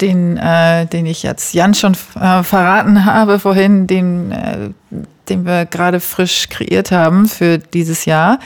[0.00, 4.70] den, äh, den ich jetzt Jan schon äh, verraten habe vorhin, den, äh,
[5.28, 8.38] den wir gerade frisch kreiert haben für dieses Jahr.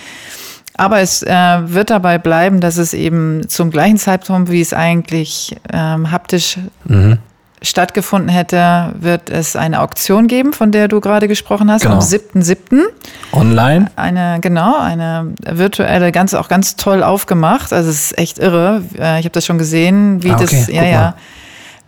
[0.81, 1.29] Aber es äh,
[1.65, 7.19] wird dabei bleiben, dass es eben zum gleichen Zeitpunkt, wie es eigentlich ähm, haptisch mhm.
[7.61, 11.97] stattgefunden hätte, wird es eine Auktion geben, von der du gerade gesprochen hast, genau.
[11.97, 12.81] am 7.7.
[13.33, 13.91] Online?
[13.97, 17.75] Eine, genau, eine virtuelle, ganz, auch ganz toll aufgemacht.
[17.75, 18.83] Also es ist echt irre.
[18.99, 20.47] Äh, ich habe das schon gesehen, wie ah, okay.
[20.51, 21.15] das, ja, ja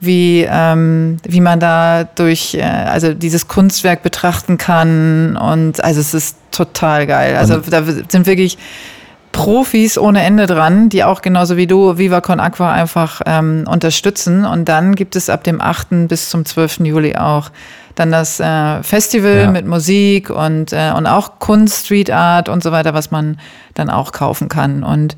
[0.03, 5.37] wie, ähm, wie man da durch, äh, also dieses Kunstwerk betrachten kann.
[5.37, 7.37] Und also es ist total geil.
[7.37, 8.59] Also da sind wirklich
[9.31, 14.45] Profis ohne Ende dran, die auch genauso wie du Viva Con Aqua einfach ähm, unterstützen.
[14.45, 16.09] Und dann gibt es ab dem 8.
[16.09, 16.81] bis zum 12.
[16.81, 17.51] Juli auch
[17.95, 19.51] dann das äh, Festival ja.
[19.53, 23.39] mit Musik und, äh, und auch Kunst, Street Art und so weiter, was man
[23.75, 24.83] dann auch kaufen kann.
[24.83, 25.17] Und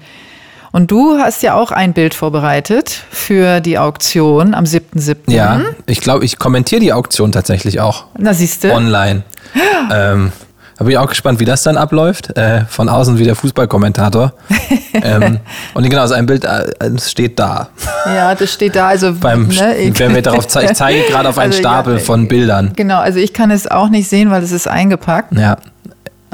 [0.75, 5.31] und du hast ja auch ein Bild vorbereitet für die Auktion am 7.7.
[5.31, 8.07] Ja, ich glaube, ich kommentiere die Auktion tatsächlich auch.
[8.19, 8.73] Na, siehst du.
[8.73, 9.23] Online.
[9.95, 10.33] ähm,
[10.77, 12.37] da bin ich auch gespannt, wie das dann abläuft.
[12.37, 14.33] Äh, von außen wie der Fußballkommentator.
[14.95, 15.39] ähm,
[15.75, 16.65] und genau, so ein Bild äh,
[16.99, 17.69] steht da.
[18.07, 18.89] Ja, das steht da.
[18.89, 22.01] Also, Beim, ne, wenn wir darauf zeigen, ich zeige gerade auf einen also, Stapel ja,
[22.01, 22.73] von Bildern.
[22.75, 25.39] Genau, also ich kann es auch nicht sehen, weil es ist eingepackt.
[25.39, 25.57] Ja.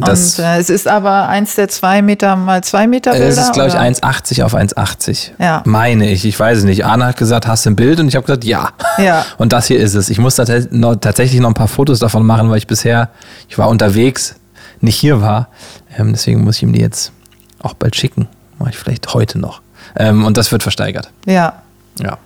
[0.01, 3.27] Das und äh, es ist aber eins der zwei Meter mal zwei Meter Bilder.
[3.27, 5.33] Es ist, glaube ich, 1,80 auf 1,80.
[5.39, 5.63] Ja.
[5.65, 6.25] Meine ich.
[6.25, 6.85] Ich weiß es nicht.
[6.85, 8.01] Anna hat gesagt, hast du ein Bild?
[8.01, 8.71] Und ich habe gesagt, ja.
[8.99, 9.25] Ja.
[9.39, 10.11] Und das hier ist es.
[10.11, 13.11] Ich muss tatsächlich noch ein paar Fotos davon machen, weil ich bisher,
[13.49, 14.37] ich war unterwegs,
[14.81, 15.49] nicht hier war.
[15.99, 17.13] Ähm, deswegen muss ich ihm die jetzt
[17.63, 18.29] auch bald schicken.
[18.59, 19.61] Mache ich vielleicht heute noch.
[19.97, 21.11] Ähm, und das wird versteigert.
[21.27, 21.63] Ja.
[22.01, 22.19] Ja.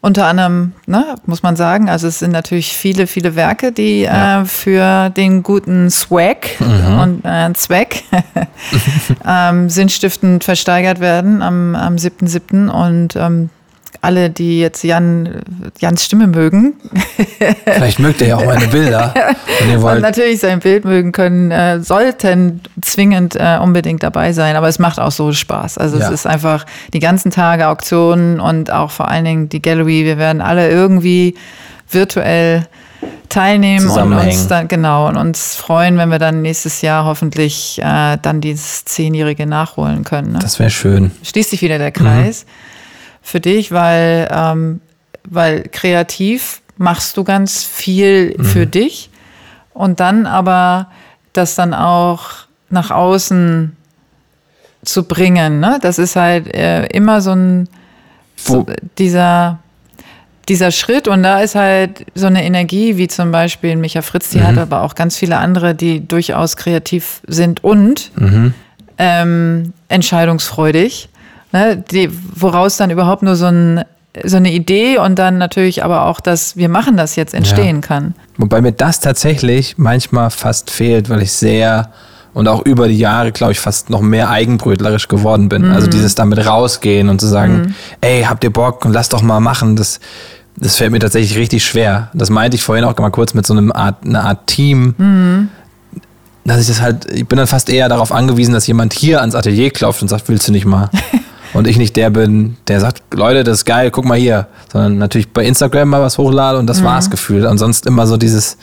[0.00, 4.42] Unter anderem, ne, muss man sagen, also es sind natürlich viele, viele Werke, die ja.
[4.42, 7.00] äh, für den guten Swag mhm.
[7.00, 8.04] und äh, Zweck
[9.26, 12.68] ähm, sinnstiftend versteigert werden am, am 7.7.
[12.68, 13.50] Und ähm,
[14.00, 15.42] alle, die jetzt Jan,
[15.78, 16.74] Jans Stimme mögen.
[17.64, 19.12] Vielleicht mögt ihr ja auch meine Bilder.
[19.60, 19.96] Wenn ihr wollt.
[19.96, 24.56] Und natürlich sein Bild mögen können, äh, sollten zwingend äh, unbedingt dabei sein.
[24.56, 25.78] Aber es macht auch so Spaß.
[25.78, 26.06] Also ja.
[26.06, 30.04] es ist einfach die ganzen Tage Auktionen und auch vor allen Dingen die Gallery.
[30.04, 31.34] Wir werden alle irgendwie
[31.90, 32.66] virtuell
[33.28, 38.16] teilnehmen und uns dann genau und uns freuen, wenn wir dann nächstes Jahr hoffentlich äh,
[38.20, 40.32] dann dieses zehnjährige nachholen können.
[40.32, 40.38] Ne?
[40.40, 41.10] Das wäre schön.
[41.22, 42.44] Schließt sich wieder der Kreis.
[42.44, 42.68] Mhm
[43.28, 44.80] für dich, weil, ähm,
[45.28, 48.44] weil kreativ machst du ganz viel mhm.
[48.44, 49.10] für dich
[49.74, 50.88] und dann aber
[51.34, 52.30] das dann auch
[52.70, 53.76] nach außen
[54.82, 55.60] zu bringen.
[55.60, 55.78] Ne?
[55.82, 57.68] Das ist halt äh, immer so ein
[58.36, 59.58] so, dieser
[60.48, 64.38] dieser Schritt und da ist halt so eine Energie, wie zum Beispiel Micha Fritz, die
[64.38, 64.46] mhm.
[64.46, 68.54] hat aber auch ganz viele andere, die durchaus kreativ sind und mhm.
[68.96, 71.10] ähm, entscheidungsfreudig
[71.52, 73.84] ne, die, woraus dann überhaupt nur so, ein,
[74.24, 77.82] so eine Idee und dann natürlich aber auch, dass wir machen das jetzt entstehen ja.
[77.82, 78.14] kann.
[78.36, 81.90] Wobei mir das tatsächlich manchmal fast fehlt, weil ich sehr
[82.34, 85.66] und auch über die Jahre, glaube ich, fast noch mehr eigenbrötlerisch geworden bin.
[85.66, 85.72] Mhm.
[85.72, 87.74] Also dieses damit rausgehen und zu sagen, mhm.
[88.00, 89.98] ey, habt ihr Bock und lass doch mal machen, das,
[90.56, 92.10] das fällt mir tatsächlich richtig schwer.
[92.14, 94.94] Das meinte ich vorhin auch mal kurz mit so einem Art, einer Art Team.
[94.98, 95.48] Mhm.
[96.44, 99.34] Dass ich das halt, ich bin dann fast eher darauf angewiesen, dass jemand hier ans
[99.34, 100.90] Atelier klopft und sagt, willst du nicht mal?
[101.54, 104.46] und ich nicht der bin, der sagt, Leute, das ist geil, guck mal hier.
[104.70, 106.86] Sondern natürlich bei Instagram mal was hochlade und das mhm.
[106.86, 107.46] war's gefühlt.
[107.46, 108.56] Ansonsten immer so dieses,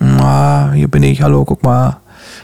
[0.00, 1.98] ah, hier bin ich, hallo, guck mal.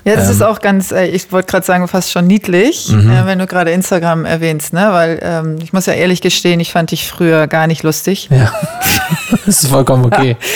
[0.04, 3.10] Ja, das ähm, ist auch ganz, äh, ich wollte gerade sagen, fast schon niedlich, mhm.
[3.10, 4.88] äh, wenn du gerade Instagram erwähnst, ne?
[4.92, 8.28] Weil ähm, ich muss ja ehrlich gestehen, ich fand dich früher gar nicht lustig.
[8.30, 8.52] Ja.
[9.46, 10.36] das ist vollkommen okay.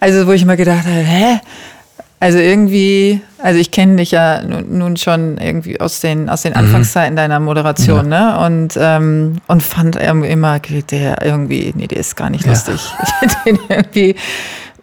[0.00, 1.40] Also, wo ich immer gedacht habe, hä?
[2.20, 6.58] Also irgendwie, also ich kenne dich ja nun schon irgendwie aus den, aus den mhm.
[6.58, 8.38] Anfangszeiten deiner Moderation, ja.
[8.38, 8.46] ne?
[8.46, 12.50] Und, ähm, und fand immer, der irgendwie, nee, der ist gar nicht ja.
[12.50, 12.80] lustig.
[13.46, 14.16] den irgendwie,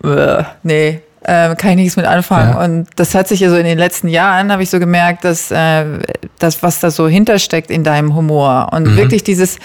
[0.04, 2.54] äh, nee, äh, kann ich nichts mit anfangen.
[2.54, 2.64] Ja.
[2.64, 5.52] Und das hat sich ja so in den letzten Jahren, habe ich so gemerkt, dass
[5.52, 5.86] äh,
[6.40, 8.96] das, was da so hintersteckt in deinem Humor und mhm.
[8.96, 9.58] wirklich dieses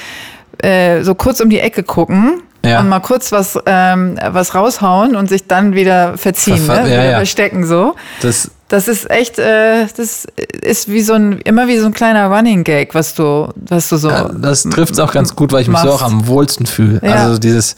[0.63, 2.81] äh, so kurz um die Ecke gucken ja.
[2.81, 6.91] und mal kurz was, ähm, was raushauen und sich dann wieder verziehen, Verf ne?
[6.91, 7.17] ja, wieder ja.
[7.17, 7.95] verstecken so.
[8.23, 10.27] Das, das ist echt, äh, das
[10.63, 13.97] ist wie so ein, immer wie so ein kleiner Running Gag, was du, was du
[13.97, 14.11] so.
[14.11, 15.85] Das trifft es auch ganz gut, weil ich machst.
[15.85, 17.03] mich so auch am wohlsten fühle.
[17.03, 17.77] Also dieses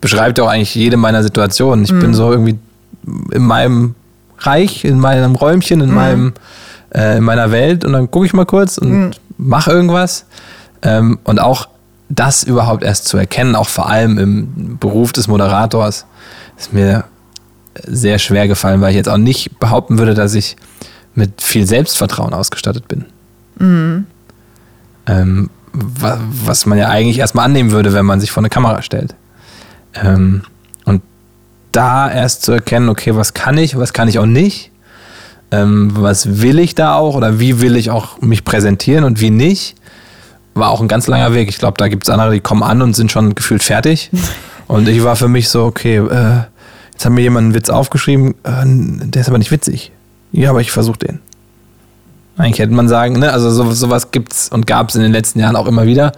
[0.00, 1.84] beschreibt auch eigentlich jede meiner Situationen.
[1.84, 2.00] Ich mhm.
[2.00, 2.58] bin so irgendwie
[3.32, 3.94] in meinem
[4.38, 5.94] Reich, in meinem Räumchen, in mhm.
[5.94, 6.32] meinem,
[6.94, 9.10] äh, in meiner Welt und dann gucke ich mal kurz und mhm.
[9.36, 10.24] mache irgendwas.
[10.82, 11.68] Ähm, und auch
[12.10, 16.04] das überhaupt erst zu erkennen, auch vor allem im Beruf des Moderators,
[16.58, 17.04] ist mir
[17.86, 20.56] sehr schwer gefallen, weil ich jetzt auch nicht behaupten würde, dass ich
[21.14, 23.06] mit viel Selbstvertrauen ausgestattet bin.
[23.58, 24.06] Mhm.
[25.06, 29.14] Ähm, was man ja eigentlich erstmal annehmen würde, wenn man sich vor eine Kamera stellt.
[29.94, 30.42] Ähm,
[30.84, 31.02] und
[31.70, 34.72] da erst zu erkennen, okay, was kann ich, was kann ich auch nicht,
[35.52, 39.30] ähm, was will ich da auch oder wie will ich auch mich präsentieren und wie
[39.30, 39.76] nicht,
[40.60, 41.48] war auch ein ganz langer Weg.
[41.48, 44.10] Ich glaube, da gibt es andere, die kommen an und sind schon gefühlt fertig.
[44.68, 46.42] Und ich war für mich so, okay, äh,
[46.92, 48.62] jetzt hat mir jemand einen Witz aufgeschrieben, äh,
[49.08, 49.90] der ist aber nicht witzig.
[50.30, 51.18] Ja, aber ich versuche den.
[52.36, 55.40] Eigentlich hätte man sagen, ne, also so, sowas es und gab es in den letzten
[55.40, 56.12] Jahren auch immer wieder.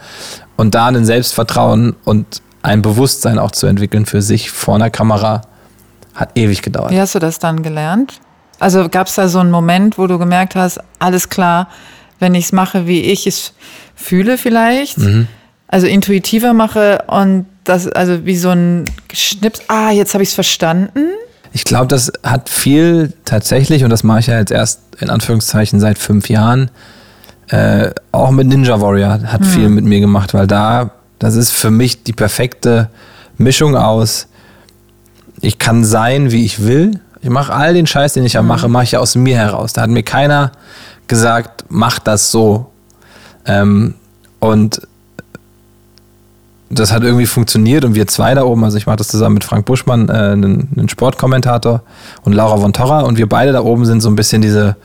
[0.56, 5.40] Und da ein Selbstvertrauen und ein Bewusstsein auch zu entwickeln für sich vor einer Kamera,
[6.14, 6.90] hat ewig gedauert.
[6.90, 8.20] Wie hast du das dann gelernt?
[8.58, 11.68] Also gab es da so einen Moment, wo du gemerkt hast, alles klar,
[12.18, 13.54] wenn ich es mache, wie ich es
[14.02, 15.28] fühle vielleicht, mhm.
[15.68, 20.34] also intuitiver mache und das, also wie so ein Schnips, ah, jetzt habe ich es
[20.34, 21.06] verstanden.
[21.52, 25.80] Ich glaube, das hat viel tatsächlich, und das mache ich ja jetzt erst in Anführungszeichen
[25.80, 26.70] seit fünf Jahren,
[27.48, 29.44] äh, auch mit Ninja Warrior hat mhm.
[29.44, 32.88] viel mit mir gemacht, weil da, das ist für mich die perfekte
[33.36, 34.28] Mischung aus,
[35.40, 37.00] ich kann sein, wie ich will.
[37.20, 38.48] Ich mache all den Scheiß, den ich ja mhm.
[38.48, 39.72] mache, mache ich ja aus mir heraus.
[39.72, 40.52] Da hat mir keiner
[41.08, 42.71] gesagt, mach das so.
[43.46, 43.94] Ähm,
[44.40, 44.82] und
[46.72, 49.44] das hat irgendwie funktioniert und wir zwei da oben, also ich mache das zusammen mit
[49.44, 51.82] Frank Buschmann, äh, einen, einen, Sportkommentator
[52.22, 54.76] und Laura von Torra und wir beide da oben sind so ein bisschen diese,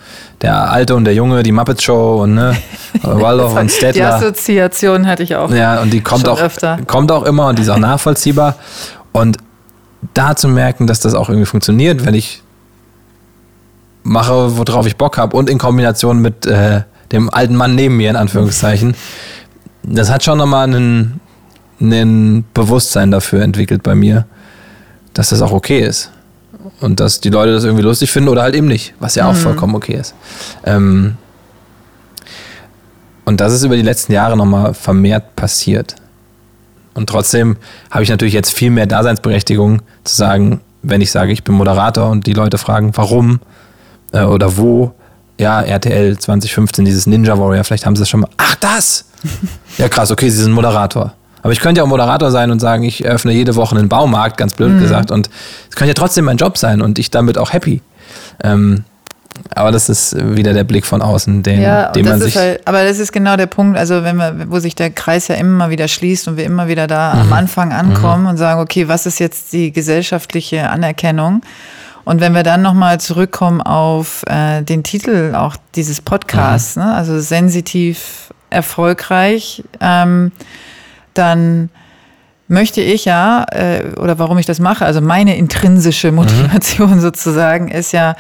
[0.41, 2.57] der Alte und der Junge, die Muppet Show und ne,
[3.03, 4.19] Waldorf und Stettler.
[4.19, 5.49] Die Assoziation hatte ich auch.
[5.49, 6.77] Ja, und die kommt auch, öfter.
[6.87, 8.55] kommt auch immer und die ist auch nachvollziehbar.
[9.13, 9.37] Und
[10.13, 12.43] da zu merken, dass das auch irgendwie funktioniert, wenn ich
[14.03, 16.81] mache, worauf ich Bock habe und in Kombination mit äh,
[17.11, 18.95] dem alten Mann neben mir, in Anführungszeichen.
[19.83, 21.19] Das hat schon nochmal einen,
[21.79, 24.25] ein Bewusstsein dafür entwickelt bei mir,
[25.13, 26.11] dass das auch okay ist.
[26.81, 29.33] Und dass die Leute das irgendwie lustig finden oder halt eben nicht, was ja auch
[29.33, 29.37] mhm.
[29.37, 30.13] vollkommen okay ist.
[30.65, 31.15] Ähm,
[33.25, 35.95] und das ist über die letzten Jahre nochmal vermehrt passiert.
[36.93, 37.57] Und trotzdem
[37.91, 42.09] habe ich natürlich jetzt viel mehr Daseinsberechtigung zu sagen, wenn ich sage, ich bin Moderator
[42.09, 43.39] und die Leute fragen, warum
[44.13, 44.93] äh, oder wo.
[45.39, 48.29] Ja, RTL 2015, dieses Ninja Warrior, vielleicht haben sie es schon mal.
[48.37, 49.05] Ach, das!
[49.77, 51.13] ja, krass, okay, sie sind Moderator.
[51.43, 54.37] Aber ich könnte ja auch Moderator sein und sagen, ich öffne jede Woche einen Baumarkt,
[54.37, 54.79] ganz blöd mhm.
[54.79, 55.11] gesagt.
[55.11, 55.29] Und
[55.69, 57.81] es könnte ja trotzdem mein Job sein und ich damit auch happy.
[58.43, 58.83] Ähm,
[59.55, 62.35] aber das ist wieder der Blick von außen, den, ja, den man sich.
[62.35, 65.35] Halt, aber das ist genau der Punkt, also wenn wir, wo sich der Kreis ja
[65.35, 67.21] immer wieder schließt und wir immer wieder da mhm.
[67.21, 68.29] am Anfang ankommen mhm.
[68.29, 71.41] und sagen, okay, was ist jetzt die gesellschaftliche Anerkennung?
[72.07, 76.83] Und wenn wir dann nochmal zurückkommen auf äh, den Titel auch dieses Podcasts, mhm.
[76.83, 76.93] ne?
[76.95, 80.31] also sensitiv erfolgreich, ähm,
[81.13, 81.69] dann
[82.47, 86.99] möchte ich ja, äh, oder warum ich das mache, also meine intrinsische Motivation mhm.
[87.01, 88.15] sozusagen, ist ja,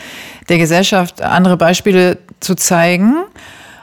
[0.49, 3.13] der Gesellschaft andere Beispiele zu zeigen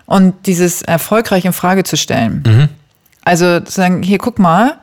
[0.05, 2.43] und dieses erfolgreich in Frage zu stellen.
[2.47, 2.69] Mhm.
[3.25, 4.77] Also zu sagen, hier guck mal,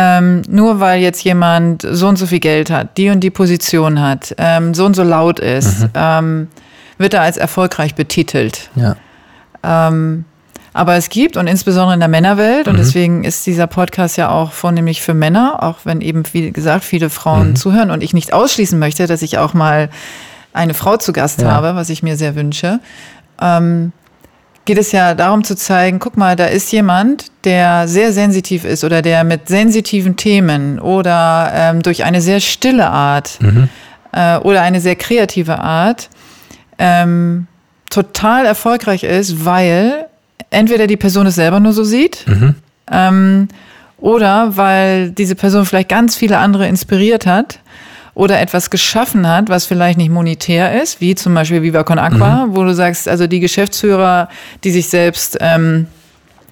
[0.00, 4.00] ähm, nur weil jetzt jemand so und so viel Geld hat, die und die Position
[4.00, 5.90] hat, ähm, so und so laut ist, mhm.
[5.94, 6.48] ähm,
[6.98, 8.70] wird er als erfolgreich betitelt.
[8.76, 8.94] Ja.
[9.64, 10.24] Ähm,
[10.72, 12.78] aber es gibt, und insbesondere in der Männerwelt, und mhm.
[12.78, 17.10] deswegen ist dieser Podcast ja auch vornehmlich für Männer, auch wenn eben, wie gesagt, viele
[17.10, 17.56] Frauen mhm.
[17.56, 19.90] zuhören und ich nicht ausschließen möchte, dass ich auch mal
[20.52, 21.50] eine Frau zu Gast ja.
[21.50, 22.78] habe, was ich mir sehr wünsche,
[23.42, 23.90] ähm,
[24.68, 28.84] geht es ja darum zu zeigen, guck mal, da ist jemand, der sehr sensitiv ist
[28.84, 33.70] oder der mit sensitiven Themen oder ähm, durch eine sehr stille Art mhm.
[34.12, 36.10] äh, oder eine sehr kreative Art
[36.78, 37.46] ähm,
[37.88, 40.04] total erfolgreich ist, weil
[40.50, 42.54] entweder die Person es selber nur so sieht mhm.
[42.92, 43.48] ähm,
[43.96, 47.60] oder weil diese Person vielleicht ganz viele andere inspiriert hat
[48.18, 52.46] oder etwas geschaffen hat, was vielleicht nicht monetär ist, wie zum Beispiel Viva Con Aqua,
[52.46, 52.56] mhm.
[52.56, 54.28] wo du sagst, also die Geschäftsführer,
[54.64, 55.86] die sich selbst ähm,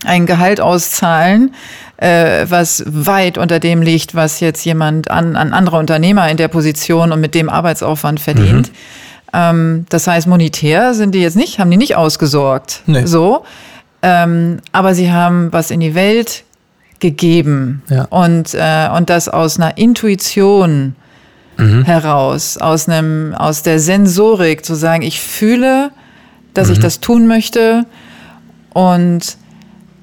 [0.05, 1.57] ein Gehalt auszahlen,
[1.97, 6.47] äh, was weit unter dem liegt, was jetzt jemand an, an anderer Unternehmer in der
[6.47, 8.69] Position und mit dem Arbeitsaufwand verdient.
[8.69, 8.75] Mhm.
[9.33, 12.83] Ähm, das heißt, monetär sind die jetzt nicht, haben die nicht ausgesorgt.
[12.87, 13.07] Nee.
[13.07, 13.45] So.
[14.03, 16.45] Ähm, aber sie haben was in die Welt
[17.01, 18.05] gegeben ja.
[18.05, 20.95] und, äh, und das aus einer Intuition
[21.57, 21.85] mhm.
[21.85, 25.91] heraus, aus, einem, aus der Sensorik, zu sagen, ich fühle,
[26.55, 26.75] dass mhm.
[26.75, 27.87] ich das tun möchte
[28.73, 29.37] und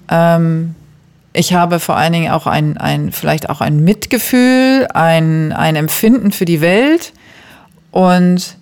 [0.09, 0.75] ähm,
[1.33, 6.31] ich habe vor allen Dingen auch ein, ein, vielleicht auch ein Mitgefühl, ein, ein Empfinden
[6.31, 7.13] für die Welt
[7.91, 8.57] und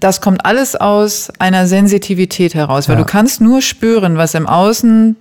[0.00, 3.02] das kommt alles aus einer Sensitivität heraus, weil ja.
[3.02, 5.16] du kannst nur spüren, was im Außen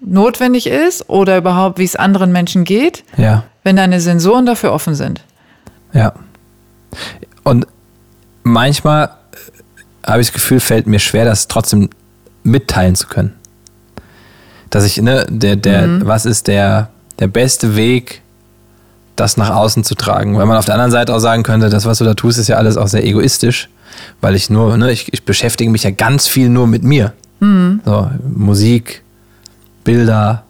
[0.00, 3.44] notwendig ist oder überhaupt, wie es anderen Menschen geht, ja.
[3.62, 5.22] wenn deine Sensoren dafür offen sind.
[5.94, 6.12] Ja.
[7.42, 7.66] Und
[8.42, 11.88] manchmal äh, habe ich das Gefühl, fällt mir schwer, das trotzdem
[12.42, 13.32] mitteilen zu können.
[14.68, 16.06] Dass ich, ne, der, der, mhm.
[16.06, 18.20] was ist der, der beste Weg,
[19.16, 20.36] das nach außen zu tragen?
[20.36, 22.48] Weil man auf der anderen Seite auch sagen könnte, das, was du da tust, ist
[22.48, 23.70] ja alles auch sehr egoistisch
[24.20, 27.12] weil ich nur, ne, ich, ich beschäftige mich ja ganz viel nur mit mir.
[27.40, 27.80] Mhm.
[27.84, 29.02] So, Musik,
[29.84, 30.44] Bilder,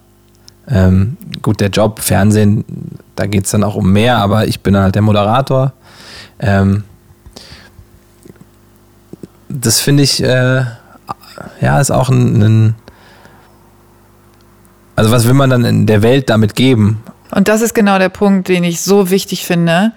[0.67, 2.65] ähm, gut, der Job, Fernsehen,
[3.15, 5.73] da geht es dann auch um mehr, aber ich bin halt der Moderator.
[6.39, 6.83] Ähm,
[9.49, 10.65] das finde ich, äh,
[11.61, 12.75] ja, ist auch ein, ein,
[14.95, 17.03] also was will man dann in der Welt damit geben?
[17.31, 19.93] Und das ist genau der Punkt, den ich so wichtig finde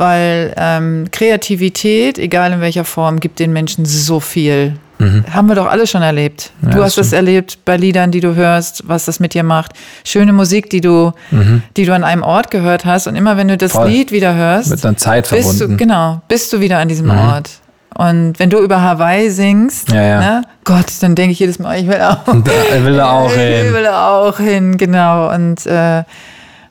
[0.00, 4.78] weil ähm, Kreativität, egal in welcher Form, gibt den Menschen so viel.
[5.00, 5.24] Mhm.
[5.32, 6.52] Haben wir doch alle schon erlebt.
[6.62, 9.72] Ja, du hast das erlebt bei Liedern, die du hörst, was das mit dir macht.
[10.04, 11.62] Schöne Musik, die du, mhm.
[11.76, 13.06] die du an einem Ort gehört hast.
[13.06, 13.88] Und immer wenn du das Voll.
[13.88, 15.78] Lied wieder hörst, mit einer Zeit bist verbunden.
[15.78, 17.18] Du, genau, bist du wieder an diesem mhm.
[17.18, 17.50] Ort.
[17.94, 20.20] Und wenn du über Hawaii singst, ja, ja.
[20.20, 22.28] Ne, Gott, dann denke ich jedes Mal, ich will auch.
[22.28, 23.66] Ich will da auch hin.
[23.66, 25.34] Ich will da auch hin, genau.
[25.34, 26.04] Und, äh,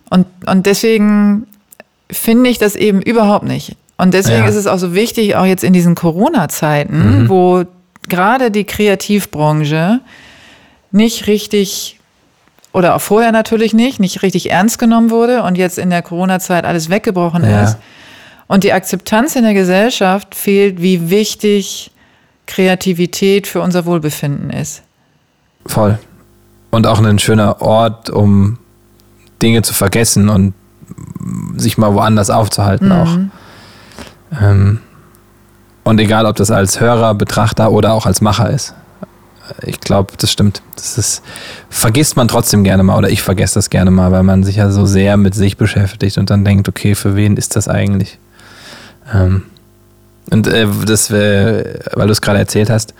[0.09, 1.45] und, und deswegen
[2.11, 3.75] finde ich das eben überhaupt nicht.
[3.97, 4.47] Und deswegen ja.
[4.47, 7.29] ist es auch so wichtig, auch jetzt in diesen Corona-Zeiten, mhm.
[7.29, 7.65] wo
[8.09, 10.01] gerade die Kreativbranche
[10.91, 11.99] nicht richtig
[12.71, 16.65] oder auch vorher natürlich nicht, nicht richtig ernst genommen wurde und jetzt in der Corona-Zeit
[16.65, 17.63] alles weggebrochen ja.
[17.63, 17.77] ist.
[18.47, 21.91] Und die Akzeptanz in der Gesellschaft fehlt, wie wichtig
[22.47, 24.81] Kreativität für unser Wohlbefinden ist.
[25.65, 25.99] Voll.
[26.71, 28.57] Und auch ein schöner Ort, um
[29.41, 30.53] Dinge zu vergessen und
[31.57, 32.91] sich mal woanders aufzuhalten mhm.
[32.91, 34.41] auch.
[34.41, 34.79] Ähm,
[35.89, 38.75] und egal, ob das als Hörer, Betrachter oder auch als Macher ist.
[39.63, 40.61] ich glaube, das stimmt.
[40.75, 41.23] Das ist,
[41.71, 44.69] vergisst man trotzdem gerne mal oder ich vergesse das gerne mal, weil man sich ja
[44.69, 48.19] so sehr mit sich beschäftigt und dann denkt, okay, für wen ist das eigentlich?
[49.11, 49.43] Ähm,
[50.29, 52.93] und äh, das, äh, weil du es gerade erzählt hast,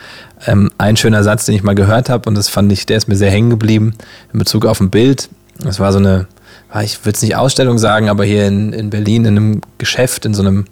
[0.48, 3.08] ähm, ein schöner Satz, den ich mal gehört habe und das fand ich, der ist
[3.08, 3.94] mir sehr hängen geblieben
[4.34, 5.30] in Bezug auf ein Bild.
[5.60, 6.26] Das war so eine,
[6.82, 10.34] ich würde es nicht Ausstellung sagen, aber hier in, in Berlin in einem Geschäft, in
[10.34, 10.66] so einem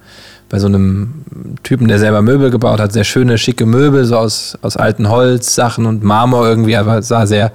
[0.50, 1.26] bei so einem
[1.64, 5.86] Typen, der selber Möbel gebaut hat, sehr schöne, schicke Möbel, so aus, aus alten Holzsachen
[5.86, 7.52] und Marmor irgendwie, aber sah sehr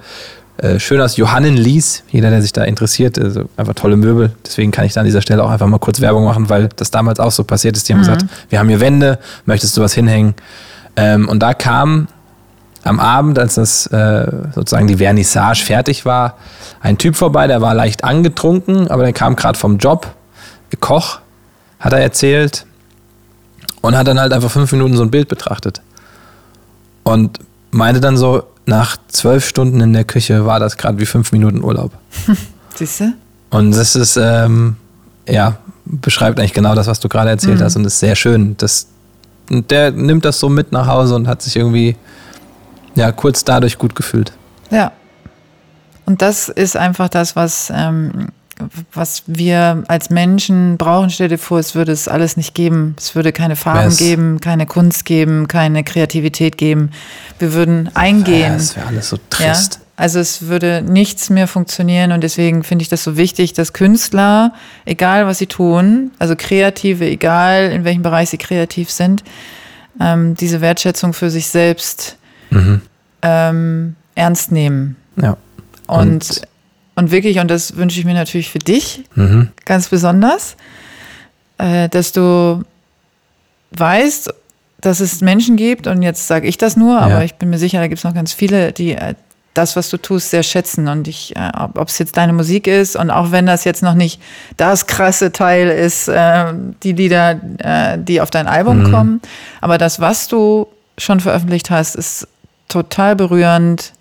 [0.57, 1.17] äh, schön aus.
[1.17, 4.31] Johannin Lies, jeder, der sich da interessiert, also einfach tolle Möbel.
[4.45, 6.91] Deswegen kann ich da an dieser Stelle auch einfach mal kurz Werbung machen, weil das
[6.91, 7.89] damals auch so passiert ist.
[7.89, 8.05] Die haben mhm.
[8.05, 10.35] gesagt, wir haben hier Wände, möchtest du was hinhängen?
[10.95, 12.07] Ähm, und da kam
[12.83, 16.37] am Abend, als das äh, sozusagen die Vernissage fertig war,
[16.81, 20.13] ein Typ vorbei, der war leicht angetrunken, aber der kam gerade vom Job,
[20.79, 21.19] Koch,
[21.79, 22.65] hat er erzählt,
[23.83, 25.81] und hat dann halt einfach fünf Minuten so ein Bild betrachtet.
[27.03, 27.37] Und
[27.71, 31.61] meinte dann so, nach zwölf Stunden in der Küche war das gerade wie fünf Minuten
[31.61, 31.91] Urlaub.
[32.75, 33.13] Siehst du?
[33.49, 34.77] Und das ist, ähm,
[35.27, 37.63] ja, beschreibt eigentlich genau das, was du gerade erzählt mhm.
[37.63, 38.55] hast und ist sehr schön.
[38.57, 38.87] Das,
[39.51, 41.97] und der nimmt das so mit nach Hause und hat sich irgendwie,
[42.95, 44.31] ja, kurz dadurch gut gefühlt.
[44.71, 44.93] Ja.
[46.05, 48.29] Und das ist einfach das, was ähm,
[48.93, 52.95] was wir als Menschen brauchen, stell dir vor, es würde es alles nicht geben.
[52.97, 53.97] Es würde keine Farben yes.
[53.97, 56.91] geben, keine Kunst geben, keine Kreativität geben.
[57.39, 58.51] Wir würden eingehen.
[58.51, 59.75] Ja, das wäre alles so trist.
[59.75, 59.79] Ja?
[59.95, 64.53] Also es würde nichts mehr funktionieren und deswegen finde ich das so wichtig, dass Künstler,
[64.85, 69.23] egal was sie tun, also Kreative, egal in welchem Bereich sie kreativ sind,
[69.99, 72.17] ähm, diese Wertschätzung für sich selbst
[72.49, 72.81] mhm.
[73.21, 74.95] ähm, ernst nehmen.
[75.15, 75.37] Ja.
[75.85, 76.41] Und, und
[76.95, 79.49] und wirklich, und das wünsche ich mir natürlich für dich mhm.
[79.65, 80.55] ganz besonders,
[81.57, 82.63] äh, dass du
[83.71, 84.33] weißt,
[84.81, 87.01] dass es Menschen gibt, und jetzt sage ich das nur, ja.
[87.01, 89.15] aber ich bin mir sicher, da gibt es noch ganz viele, die äh,
[89.53, 90.87] das, was du tust, sehr schätzen.
[90.87, 93.93] Und ich, äh, ob es jetzt deine Musik ist, und auch wenn das jetzt noch
[93.93, 94.21] nicht
[94.57, 96.53] das krasse Teil ist, äh,
[96.83, 97.39] die Lieder,
[97.97, 98.91] die auf dein Album mhm.
[98.91, 99.21] kommen,
[99.61, 100.67] aber das, was du
[100.97, 102.27] schon veröffentlicht hast, ist
[102.67, 103.93] total berührend.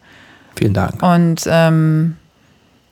[0.56, 1.02] Vielen Dank.
[1.02, 2.16] Und ähm,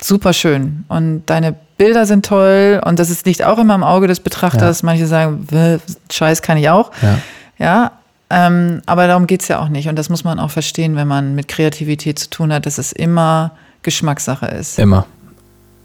[0.02, 0.84] super schön.
[0.88, 4.82] Und deine Bilder sind toll und das ist, liegt auch immer im Auge des Betrachters.
[4.82, 4.86] Ja.
[4.86, 5.46] Manche sagen,
[6.10, 6.90] Scheiß kann ich auch.
[7.02, 7.18] Ja.
[7.58, 7.92] ja
[8.30, 9.88] ähm, aber darum geht es ja auch nicht.
[9.88, 12.92] Und das muss man auch verstehen, wenn man mit Kreativität zu tun hat, dass es
[12.92, 13.52] immer
[13.82, 14.78] Geschmackssache ist.
[14.78, 15.06] Immer.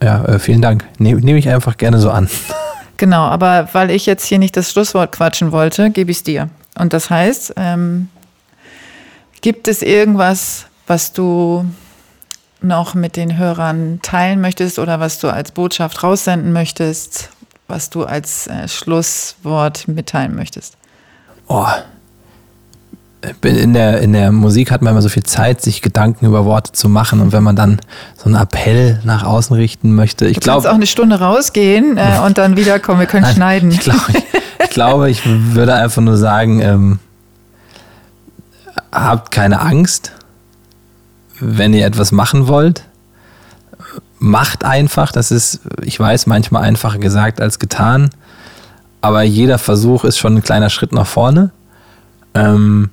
[0.01, 0.85] Ja, äh, vielen Dank.
[0.99, 2.29] Nehme nehm ich einfach gerne so an.
[2.97, 6.47] Genau, aber weil ich jetzt hier nicht das Schlusswort quatschen wollte, gebe ich es dir.
[6.79, 8.07] Und das heißt, ähm,
[9.41, 11.65] gibt es irgendwas, was du
[12.65, 17.29] noch mit den Hörern teilen möchtest oder was du als Botschaft raussenden möchtest,
[17.67, 20.75] was du als äh, Schlusswort mitteilen möchtest?
[21.47, 21.65] Oh.
[23.41, 26.73] In der, in der Musik hat man immer so viel Zeit, sich Gedanken über Worte
[26.73, 27.21] zu machen.
[27.21, 27.79] Und wenn man dann
[28.15, 30.69] so einen Appell nach außen richten möchte, ich glaube.
[30.69, 32.99] auch eine Stunde rausgehen äh, und dann wiederkommen.
[32.99, 33.71] Wir können Nein, schneiden.
[33.71, 34.23] Ich glaube, ich,
[34.63, 36.99] ich, glaube, ich würde einfach nur sagen, ähm,
[38.91, 40.11] habt keine Angst
[41.39, 42.83] wenn ihr etwas machen wollt,
[44.19, 45.11] macht einfach.
[45.11, 48.09] Das ist, ich weiß, manchmal einfacher gesagt als getan.
[49.01, 51.51] Aber jeder Versuch ist schon ein kleiner Schritt nach vorne.
[52.33, 52.89] Ähm,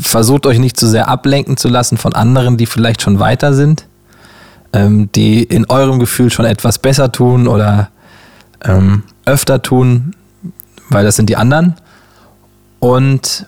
[0.00, 3.86] versucht euch nicht zu sehr ablenken zu lassen von anderen, die vielleicht schon weiter sind,
[4.72, 7.88] ähm, die in eurem Gefühl schon etwas besser tun oder
[8.64, 10.14] ähm, öfter tun,
[10.88, 11.74] weil das sind die anderen.
[12.78, 13.46] Und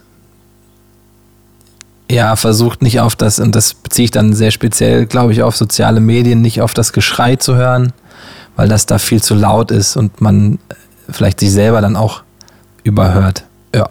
[2.11, 5.57] ja, versucht nicht auf das, und das beziehe ich dann sehr speziell, glaube ich, auf
[5.57, 7.93] soziale Medien, nicht auf das Geschrei zu hören,
[8.57, 10.59] weil das da viel zu laut ist und man
[11.09, 12.23] vielleicht sich selber dann auch
[12.83, 13.45] überhört.
[13.75, 13.87] Ja.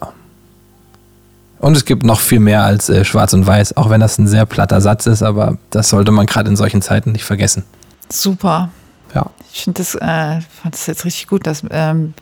[1.59, 4.27] Und es gibt noch viel mehr als äh, Schwarz und Weiß, auch wenn das ein
[4.27, 7.63] sehr platter Satz ist, aber das sollte man gerade in solchen Zeiten nicht vergessen.
[8.09, 8.69] Super.
[9.13, 9.27] Ja.
[9.53, 12.13] Ich finde das, äh, fand das jetzt richtig gut, dass, ähm,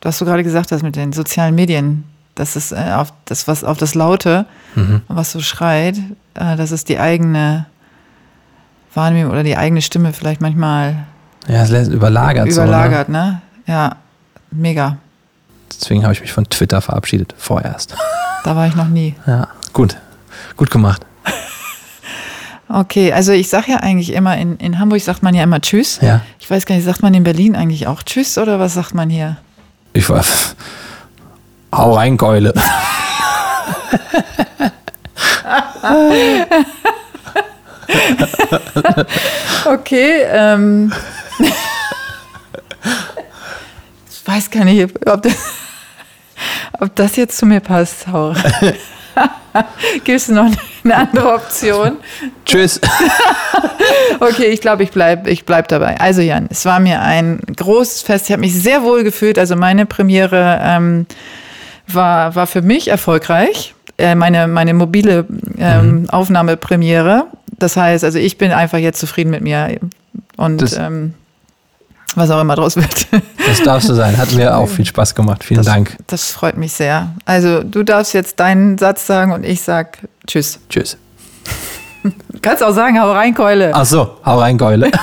[0.00, 2.04] was du gerade gesagt hast mit den sozialen Medien
[2.34, 5.02] das ist äh, auf das, was auf das Laute, mhm.
[5.08, 5.98] was so schreit,
[6.34, 7.66] äh, das ist die eigene
[8.94, 11.06] Wahrnehmung oder die eigene Stimme vielleicht manchmal.
[11.48, 12.48] Ja, es lässt überlagert.
[12.48, 13.42] Überlagert, so, ne?
[13.66, 13.96] Ja,
[14.50, 14.98] mega.
[15.72, 17.96] Deswegen habe ich mich von Twitter verabschiedet, vorerst.
[18.44, 19.14] Da war ich noch nie.
[19.26, 19.96] Ja, gut.
[20.56, 21.06] Gut gemacht.
[22.74, 25.98] Okay, also ich sage ja eigentlich immer, in, in Hamburg sagt man ja immer Tschüss.
[26.00, 26.22] Ja.
[26.40, 29.10] Ich weiß gar nicht, sagt man in Berlin eigentlich auch Tschüss oder was sagt man
[29.10, 29.36] hier?
[29.92, 30.56] Ich weiß.
[31.74, 32.52] Hau rein, Keule.
[39.64, 40.92] okay, ähm.
[44.10, 45.34] ich weiß gar nicht, ob das,
[46.78, 48.06] ob das jetzt zu mir passt.
[48.06, 48.74] Hau rein.
[50.04, 50.50] Gibt es noch
[50.84, 51.96] eine andere Option?
[52.44, 52.80] Tschüss.
[54.20, 55.98] okay, ich glaube, ich bleibe ich bleib dabei.
[56.00, 58.26] Also Jan, es war mir ein großes Fest.
[58.26, 59.38] Ich habe mich sehr wohl gefühlt.
[59.38, 61.06] Also meine Premiere ähm,
[61.94, 63.74] war, war für mich erfolgreich.
[63.98, 65.26] Äh, meine, meine mobile
[65.58, 66.10] ähm, mhm.
[66.10, 67.26] Aufnahmepremiere.
[67.58, 69.78] Das heißt, also ich bin einfach jetzt zufrieden mit mir.
[70.36, 71.14] Und ähm,
[72.14, 73.06] was auch immer draus wird.
[73.44, 74.16] Das darfst du sein.
[74.16, 75.42] Hat mir auch viel Spaß gemacht.
[75.42, 75.96] Vielen das, Dank.
[76.06, 77.10] Das freut mich sehr.
[77.24, 80.60] Also du darfst jetzt deinen Satz sagen und ich sag Tschüss.
[80.70, 80.96] Tschüss.
[82.02, 83.72] Du kannst auch sagen, hau rein, Keule.
[83.74, 84.90] Ach so, hau rein, Keule.